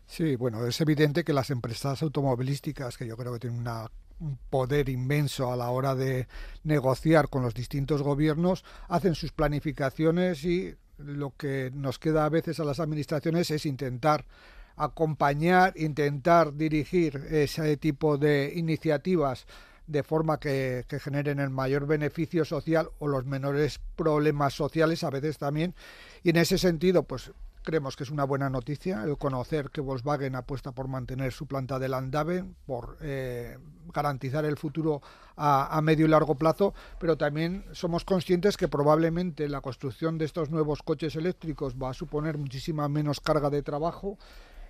Sí, 0.05 0.35
bueno, 0.35 0.65
es 0.65 0.79
evidente 0.81 1.23
que 1.23 1.33
las 1.33 1.49
empresas 1.49 2.01
automovilísticas, 2.01 2.97
que 2.97 3.05
yo 3.05 3.17
creo 3.17 3.33
que 3.33 3.39
tienen 3.39 3.67
un 4.19 4.37
poder 4.49 4.89
inmenso 4.89 5.51
a 5.51 5.55
la 5.55 5.69
hora 5.69 5.95
de 5.95 6.27
negociar 6.63 7.29
con 7.29 7.43
los 7.43 7.53
distintos 7.53 8.01
gobiernos, 8.01 8.63
hacen 8.87 9.15
sus 9.15 9.31
planificaciones 9.33 10.43
y 10.45 10.75
lo 10.97 11.35
que 11.35 11.71
nos 11.73 11.99
queda 11.99 12.25
a 12.25 12.29
veces 12.29 12.59
a 12.59 12.63
las 12.63 12.79
administraciones 12.79 13.51
es 13.51 13.65
intentar 13.65 14.25
acompañar, 14.77 15.73
intentar 15.75 16.53
dirigir 16.53 17.15
ese 17.29 17.75
tipo 17.77 18.17
de 18.17 18.53
iniciativas 18.55 19.45
de 19.87 20.03
forma 20.03 20.39
que, 20.39 20.85
generen 21.01 21.39
el 21.39 21.49
mayor 21.49 21.87
beneficio 21.87 22.45
social 22.45 22.89
o 22.99 23.07
los 23.07 23.25
menores 23.25 23.79
problemas 23.95 24.53
sociales 24.53 25.03
a 25.03 25.09
veces 25.09 25.37
también. 25.37 25.73
Y 26.23 26.29
en 26.29 26.37
ese 26.37 26.57
sentido, 26.57 27.03
pues 27.03 27.31
Creemos 27.67 27.97
que 27.97 28.05
es 28.05 28.11
una 28.11 28.23
buena 28.23 28.49
noticia 28.49 29.03
el 29.03 29.17
conocer 29.17 29.71
que 29.71 29.81
Volkswagen 29.81 30.35
apuesta 30.35 30.71
por 30.71 30.87
mantener 30.87 31.33
su 31.33 31.47
planta 31.47 31.77
de 31.79 31.89
Landave, 31.89 32.45
por 32.65 32.97
eh, 33.01 33.57
garantizar 33.93 34.45
el 34.45 34.55
futuro 34.55 35.01
a, 35.35 35.77
medio 35.81 36.05
y 36.05 36.07
largo 36.07 36.35
plazo, 36.35 36.73
pero 36.97 37.17
también 37.17 37.65
somos 37.73 38.05
conscientes 38.05 38.55
que 38.55 38.69
probablemente 38.69 39.49
la 39.49 39.59
construcción 39.59 40.17
de 40.17 40.23
estos 40.23 40.49
nuevos 40.49 40.81
coches 40.81 41.17
eléctricos 41.17 41.75
va 41.75 41.89
a 41.89 41.93
suponer 41.93 42.37
muchísima 42.37 42.87
menos 42.87 43.19
carga 43.19 43.49
de 43.49 43.61
trabajo 43.63 44.17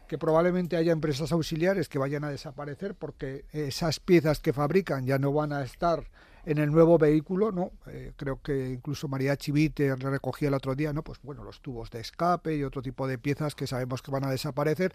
que 0.07 0.17
probablemente 0.17 0.77
haya 0.77 0.91
empresas 0.91 1.31
auxiliares 1.31 1.89
que 1.89 1.99
vayan 1.99 2.23
a 2.23 2.29
desaparecer 2.29 2.95
porque 2.95 3.45
esas 3.51 3.99
piezas 3.99 4.39
que 4.39 4.53
fabrican 4.53 5.05
ya 5.05 5.19
no 5.19 5.31
van 5.33 5.53
a 5.53 5.63
estar 5.63 6.03
en 6.47 6.59
el 6.59 6.71
nuevo 6.71 6.97
vehículo, 6.97 7.51
¿no? 7.51 7.71
Eh, 7.87 8.13
creo 8.15 8.41
que 8.41 8.69
incluso 8.69 9.09
María 9.09 9.35
Chivite 9.35 9.93
recogía 9.97 10.47
el 10.47 10.53
otro 10.53 10.75
día, 10.75 10.93
¿no? 10.93 11.03
Pues 11.03 11.19
bueno, 11.21 11.43
los 11.43 11.59
tubos 11.59 11.89
de 11.89 11.99
escape 11.99 12.55
y 12.55 12.63
otro 12.63 12.81
tipo 12.81 13.05
de 13.05 13.17
piezas 13.17 13.53
que 13.53 13.67
sabemos 13.67 14.01
que 14.01 14.11
van 14.11 14.23
a 14.23 14.31
desaparecer 14.31 14.93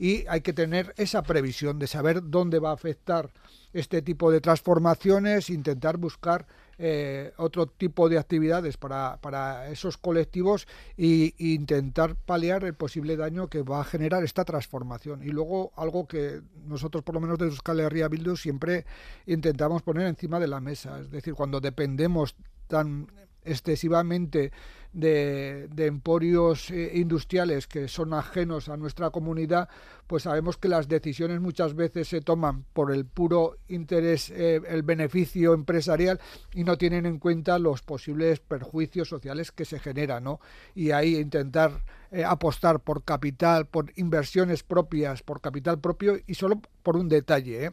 y 0.00 0.24
hay 0.28 0.40
que 0.40 0.54
tener 0.54 0.94
esa 0.96 1.22
previsión 1.22 1.78
de 1.78 1.86
saber 1.86 2.22
dónde 2.30 2.58
va 2.58 2.70
a 2.70 2.72
afectar 2.74 3.30
este 3.74 4.00
tipo 4.00 4.32
de 4.32 4.40
transformaciones, 4.40 5.50
intentar 5.50 5.98
buscar 5.98 6.46
eh, 6.78 7.34
otro 7.36 7.66
tipo 7.66 8.08
de 8.08 8.16
actividades 8.16 8.78
para, 8.78 9.18
para 9.20 9.68
esos 9.68 9.98
colectivos 9.98 10.66
e 10.96 11.34
intentar 11.36 12.16
paliar 12.16 12.64
el 12.64 12.72
posible 12.72 13.14
daño 13.18 13.48
que 13.48 13.60
va 13.60 13.82
a 13.82 13.84
generar 13.84 14.24
esta 14.24 14.46
transformación. 14.46 15.22
Y 15.22 15.28
luego 15.28 15.70
algo 15.76 16.08
que 16.08 16.40
nosotros, 16.64 17.04
por 17.04 17.16
lo 17.16 17.20
menos 17.20 17.38
de 17.38 17.44
Euskal 17.44 17.80
Herria 17.80 18.08
Bildu, 18.08 18.36
siempre 18.36 18.86
intentamos 19.26 19.82
poner 19.82 20.06
encima 20.06 20.40
de 20.40 20.48
la 20.48 20.60
mesa. 20.60 20.98
Es 20.98 21.10
decir, 21.10 21.34
cuando 21.34 21.60
dependemos 21.60 22.34
tan 22.68 23.06
excesivamente 23.44 24.52
de, 24.92 25.68
emporios 25.78 26.70
eh, 26.70 26.92
industriales 26.94 27.66
que 27.66 27.88
son 27.88 28.12
ajenos 28.12 28.68
a 28.68 28.76
nuestra 28.76 29.10
comunidad, 29.10 29.68
pues 30.06 30.24
sabemos 30.24 30.56
que 30.56 30.68
las 30.68 30.88
decisiones 30.88 31.40
muchas 31.40 31.74
veces 31.74 32.08
se 32.08 32.20
toman 32.20 32.64
por 32.72 32.92
el 32.92 33.04
puro 33.04 33.56
interés, 33.68 34.30
eh, 34.30 34.60
el 34.68 34.82
beneficio 34.82 35.54
empresarial 35.54 36.20
y 36.52 36.64
no 36.64 36.76
tienen 36.76 37.06
en 37.06 37.18
cuenta 37.18 37.58
los 37.58 37.82
posibles 37.82 38.40
perjuicios 38.40 39.08
sociales 39.08 39.52
que 39.52 39.64
se 39.64 39.78
generan, 39.78 40.24
¿no? 40.24 40.40
Y 40.74 40.90
ahí 40.90 41.16
intentar 41.16 41.84
eh, 42.10 42.24
apostar 42.24 42.80
por 42.80 43.04
capital, 43.04 43.66
por 43.66 43.92
inversiones 43.96 44.64
propias, 44.64 45.22
por 45.22 45.40
capital 45.40 45.78
propio 45.78 46.18
y 46.26 46.34
solo 46.34 46.60
por 46.82 46.96
un 46.96 47.08
detalle, 47.08 47.72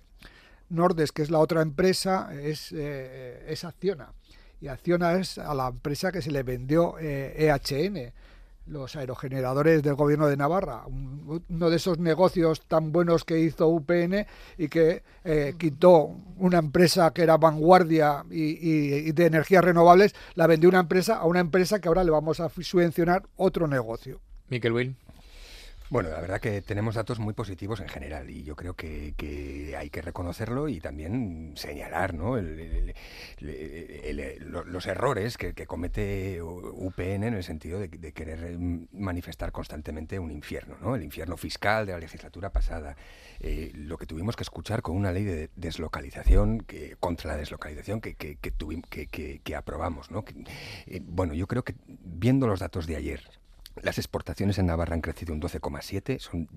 Nordes, 0.70 1.14
que 1.14 1.22
es 1.22 1.32
la 1.32 1.40
otra 1.40 1.62
empresa, 1.62 2.30
es, 2.34 2.74
es 2.74 3.64
Acciona 3.64 4.12
y 4.62 4.68
Acciona 4.68 5.14
es 5.14 5.38
a 5.38 5.54
la 5.54 5.68
empresa 5.68 6.12
que 6.12 6.22
se 6.22 6.32
le 6.32 6.44
vendió 6.44 6.98
EHN, 7.00 7.98
e 7.98 8.14
los 8.68 8.96
aerogeneradores 8.96 9.82
del 9.82 9.96
gobierno 9.96 10.28
de 10.28 10.38
Navarra, 10.38 10.84
uno 10.88 11.70
de 11.70 11.76
esos 11.76 12.00
negocios 12.00 12.62
tan 12.68 12.92
buenos 12.92 13.24
que 13.24 13.40
hizo 13.40 13.68
UPN 13.68 14.26
y 14.58 14.68
que 14.68 15.04
eh, 15.24 15.56
quitó 15.58 16.16
una 16.38 16.60
empresa 16.60 17.12
que 17.12 17.24
era 17.24 17.38
vanguardia 17.38 18.26
y, 18.30 19.12
de 19.12 19.26
energías 19.26 19.64
renovables, 19.64 20.16
la 20.36 20.48
vendió 20.48 20.70
una 20.70 20.80
empresa 20.80 21.18
a 21.18 21.26
una 21.26 21.40
empresa 21.40 21.80
que 21.80 21.88
ahora 21.88 22.04
le 22.04 22.12
vamos 22.12 22.40
a 22.40 22.50
subvencionar 22.50 23.24
otro 23.38 23.68
negocio. 23.68 24.20
Miquel 24.50 24.74
Will. 24.74 24.96
Bueno, 25.90 26.10
la 26.10 26.20
verdad 26.20 26.42
que 26.42 26.62
tenemos 26.62 26.96
datos 26.96 27.18
muy 27.18 27.34
positivos 27.34 27.80
en 27.80 27.88
general 27.88 28.30
y 28.30 28.44
yo 28.44 28.58
creo 28.58 28.74
que, 28.74 29.14
hay 29.78 29.90
que 29.90 30.02
reconocerlo 30.02 30.68
y 30.68 30.82
también 30.82 31.54
señalar 31.56 32.14
¿no? 32.14 32.36
los 33.40 34.86
errores 34.86 35.38
que, 35.38 35.54
comete 35.66 36.42
UPN 36.42 37.24
en 37.24 37.34
el 37.36 37.44
sentido 37.44 37.80
de, 37.80 37.90
querer 38.12 38.58
manifestar 38.92 39.54
constantemente 39.54 40.20
un 40.20 40.32
infierno, 40.32 40.76
¿no? 40.82 40.96
el 40.96 41.04
infierno 41.04 41.38
fiscal 41.38 41.86
de 41.86 41.94
la 41.94 42.00
legislatura 42.00 42.50
pasada, 42.50 42.98
eh, 43.40 43.72
lo 43.74 43.98
que 43.98 44.06
tuvimos 44.06 44.36
que 44.36 44.44
escuchar 44.44 44.82
con 44.82 44.98
una 44.98 45.14
ley 45.14 45.24
de 45.24 45.52
deslocalización, 45.56 46.60
que, 46.60 46.98
contra 47.00 47.32
la 47.32 47.38
deslocalización 47.38 48.02
que, 48.02 48.16
que, 48.16 49.42
que 49.42 49.56
aprobamos. 49.56 50.12
¿no? 50.12 50.26
Eh, 50.86 51.00
bueno, 51.02 51.34
yo 51.34 51.48
creo 51.48 51.64
que 51.64 51.76
viendo 51.86 52.46
los 52.46 52.60
datos 52.60 52.88
de 52.88 52.98
ayer, 52.98 53.22
las 53.82 53.98
exportaciones 53.98 54.58
en 54.58 54.68
Navarra 54.68 54.94
han 54.94 55.02
crecido 55.02 55.34
un 55.34 55.42
12,7, 55.42 56.20
son 56.20 56.48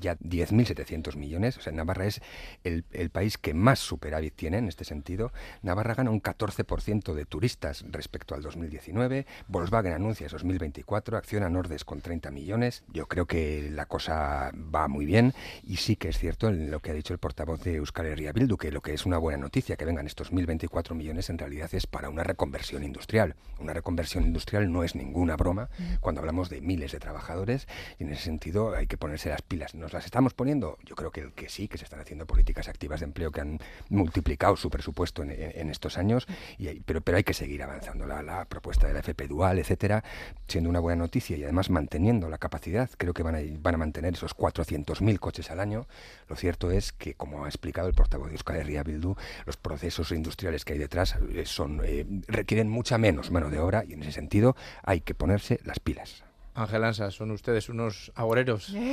ya 0.00 0.16
10.700 0.18 1.16
millones. 1.16 1.56
O 1.58 1.60
sea, 1.60 1.72
Navarra 1.72 2.06
es 2.06 2.20
el, 2.64 2.84
país 3.10 3.38
que 3.38 3.54
más 3.54 3.78
superávit 3.78 4.34
tiene 4.34 4.58
en 4.58 4.68
este 4.68 4.84
sentido. 4.84 5.32
Navarra 5.62 5.94
gana 5.94 6.10
un 6.10 6.22
14% 6.22 7.14
de 7.14 7.24
turistas 7.26 7.84
respecto 7.90 8.34
al 8.34 8.42
2019. 8.42 9.26
Volkswagen 9.48 9.92
anuncia 9.92 10.28
2024, 10.28 11.16
acciona 11.16 11.48
Nordes 11.48 11.84
con 11.84 12.00
30 12.00 12.30
millones. 12.30 12.82
Yo 12.92 13.06
creo 13.06 13.26
que 13.26 13.70
la 13.70 13.86
cosa 13.86 14.50
va 14.54 14.88
muy 14.88 15.06
bien 15.06 15.32
y 15.62 15.76
sí 15.76 15.96
que 15.96 16.08
es 16.08 16.18
cierto 16.18 16.50
lo 16.50 16.80
que 16.80 16.90
ha 16.90 16.94
dicho 16.94 17.12
el 17.12 17.18
portavoz 17.18 17.62
de 17.62 17.76
Euskal 17.76 18.06
Herria 18.06 18.32
Bildu, 18.32 18.56
que 18.56 18.72
lo 18.72 18.82
que 18.82 18.94
es 18.94 19.06
una 19.06 19.18
buena 19.18 19.38
noticia 19.38 19.76
que 19.76 19.84
vengan 19.84 20.06
estos 20.06 20.32
1.024 20.32 20.94
millones 20.94 21.30
en 21.30 21.38
realidad 21.38 21.72
es 21.74 21.86
para 21.86 22.08
una 22.08 22.24
reconversión 22.24 22.82
industrial. 22.82 23.36
Una 23.60 23.72
reconversión 23.72 24.24
industrial 24.24 24.72
no 24.72 24.84
es 24.84 24.94
ninguna 24.94 25.36
broma 25.36 25.68
cuando 26.00 26.20
hablamos 26.20 26.50
de 26.50 26.60
miles 26.64 26.92
de 26.92 27.00
trabajadores 27.00 27.68
y 27.98 28.04
en 28.04 28.10
ese 28.10 28.22
sentido 28.22 28.74
hay 28.74 28.86
que 28.86 28.96
ponerse 28.96 29.28
las 29.28 29.42
pilas. 29.42 29.74
¿Nos 29.74 29.92
las 29.92 30.04
estamos 30.04 30.34
poniendo? 30.34 30.78
Yo 30.84 30.94
creo 30.94 31.10
que, 31.10 31.32
que 31.32 31.48
sí, 31.48 31.68
que 31.68 31.78
se 31.78 31.84
están 31.84 32.00
haciendo 32.00 32.26
políticas 32.26 32.68
activas 32.68 33.00
de 33.00 33.04
empleo 33.06 33.30
que 33.30 33.40
han 33.40 33.58
multiplicado 33.88 34.56
su 34.56 34.70
presupuesto 34.70 35.22
en, 35.22 35.70
estos 35.70 35.98
años, 35.98 36.26
y 36.58 36.68
pero, 36.80 37.00
pero 37.00 37.16
hay 37.16 37.24
que 37.24 37.34
seguir 37.34 37.62
avanzando. 37.62 38.06
La, 38.06 38.22
la 38.22 38.44
propuesta 38.44 38.86
de 38.86 38.94
la 38.94 39.00
FP 39.00 39.28
Dual, 39.28 39.58
etcétera, 39.58 40.04
siendo 40.48 40.70
una 40.70 40.80
buena 40.80 41.02
noticia 41.02 41.36
y 41.36 41.44
además 41.44 41.70
manteniendo 41.70 42.28
la 42.28 42.38
capacidad, 42.38 42.90
creo 42.96 43.14
que 43.14 43.22
van 43.22 43.34
a, 43.34 43.38
van 43.60 43.74
a 43.74 43.78
mantener 43.78 44.14
esos 44.14 44.36
400.000 44.36 45.18
coches 45.18 45.50
al 45.50 45.60
año. 45.60 45.86
Lo 46.28 46.36
cierto 46.36 46.70
es 46.70 46.92
que, 46.92 47.14
como 47.14 47.44
ha 47.44 47.48
explicado 47.48 47.88
el 47.88 47.94
portavoz 47.94 48.28
de 48.28 48.34
Euskal 48.34 48.56
Herria 48.56 48.82
Bildu, 48.82 49.16
los 49.46 49.56
procesos 49.56 50.12
industriales 50.12 50.64
que 50.64 50.74
hay 50.74 50.78
detrás 50.78 51.16
eh, 51.32 51.44
son, 51.46 51.80
eh, 51.84 52.06
requieren 52.26 52.68
mucha 52.68 52.98
menos 52.98 53.30
mano 53.30 53.50
de 53.50 53.58
obra 53.58 53.84
y 53.86 53.94
en 53.94 54.02
ese 54.02 54.12
sentido 54.12 54.56
hay 54.82 55.00
que 55.00 55.14
ponerse 55.14 55.60
las 55.64 55.80
pilas. 55.80 56.24
Ángel 56.54 56.84
Ansa, 56.84 57.10
son 57.10 57.32
ustedes 57.32 57.68
unos 57.68 58.12
agoreros. 58.14 58.72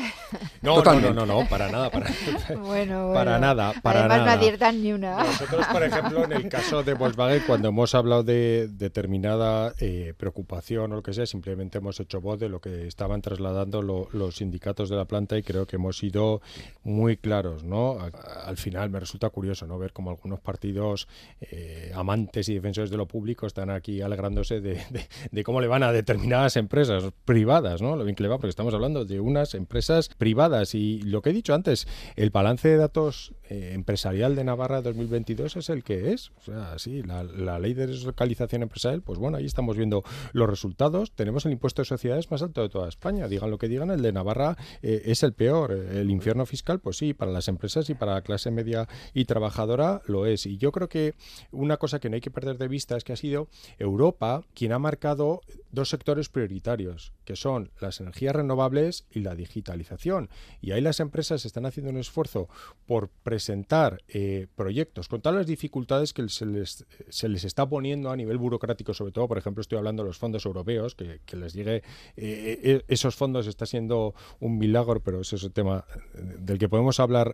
No, 0.61 0.83
no, 0.83 1.13
no, 1.13 1.25
no, 1.25 1.49
para 1.49 1.71
nada, 1.71 1.89
para, 1.89 2.07
bueno, 2.59 3.11
para 3.13 3.39
nada, 3.39 3.73
para 3.81 4.01
Además 4.01 4.19
nada. 4.19 4.35
no 4.35 4.39
aciertan 4.39 4.81
ni 4.81 4.93
una. 4.93 5.23
Nosotros, 5.23 5.65
por 5.67 5.83
ejemplo, 5.83 6.23
en 6.23 6.31
el 6.33 6.49
caso 6.49 6.83
de 6.83 6.93
Volkswagen, 6.93 7.43
cuando 7.47 7.69
hemos 7.69 7.95
hablado 7.95 8.23
de 8.23 8.69
determinada 8.71 9.73
eh, 9.79 10.13
preocupación 10.15 10.91
o 10.91 10.95
lo 10.97 11.03
que 11.03 11.13
sea, 11.13 11.25
simplemente 11.25 11.79
hemos 11.79 11.99
hecho 11.99 12.21
voz 12.21 12.39
de 12.39 12.47
lo 12.49 12.61
que 12.61 12.85
estaban 12.87 13.21
trasladando 13.21 13.81
los 13.81 14.35
sindicatos 14.35 14.89
de 14.89 14.95
la 14.97 15.05
planta 15.05 15.35
y 15.37 15.41
creo 15.41 15.65
que 15.65 15.77
hemos 15.77 15.97
sido 15.97 16.41
muy 16.83 17.17
claros, 17.17 17.63
¿no? 17.63 17.97
al 18.45 18.57
final 18.57 18.89
me 18.91 18.99
resulta 18.99 19.29
curioso, 19.29 19.65
¿no? 19.65 19.79
Ver 19.79 19.93
cómo 19.93 20.11
algunos 20.11 20.39
partidos 20.39 21.07
eh, 21.41 21.91
amantes 21.95 22.49
y 22.49 22.53
defensores 22.53 22.91
de 22.91 22.97
lo 22.97 23.07
público 23.07 23.47
están 23.47 23.71
aquí 23.71 24.01
alegrándose 24.01 24.61
de, 24.61 24.81
de 25.31 25.43
cómo 25.43 25.59
le 25.59 25.67
van 25.67 25.83
a 25.83 25.91
determinadas 25.91 26.55
empresas 26.55 27.03
privadas 27.25 27.50
Lo 27.59 28.03
bien 28.05 28.15
que 28.15 28.23
le 28.23 28.29
va, 28.29 28.37
porque 28.37 28.49
estamos 28.49 28.73
hablando 28.73 29.03
de 29.03 29.19
unas 29.19 29.55
empresas 29.55 30.07
privadas. 30.07 30.73
Y 30.73 31.01
lo 31.01 31.21
que 31.21 31.31
he 31.31 31.33
dicho 31.33 31.53
antes, 31.53 31.85
el 32.15 32.29
balance 32.29 32.69
de 32.69 32.77
datos 32.77 33.33
eh, 33.49 33.71
empresarial 33.73 34.37
de 34.37 34.45
Navarra 34.45 34.81
2022 34.81 35.57
es 35.57 35.69
el 35.69 35.83
que 35.83 36.13
es. 36.13 36.31
O 36.37 36.41
sea, 36.45 36.79
sí, 36.79 37.03
la, 37.03 37.59
ley 37.59 37.73
de 37.73 37.87
deslocalización 37.87 38.63
empresarial, 38.63 39.01
pues 39.01 39.19
bueno, 39.19 39.35
ahí 39.35 39.45
estamos 39.45 39.75
viendo 39.75 40.03
los 40.31 40.49
resultados. 40.49 41.11
Tenemos 41.11 41.45
el 41.45 41.51
impuesto 41.51 41.81
de 41.81 41.87
sociedades 41.87 42.31
más 42.31 42.41
alto 42.41 42.61
de 42.61 42.69
toda 42.69 42.87
España. 42.87 43.27
Digan 43.27 43.51
lo 43.51 43.57
que 43.57 43.67
digan, 43.67 43.91
el 43.91 44.01
de 44.01 44.13
Navarra 44.13 44.55
eh, 44.81 45.01
es 45.05 45.21
el 45.23 45.33
peor. 45.33 45.73
El 45.73 46.09
infierno 46.09 46.45
fiscal, 46.45 46.79
pues 46.79 46.95
sí, 46.95 47.13
para 47.13 47.33
las 47.33 47.49
empresas 47.49 47.89
y 47.89 47.95
para 47.95 48.13
la 48.13 48.21
clase 48.21 48.49
media 48.49 48.87
y 49.13 49.25
trabajadora 49.25 50.01
lo 50.05 50.25
es. 50.25 50.45
Y 50.45 50.57
yo 50.57 50.71
creo 50.71 50.87
que 50.87 51.15
una 51.51 51.75
cosa 51.75 51.99
que 51.99 52.09
no 52.09 52.15
hay 52.15 52.21
que 52.21 52.31
perder 52.31 52.57
de 52.57 52.69
vista 52.69 52.95
es 52.95 53.03
que 53.03 53.11
ha 53.11 53.17
sido 53.17 53.49
Europa 53.77 54.45
quien 54.53 54.71
ha 54.71 54.79
marcado 54.79 55.41
dos 55.71 55.89
sectores 55.89 56.29
prioritarios, 56.29 57.13
que 57.25 57.35
son 57.41 57.71
las 57.79 57.99
energías 57.99 58.35
renovables 58.35 59.05
y 59.09 59.21
la 59.21 59.35
digitalización. 59.35 60.29
Y 60.61 60.71
ahí 60.71 60.81
las 60.81 60.99
empresas 60.99 61.43
están 61.45 61.65
haciendo 61.65 61.91
un 61.91 61.97
esfuerzo 61.97 62.47
por 62.85 63.09
presentar 63.09 64.03
eh, 64.07 64.47
proyectos 64.55 65.07
con 65.07 65.21
todas 65.21 65.35
las 65.35 65.47
dificultades 65.47 66.13
que 66.13 66.29
se 66.29 66.45
les, 66.45 66.85
se 67.09 67.29
les 67.29 67.43
está 67.43 67.67
poniendo 67.67 68.11
a 68.11 68.15
nivel 68.15 68.37
burocrático, 68.37 68.93
sobre 68.93 69.11
todo, 69.11 69.27
por 69.27 69.37
ejemplo, 69.37 69.61
estoy 69.61 69.79
hablando 69.79 70.03
de 70.03 70.09
los 70.09 70.17
fondos 70.17 70.45
europeos, 70.45 70.95
que, 70.95 71.19
les 71.35 71.53
llegue 71.53 71.77
eh, 71.77 72.59
eh, 72.63 72.83
esos 72.87 73.15
fondos 73.15 73.47
está 73.47 73.65
siendo 73.65 74.13
un 74.39 74.57
milagro, 74.59 75.01
pero 75.01 75.21
ese 75.21 75.37
es 75.37 75.43
el 75.43 75.51
tema 75.51 75.85
del 76.13 76.59
que 76.59 76.69
podemos 76.69 76.99
hablar 76.99 77.33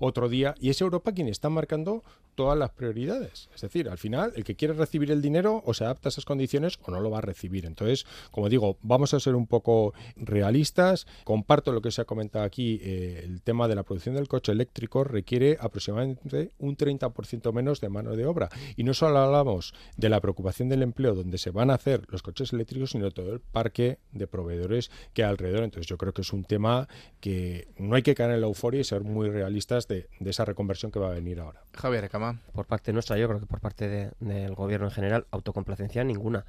otro 0.00 0.28
día. 0.28 0.54
Y 0.58 0.70
es 0.70 0.80
Europa 0.80 1.12
quien 1.12 1.28
está 1.28 1.48
marcando 1.48 2.02
todas 2.34 2.56
las 2.56 2.70
prioridades. 2.70 3.50
Es 3.52 3.62
decir, 3.62 3.88
al 3.88 3.98
final, 3.98 4.32
el 4.36 4.44
que 4.44 4.54
quiere 4.54 4.74
recibir 4.74 5.10
el 5.10 5.20
dinero 5.20 5.60
o 5.66 5.74
se 5.74 5.84
adapta 5.84 6.08
a 6.08 6.10
esas 6.10 6.24
condiciones 6.24 6.78
o 6.84 6.90
no 6.90 7.00
lo 7.00 7.10
va 7.10 7.18
a 7.18 7.20
recibir. 7.20 7.66
Entonces, 7.66 8.06
como 8.30 8.48
digo, 8.48 8.78
vamos 8.82 9.12
a 9.12 9.20
ser 9.28 9.36
un 9.36 9.46
poco 9.46 9.94
realistas. 10.16 11.06
Comparto 11.24 11.72
lo 11.72 11.82
que 11.82 11.90
se 11.90 12.00
ha 12.00 12.04
comentado 12.04 12.44
aquí, 12.44 12.80
eh, 12.82 13.22
el 13.24 13.42
tema 13.42 13.68
de 13.68 13.74
la 13.74 13.82
producción 13.82 14.14
del 14.14 14.28
coche 14.28 14.52
eléctrico 14.52 15.04
requiere 15.04 15.56
aproximadamente 15.60 16.52
un 16.58 16.76
30% 16.76 17.52
menos 17.52 17.80
de 17.80 17.88
mano 17.88 18.16
de 18.16 18.26
obra. 18.26 18.48
Y 18.76 18.84
no 18.84 18.94
solo 18.94 19.18
hablamos 19.18 19.74
de 19.96 20.08
la 20.08 20.20
preocupación 20.20 20.68
del 20.68 20.82
empleo 20.82 21.14
donde 21.14 21.38
se 21.38 21.50
van 21.50 21.70
a 21.70 21.74
hacer 21.74 22.02
los 22.08 22.22
coches 22.22 22.52
eléctricos, 22.52 22.90
sino 22.90 23.10
todo 23.10 23.32
el 23.32 23.40
parque 23.40 23.98
de 24.12 24.26
proveedores 24.26 24.90
que 25.12 25.24
hay 25.24 25.30
alrededor. 25.30 25.64
Entonces 25.64 25.86
yo 25.86 25.98
creo 25.98 26.12
que 26.12 26.22
es 26.22 26.32
un 26.32 26.44
tema 26.44 26.88
que 27.20 27.68
no 27.78 27.96
hay 27.96 28.02
que 28.02 28.14
caer 28.14 28.32
en 28.32 28.40
la 28.40 28.46
euforia 28.46 28.80
y 28.80 28.84
ser 28.84 29.02
muy 29.02 29.28
realistas 29.30 29.88
de, 29.88 30.08
esa 30.20 30.44
reconversión 30.44 30.90
que 30.90 30.98
va 30.98 31.08
a 31.08 31.14
venir 31.14 31.40
ahora. 31.40 31.62
Javier 31.74 32.08
Cama. 32.08 32.40
Por 32.52 32.66
parte 32.66 32.92
nuestra, 32.92 33.16
yo 33.16 33.28
creo 33.28 33.40
que 33.40 33.46
por 33.46 33.60
parte 33.60 34.12
del 34.20 34.54
gobierno 34.54 34.86
en 34.86 34.92
general, 34.92 35.26
autocomplacencia 35.30 36.04
ninguna 36.04 36.44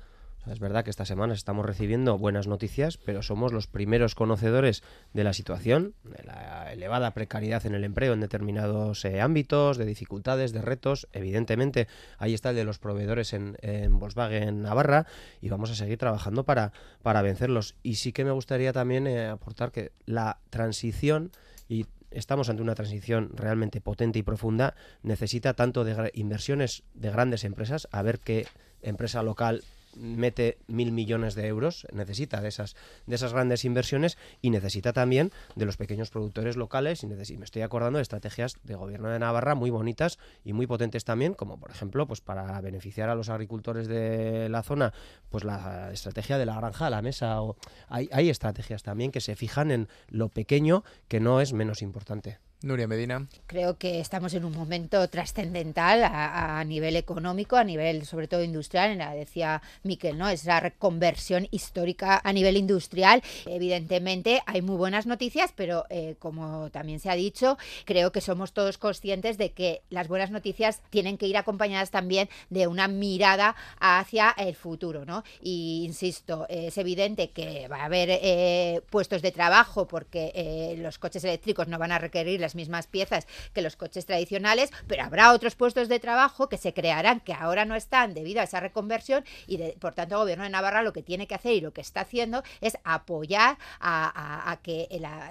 es 0.48 0.60
verdad 0.60 0.84
que 0.84 0.90
esta 0.90 1.06
semana 1.06 1.34
estamos 1.34 1.66
recibiendo 1.66 2.18
buenas 2.18 2.48
noticias, 2.48 2.98
pero 2.98 3.22
somos 3.22 3.52
los 3.52 3.68
primeros 3.68 4.16
conocedores 4.16 4.84
de 5.14 5.24
la 5.24 5.34
situación, 5.34 5.94
de 6.04 6.24
la 6.24 6.72
elevada 6.72 7.12
precariedad 7.14 7.66
en 7.66 7.76
el 7.76 7.84
empleo 7.84 8.14
en 8.14 8.22
determinados 8.22 9.04
eh, 9.06 9.22
ámbitos, 9.22 9.78
de 9.78 9.86
dificultades, 9.86 10.52
de 10.54 10.62
retos. 10.62 11.08
Evidentemente, 11.14 11.88
ahí 12.18 12.34
está 12.34 12.52
el 12.52 12.56
de 12.56 12.64
los 12.64 12.80
proveedores 12.80 13.34
en, 13.34 13.58
Volkswagen 14.00 14.62
Navarra 14.62 15.06
y 15.42 15.50
vamos 15.50 15.72
a 15.72 15.76
seguir 15.76 15.98
trabajando 15.98 16.44
para, 16.46 16.72
para 17.04 17.22
vencerlos. 17.22 17.76
Y 17.84 17.96
sí 17.96 18.12
que 18.12 18.26
me 18.26 18.32
gustaría 18.32 18.74
también 18.74 19.08
eh, 19.08 19.28
aportar 19.28 19.72
que 19.72 19.92
la 20.06 20.40
transición 20.50 21.32
y 21.68 21.86
estamos 22.12 22.50
ante 22.50 22.64
una 22.64 22.76
transición 22.76 23.32
realmente 23.36 23.82
potente 23.82 24.20
y 24.20 24.24
profunda, 24.24 24.76
necesita 25.04 25.54
tanto 25.54 25.84
de 25.84 26.12
inversiones 26.16 26.84
de 26.96 27.12
grandes 27.12 27.44
empresas, 27.44 27.88
a 27.92 28.02
ver 28.02 28.20
qué 28.20 28.48
empresa 28.82 29.22
local 29.22 29.64
mete 29.96 30.58
mil 30.68 30.92
millones 30.92 31.36
de 31.36 31.48
euros, 31.48 31.88
necesita 31.94 32.42
de 32.42 32.50
esas, 32.50 32.76
de 33.06 33.16
esas 33.16 33.34
grandes 33.34 33.66
inversiones 33.66 34.18
y 34.42 34.50
necesita 34.50 34.94
también 34.94 35.32
de 35.56 35.66
los 35.66 35.78
pequeños 35.78 36.10
productores 36.10 36.58
locales. 36.58 37.04
Y 37.04 37.08
me 37.08 37.46
estoy 37.46 37.62
acordando 37.62 37.98
de 37.98 38.04
estrategias 38.04 38.56
de 38.64 38.76
gobierno 38.76 39.10
de 39.10 39.20
Navarra 39.20 39.56
muy 39.56 39.70
bonitas 39.70 40.20
y 40.44 40.54
muy 40.54 40.68
potentes 40.68 41.06
también, 41.06 41.34
como 41.34 41.60
por 41.60 41.72
ejemplo, 41.72 42.08
pues 42.08 42.22
para 42.22 42.60
beneficiar 42.62 43.10
a 43.10 43.16
los 43.16 43.30
agricultores 43.30 43.88
de 43.88 44.50
la 44.50 44.64
zona, 44.64 44.94
pues 45.30 45.44
la 45.44 45.92
estrategia 45.92 46.38
de 46.38 46.46
la 46.46 46.56
granja 46.56 46.88
a 46.88 46.90
la 46.90 47.02
mesa. 47.02 47.42
O 47.42 47.56
hay, 47.88 48.10
hay 48.12 48.30
estrategias 48.30 48.84
también 48.84 49.12
que 49.12 49.22
se 49.22 49.36
fijan 49.36 49.72
en 49.72 49.88
lo 50.08 50.30
pequeño 50.30 50.84
que 51.08 51.20
no 51.20 51.42
es 51.42 51.54
menos 51.54 51.82
importante. 51.82 52.40
Nuria 52.62 52.88
Medina. 52.88 53.26
Creo 53.47 53.78
que 53.78 54.01
estamos 54.01 54.34
en 54.34 54.43
un 54.43 54.51
momento 54.51 55.07
trascendental 55.07 56.03
a, 56.03 56.62
nivel 56.66 56.97
económico, 56.97 57.55
a 57.55 57.64
nivel 57.64 58.05
sobre 58.05 58.28
todo 58.28 58.43
industrial, 58.43 58.97
la 58.97 59.14
decía 59.14 59.62
Miquel, 59.84 60.18
¿no? 60.18 60.28
Es 60.28 60.43
la 60.43 60.60
reconversión 60.60 61.47
histórica 61.51 62.20
a 62.22 62.34
nivel 62.34 62.57
industrial. 62.57 63.24
Evidentemente 63.45 64.41
hay 64.45 64.62
muy 64.62 64.76
buenas 64.76 65.05
noticias, 65.05 65.53
pero 65.55 65.86
eh, 65.89 66.16
como 66.20 66.70
también 66.70 66.99
se 66.99 67.10
ha 67.10 67.16
dicho, 67.16 67.57
creo 67.86 68.12
que 68.12 68.20
somos 68.20 68.51
todos 68.51 68.78
conscientes 68.78 69.38
de 69.38 69.51
que 69.51 69.82
las 69.89 70.10
buenas 70.10 70.30
noticias 70.30 70.82
tienen 70.89 71.18
que 71.18 71.28
ir 71.28 71.38
acompañadas 71.38 71.91
también 71.91 72.28
de 72.49 72.68
una 72.68 72.89
mirada 72.89 73.55
hacia 73.80 74.32
el 74.32 74.55
futuro, 74.55 75.05
¿no? 75.05 75.24
Y 75.41 75.84
insisto, 75.86 76.45
es 76.49 76.78
evidente 76.78 77.30
que 77.30 77.70
va 77.70 77.78
a 77.78 77.86
haber 77.86 78.10
eh, 78.12 78.82
puestos 78.89 79.22
de 79.22 79.32
trabajo 79.32 79.88
porque 79.88 80.34
eh, 80.36 80.76
los 80.78 80.99
coches 80.99 81.24
eléctricos 81.24 81.70
no 81.70 81.80
van 81.80 81.93
a 81.93 81.99
requerir 81.99 82.49
mismas 82.56 82.88
piezas 82.88 83.28
que 83.54 83.62
los 83.62 83.76
coches 83.76 84.06
tradicionales, 84.06 84.72
pero 84.88 85.04
habrá 85.04 85.34
otros 85.34 85.56
puestos 85.56 85.89
de 85.89 86.00
trabajo 86.00 86.50
que 86.50 86.58
se 86.58 86.74
crearán 86.74 87.20
que 87.20 87.34
ahora 87.34 87.66
no 87.66 87.76
están 87.76 88.14
debido 88.14 88.41
a 88.41 88.43
esa 88.43 88.60
reconversión 88.60 89.24
y 89.47 89.58
por 89.80 89.93
tanto 89.93 90.16
el 90.16 90.22
gobierno 90.22 90.43
de 90.43 90.50
Navarra 90.50 90.84
lo 90.84 90.93
que 90.93 91.04
tiene 91.04 91.28
que 91.28 91.36
hacer 91.36 91.54
y 91.54 91.62
lo 91.62 91.74
que 91.74 91.82
está 91.82 92.02
haciendo 92.02 92.43
es 92.62 92.78
apoyar 92.84 93.58
a, 93.80 94.58
que 94.64 94.88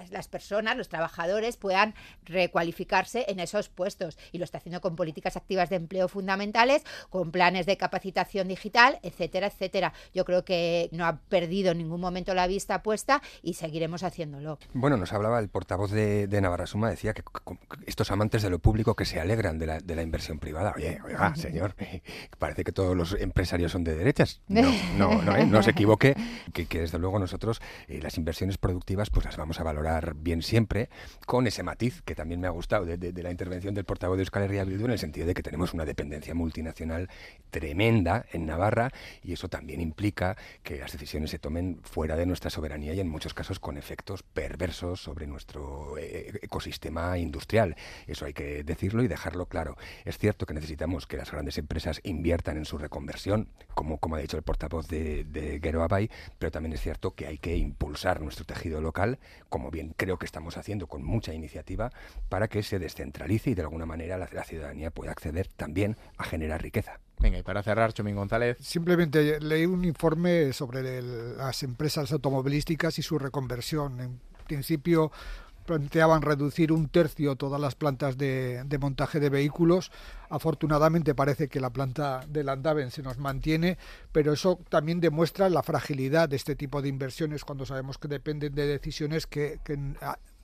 las 0.09 0.27
personas, 0.27 0.75
los 0.77 0.89
trabajadores 0.89 1.57
puedan 1.57 1.93
recualificarse 2.23 3.25
en 3.27 3.39
esos 3.39 3.69
puestos 3.69 4.17
y 4.31 4.37
lo 4.37 4.43
está 4.43 4.57
haciendo 4.57 4.81
con 4.81 4.95
políticas 4.95 5.37
activas 5.37 5.69
de 5.69 5.75
empleo 5.75 6.07
fundamentales, 6.07 6.83
con 7.09 7.31
planes 7.31 7.65
de 7.65 7.77
capacitación 7.77 8.47
digital, 8.47 8.99
etcétera, 9.03 9.47
etcétera. 9.47 9.93
Yo 10.13 10.25
creo 10.25 10.45
que 10.45 10.89
no 10.91 11.05
ha 11.05 11.17
perdido 11.29 11.71
en 11.71 11.79
ningún 11.79 12.01
momento 12.01 12.33
la 12.33 12.47
vista 12.47 12.81
puesta 12.81 13.21
y 13.41 13.53
seguiremos 13.53 14.03
haciéndolo. 14.03 14.59
Bueno, 14.73 14.97
nos 14.97 15.13
hablaba 15.13 15.39
el 15.39 15.49
portavoz 15.49 15.91
de, 15.91 16.27
de 16.27 16.41
Navarra 16.41 16.67
Suma, 16.67 16.89
decía 16.89 17.08
que 17.13 17.23
estos 17.85 18.11
amantes 18.11 18.41
de 18.41 18.49
lo 18.49 18.59
público 18.59 18.95
que 18.95 19.05
se 19.05 19.19
alegran 19.19 19.59
de 19.59 19.65
la, 19.65 19.79
de 19.79 19.95
la 19.95 20.01
inversión 20.01 20.39
privada. 20.39 20.73
Oye, 20.75 20.99
oiga, 21.05 21.35
señor, 21.35 21.75
parece 22.39 22.63
que 22.63 22.71
todos 22.71 22.95
los 22.95 23.13
empresarios 23.13 23.71
son 23.71 23.83
de 23.83 23.95
derechas. 23.95 24.41
No, 24.47 24.71
no, 24.97 25.21
no, 25.21 25.35
¿eh? 25.35 25.45
no 25.45 25.63
se 25.63 25.71
equivoque, 25.71 26.15
que, 26.53 26.65
que, 26.65 26.79
desde 26.81 26.99
luego 26.99 27.19
nosotros 27.19 27.61
eh, 27.87 27.99
las 28.01 28.17
inversiones 28.17 28.57
productivas 28.57 29.09
pues 29.09 29.25
las 29.25 29.37
vamos 29.37 29.59
a 29.59 29.63
valorar 29.63 30.15
bien 30.15 30.41
siempre, 30.41 30.89
con 31.25 31.47
ese 31.47 31.63
matiz 31.63 32.01
que 32.03 32.15
también 32.15 32.39
me 32.39 32.47
ha 32.47 32.51
gustado 32.51 32.85
de, 32.85 32.97
de, 32.97 33.23
la 33.23 33.31
intervención 33.31 33.73
del 33.73 33.85
portavoz 33.85 34.17
de 34.17 34.23
Euskal 34.23 34.43
Herria 34.43 34.63
Bildu, 34.63 34.85
en 34.85 34.91
el 34.91 34.99
sentido 34.99 35.27
de 35.27 35.33
que 35.33 35.43
tenemos 35.43 35.73
una 35.73 35.85
dependencia 35.85 36.33
multinacional 36.33 37.09
tremenda 37.49 38.25
en 38.31 38.45
Navarra 38.45 38.91
y 39.23 39.33
eso 39.33 39.49
también 39.49 39.81
implica 39.81 40.37
que 40.63 40.77
las 40.77 40.91
decisiones 40.91 41.31
se 41.31 41.39
tomen 41.39 41.79
fuera 41.83 42.15
de 42.15 42.25
nuestra 42.25 42.49
soberanía 42.49 42.93
y 42.93 42.99
en 42.99 43.09
muchos 43.09 43.33
casos 43.33 43.59
con 43.59 43.77
efectos 43.77 44.23
perversos 44.23 45.01
sobre 45.01 45.27
nuestro 45.27 45.97
eh, 45.97 46.39
ecosistema 46.41 46.98
sistema 46.99 47.17
industrial. 47.17 47.75
Eso 48.07 48.25
hay 48.25 48.33
que 48.33 48.63
decirlo 48.63 49.03
y 49.03 49.07
dejarlo 49.07 49.45
claro. 49.47 49.77
Es 50.05 50.17
cierto 50.17 50.45
que 50.45 50.53
necesitamos 50.53 51.07
que 51.07 51.17
las 51.17 51.31
grandes 51.31 51.57
empresas 51.57 51.99
inviertan 52.03 52.57
en 52.57 52.65
su 52.65 52.77
reconversión, 52.77 53.49
como, 53.73 53.97
como 53.97 54.15
ha 54.15 54.19
dicho 54.19 54.37
el 54.37 54.43
portavoz 54.43 54.87
de, 54.87 55.23
de 55.23 55.59
Gero 55.61 55.83
Abay, 55.83 56.09
pero 56.37 56.51
también 56.51 56.73
es 56.73 56.81
cierto 56.81 57.11
que 57.11 57.27
hay 57.27 57.37
que 57.37 57.55
impulsar 57.55 58.21
nuestro 58.21 58.45
tejido 58.45 58.81
local, 58.81 59.19
como 59.49 59.71
bien 59.71 59.93
creo 59.95 60.17
que 60.17 60.25
estamos 60.25 60.57
haciendo 60.57 60.87
con 60.87 61.03
mucha 61.03 61.33
iniciativa, 61.33 61.91
para 62.29 62.47
que 62.47 62.63
se 62.63 62.79
descentralice 62.79 63.51
y 63.51 63.55
de 63.55 63.61
alguna 63.61 63.85
manera 63.85 64.17
la, 64.17 64.29
la 64.31 64.43
ciudadanía 64.43 64.91
pueda 64.91 65.11
acceder 65.11 65.47
también 65.47 65.95
a 66.17 66.23
generar 66.23 66.61
riqueza. 66.61 66.99
Venga, 67.19 67.37
y 67.37 67.43
para 67.43 67.61
cerrar, 67.63 67.91
Chomín 67.91 68.15
González. 68.15 68.57
Simplemente 68.61 69.41
leí 69.41 69.65
un 69.65 69.83
informe 69.83 70.53
sobre 70.53 70.99
el, 70.99 71.37
las 71.37 71.63
empresas 71.63 72.11
automovilísticas 72.13 72.97
y 72.97 73.01
su 73.01 73.19
reconversión. 73.19 73.99
En 73.99 74.21
principio 74.47 75.11
planteaban 75.69 76.23
reducir 76.23 76.71
un 76.71 76.89
tercio 76.89 77.35
todas 77.35 77.61
las 77.61 77.75
plantas 77.75 78.17
de, 78.17 78.65
montaje 78.79 79.19
de 79.19 79.29
vehículos. 79.29 79.91
Afortunadamente 80.27 81.13
parece 81.13 81.47
que 81.47 81.59
la 81.59 81.69
planta 81.69 82.25
de 82.27 82.43
Landaven 82.43 82.89
se 82.89 83.03
nos 83.03 83.19
mantiene, 83.19 83.77
pero 84.11 84.33
eso 84.33 84.59
también 84.69 84.99
demuestra 84.99 85.47
la 85.47 85.61
fragilidad 85.61 86.27
de 86.27 86.37
este 86.37 86.55
tipo 86.55 86.81
de 86.81 86.89
inversiones 86.89 87.45
cuando 87.45 87.67
sabemos 87.67 87.99
que 87.99 88.07
dependen 88.07 88.55
de 88.55 88.65
decisiones 88.65 89.27
que, 89.27 89.59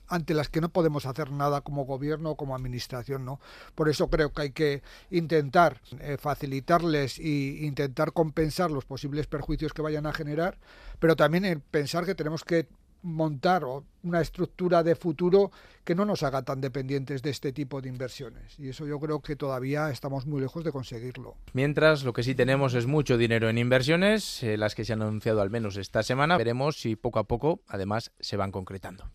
ante 0.06 0.32
las 0.32 0.48
que 0.48 0.60
no 0.60 0.68
podemos 0.68 1.06
hacer 1.06 1.32
nada 1.32 1.60
como 1.60 1.86
gobierno 1.86 2.30
o 2.30 2.36
como 2.36 2.54
administración, 2.54 3.24
¿no? 3.24 3.40
Por 3.74 3.88
eso 3.88 4.08
creo 4.08 4.32
que 4.32 4.42
hay 4.42 4.50
que 4.52 4.82
intentar 5.10 5.80
eh, 5.98 6.18
facilitarles 6.20 7.18
e 7.18 7.64
intentar 7.66 8.12
compensar 8.12 8.70
los 8.70 8.84
posibles 8.84 9.26
perjuicios 9.26 9.72
que 9.72 9.82
vayan 9.82 10.06
a 10.06 10.12
generar, 10.12 10.56
pero 11.00 11.16
también 11.16 11.64
pensar 11.72 12.06
que 12.06 12.14
tenemos 12.14 12.44
que 12.44 12.68
montar 13.06 13.64
una 14.02 14.20
estructura 14.20 14.82
de 14.82 14.96
futuro 14.96 15.50
que 15.84 15.94
no 15.94 16.04
nos 16.04 16.22
haga 16.22 16.42
tan 16.42 16.60
dependientes 16.60 17.22
de 17.22 17.30
este 17.30 17.52
tipo 17.52 17.80
de 17.80 17.88
inversiones. 17.88 18.58
Y 18.58 18.68
eso 18.68 18.86
yo 18.86 18.98
creo 18.98 19.20
que 19.20 19.36
todavía 19.36 19.90
estamos 19.90 20.26
muy 20.26 20.40
lejos 20.40 20.64
de 20.64 20.72
conseguirlo. 20.72 21.36
Mientras, 21.52 22.04
lo 22.04 22.12
que 22.12 22.22
sí 22.22 22.34
tenemos 22.34 22.74
es 22.74 22.86
mucho 22.86 23.16
dinero 23.16 23.48
en 23.48 23.58
inversiones, 23.58 24.42
eh, 24.42 24.56
las 24.56 24.74
que 24.74 24.84
se 24.84 24.92
han 24.92 25.02
anunciado 25.02 25.40
al 25.40 25.50
menos 25.50 25.76
esta 25.76 26.02
semana. 26.02 26.36
Veremos 26.36 26.80
si 26.80 26.96
poco 26.96 27.18
a 27.18 27.24
poco, 27.24 27.60
además, 27.68 28.12
se 28.20 28.36
van 28.36 28.50
concretando. 28.50 29.10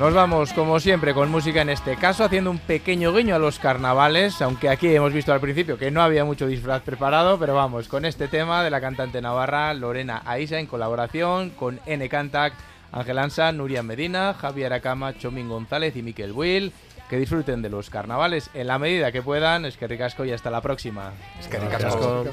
Nos 0.00 0.14
vamos, 0.14 0.54
como 0.54 0.80
siempre, 0.80 1.12
con 1.12 1.30
música 1.30 1.60
en 1.60 1.68
este 1.68 1.94
caso, 1.94 2.24
haciendo 2.24 2.50
un 2.50 2.58
pequeño 2.58 3.12
guiño 3.12 3.34
a 3.34 3.38
los 3.38 3.58
carnavales, 3.58 4.40
aunque 4.40 4.70
aquí 4.70 4.88
hemos 4.94 5.12
visto 5.12 5.30
al 5.30 5.40
principio 5.40 5.76
que 5.76 5.90
no 5.90 6.00
había 6.00 6.24
mucho 6.24 6.46
disfraz 6.46 6.80
preparado, 6.80 7.38
pero 7.38 7.54
vamos, 7.54 7.86
con 7.86 8.06
este 8.06 8.26
tema 8.26 8.64
de 8.64 8.70
la 8.70 8.80
cantante 8.80 9.20
navarra 9.20 9.74
Lorena 9.74 10.22
Aisa 10.24 10.58
en 10.58 10.64
colaboración 10.64 11.50
con 11.50 11.80
N 11.84 12.08
Cantac, 12.08 12.54
Ángel 12.92 13.18
Ansa, 13.18 13.52
Nuria 13.52 13.82
Medina, 13.82 14.32
Javier 14.32 14.72
Acama, 14.72 15.18
Chomín 15.18 15.50
González 15.50 15.94
y 15.94 16.02
Miquel 16.02 16.32
Will. 16.32 16.72
Que 17.10 17.18
disfruten 17.18 17.60
de 17.60 17.68
los 17.68 17.90
carnavales 17.90 18.48
en 18.54 18.68
la 18.68 18.78
medida 18.78 19.12
que 19.12 19.20
puedan. 19.20 19.66
Es 19.66 19.76
que 19.76 19.86
ricasco 19.86 20.24
y 20.24 20.32
hasta 20.32 20.50
la 20.50 20.62
próxima. 20.62 21.12
Es 21.38 21.46
que 21.46 21.58
ricasco. 21.58 22.24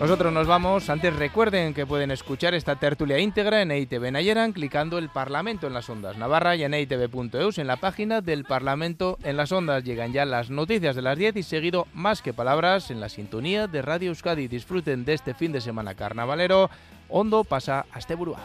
Nosotros 0.00 0.32
nos 0.32 0.46
vamos. 0.46 0.90
Antes 0.90 1.14
recuerden 1.14 1.72
que 1.72 1.86
pueden 1.86 2.10
escuchar 2.10 2.52
esta 2.52 2.76
tertulia 2.76 3.20
íntegra 3.20 3.62
en 3.62 3.70
EITV 3.70 4.10
Nayeran 4.10 4.52
clicando 4.52 4.98
el 4.98 5.08
Parlamento 5.08 5.66
en 5.66 5.72
las 5.72 5.88
Ondas 5.88 6.18
Navarra 6.18 6.56
y 6.56 6.64
en 6.64 6.74
eitv.eus 6.74 7.58
en 7.58 7.66
la 7.66 7.76
página 7.76 8.20
del 8.20 8.44
Parlamento 8.44 9.18
en 9.22 9.36
las 9.36 9.52
Ondas. 9.52 9.84
Llegan 9.84 10.12
ya 10.12 10.24
las 10.24 10.50
noticias 10.50 10.96
de 10.96 11.02
las 11.02 11.16
10 11.16 11.36
y 11.36 11.42
seguido 11.42 11.86
más 11.94 12.22
que 12.22 12.34
palabras 12.34 12.90
en 12.90 13.00
la 13.00 13.08
sintonía 13.08 13.66
de 13.66 13.82
Radio 13.82 14.08
Euskadi. 14.08 14.48
Disfruten 14.48 15.04
de 15.04 15.14
este 15.14 15.32
fin 15.32 15.52
de 15.52 15.60
semana 15.60 15.94
carnavalero. 15.94 16.70
Hondo 17.08 17.44
pasa 17.44 17.86
a 17.92 18.14
burúa. 18.14 18.40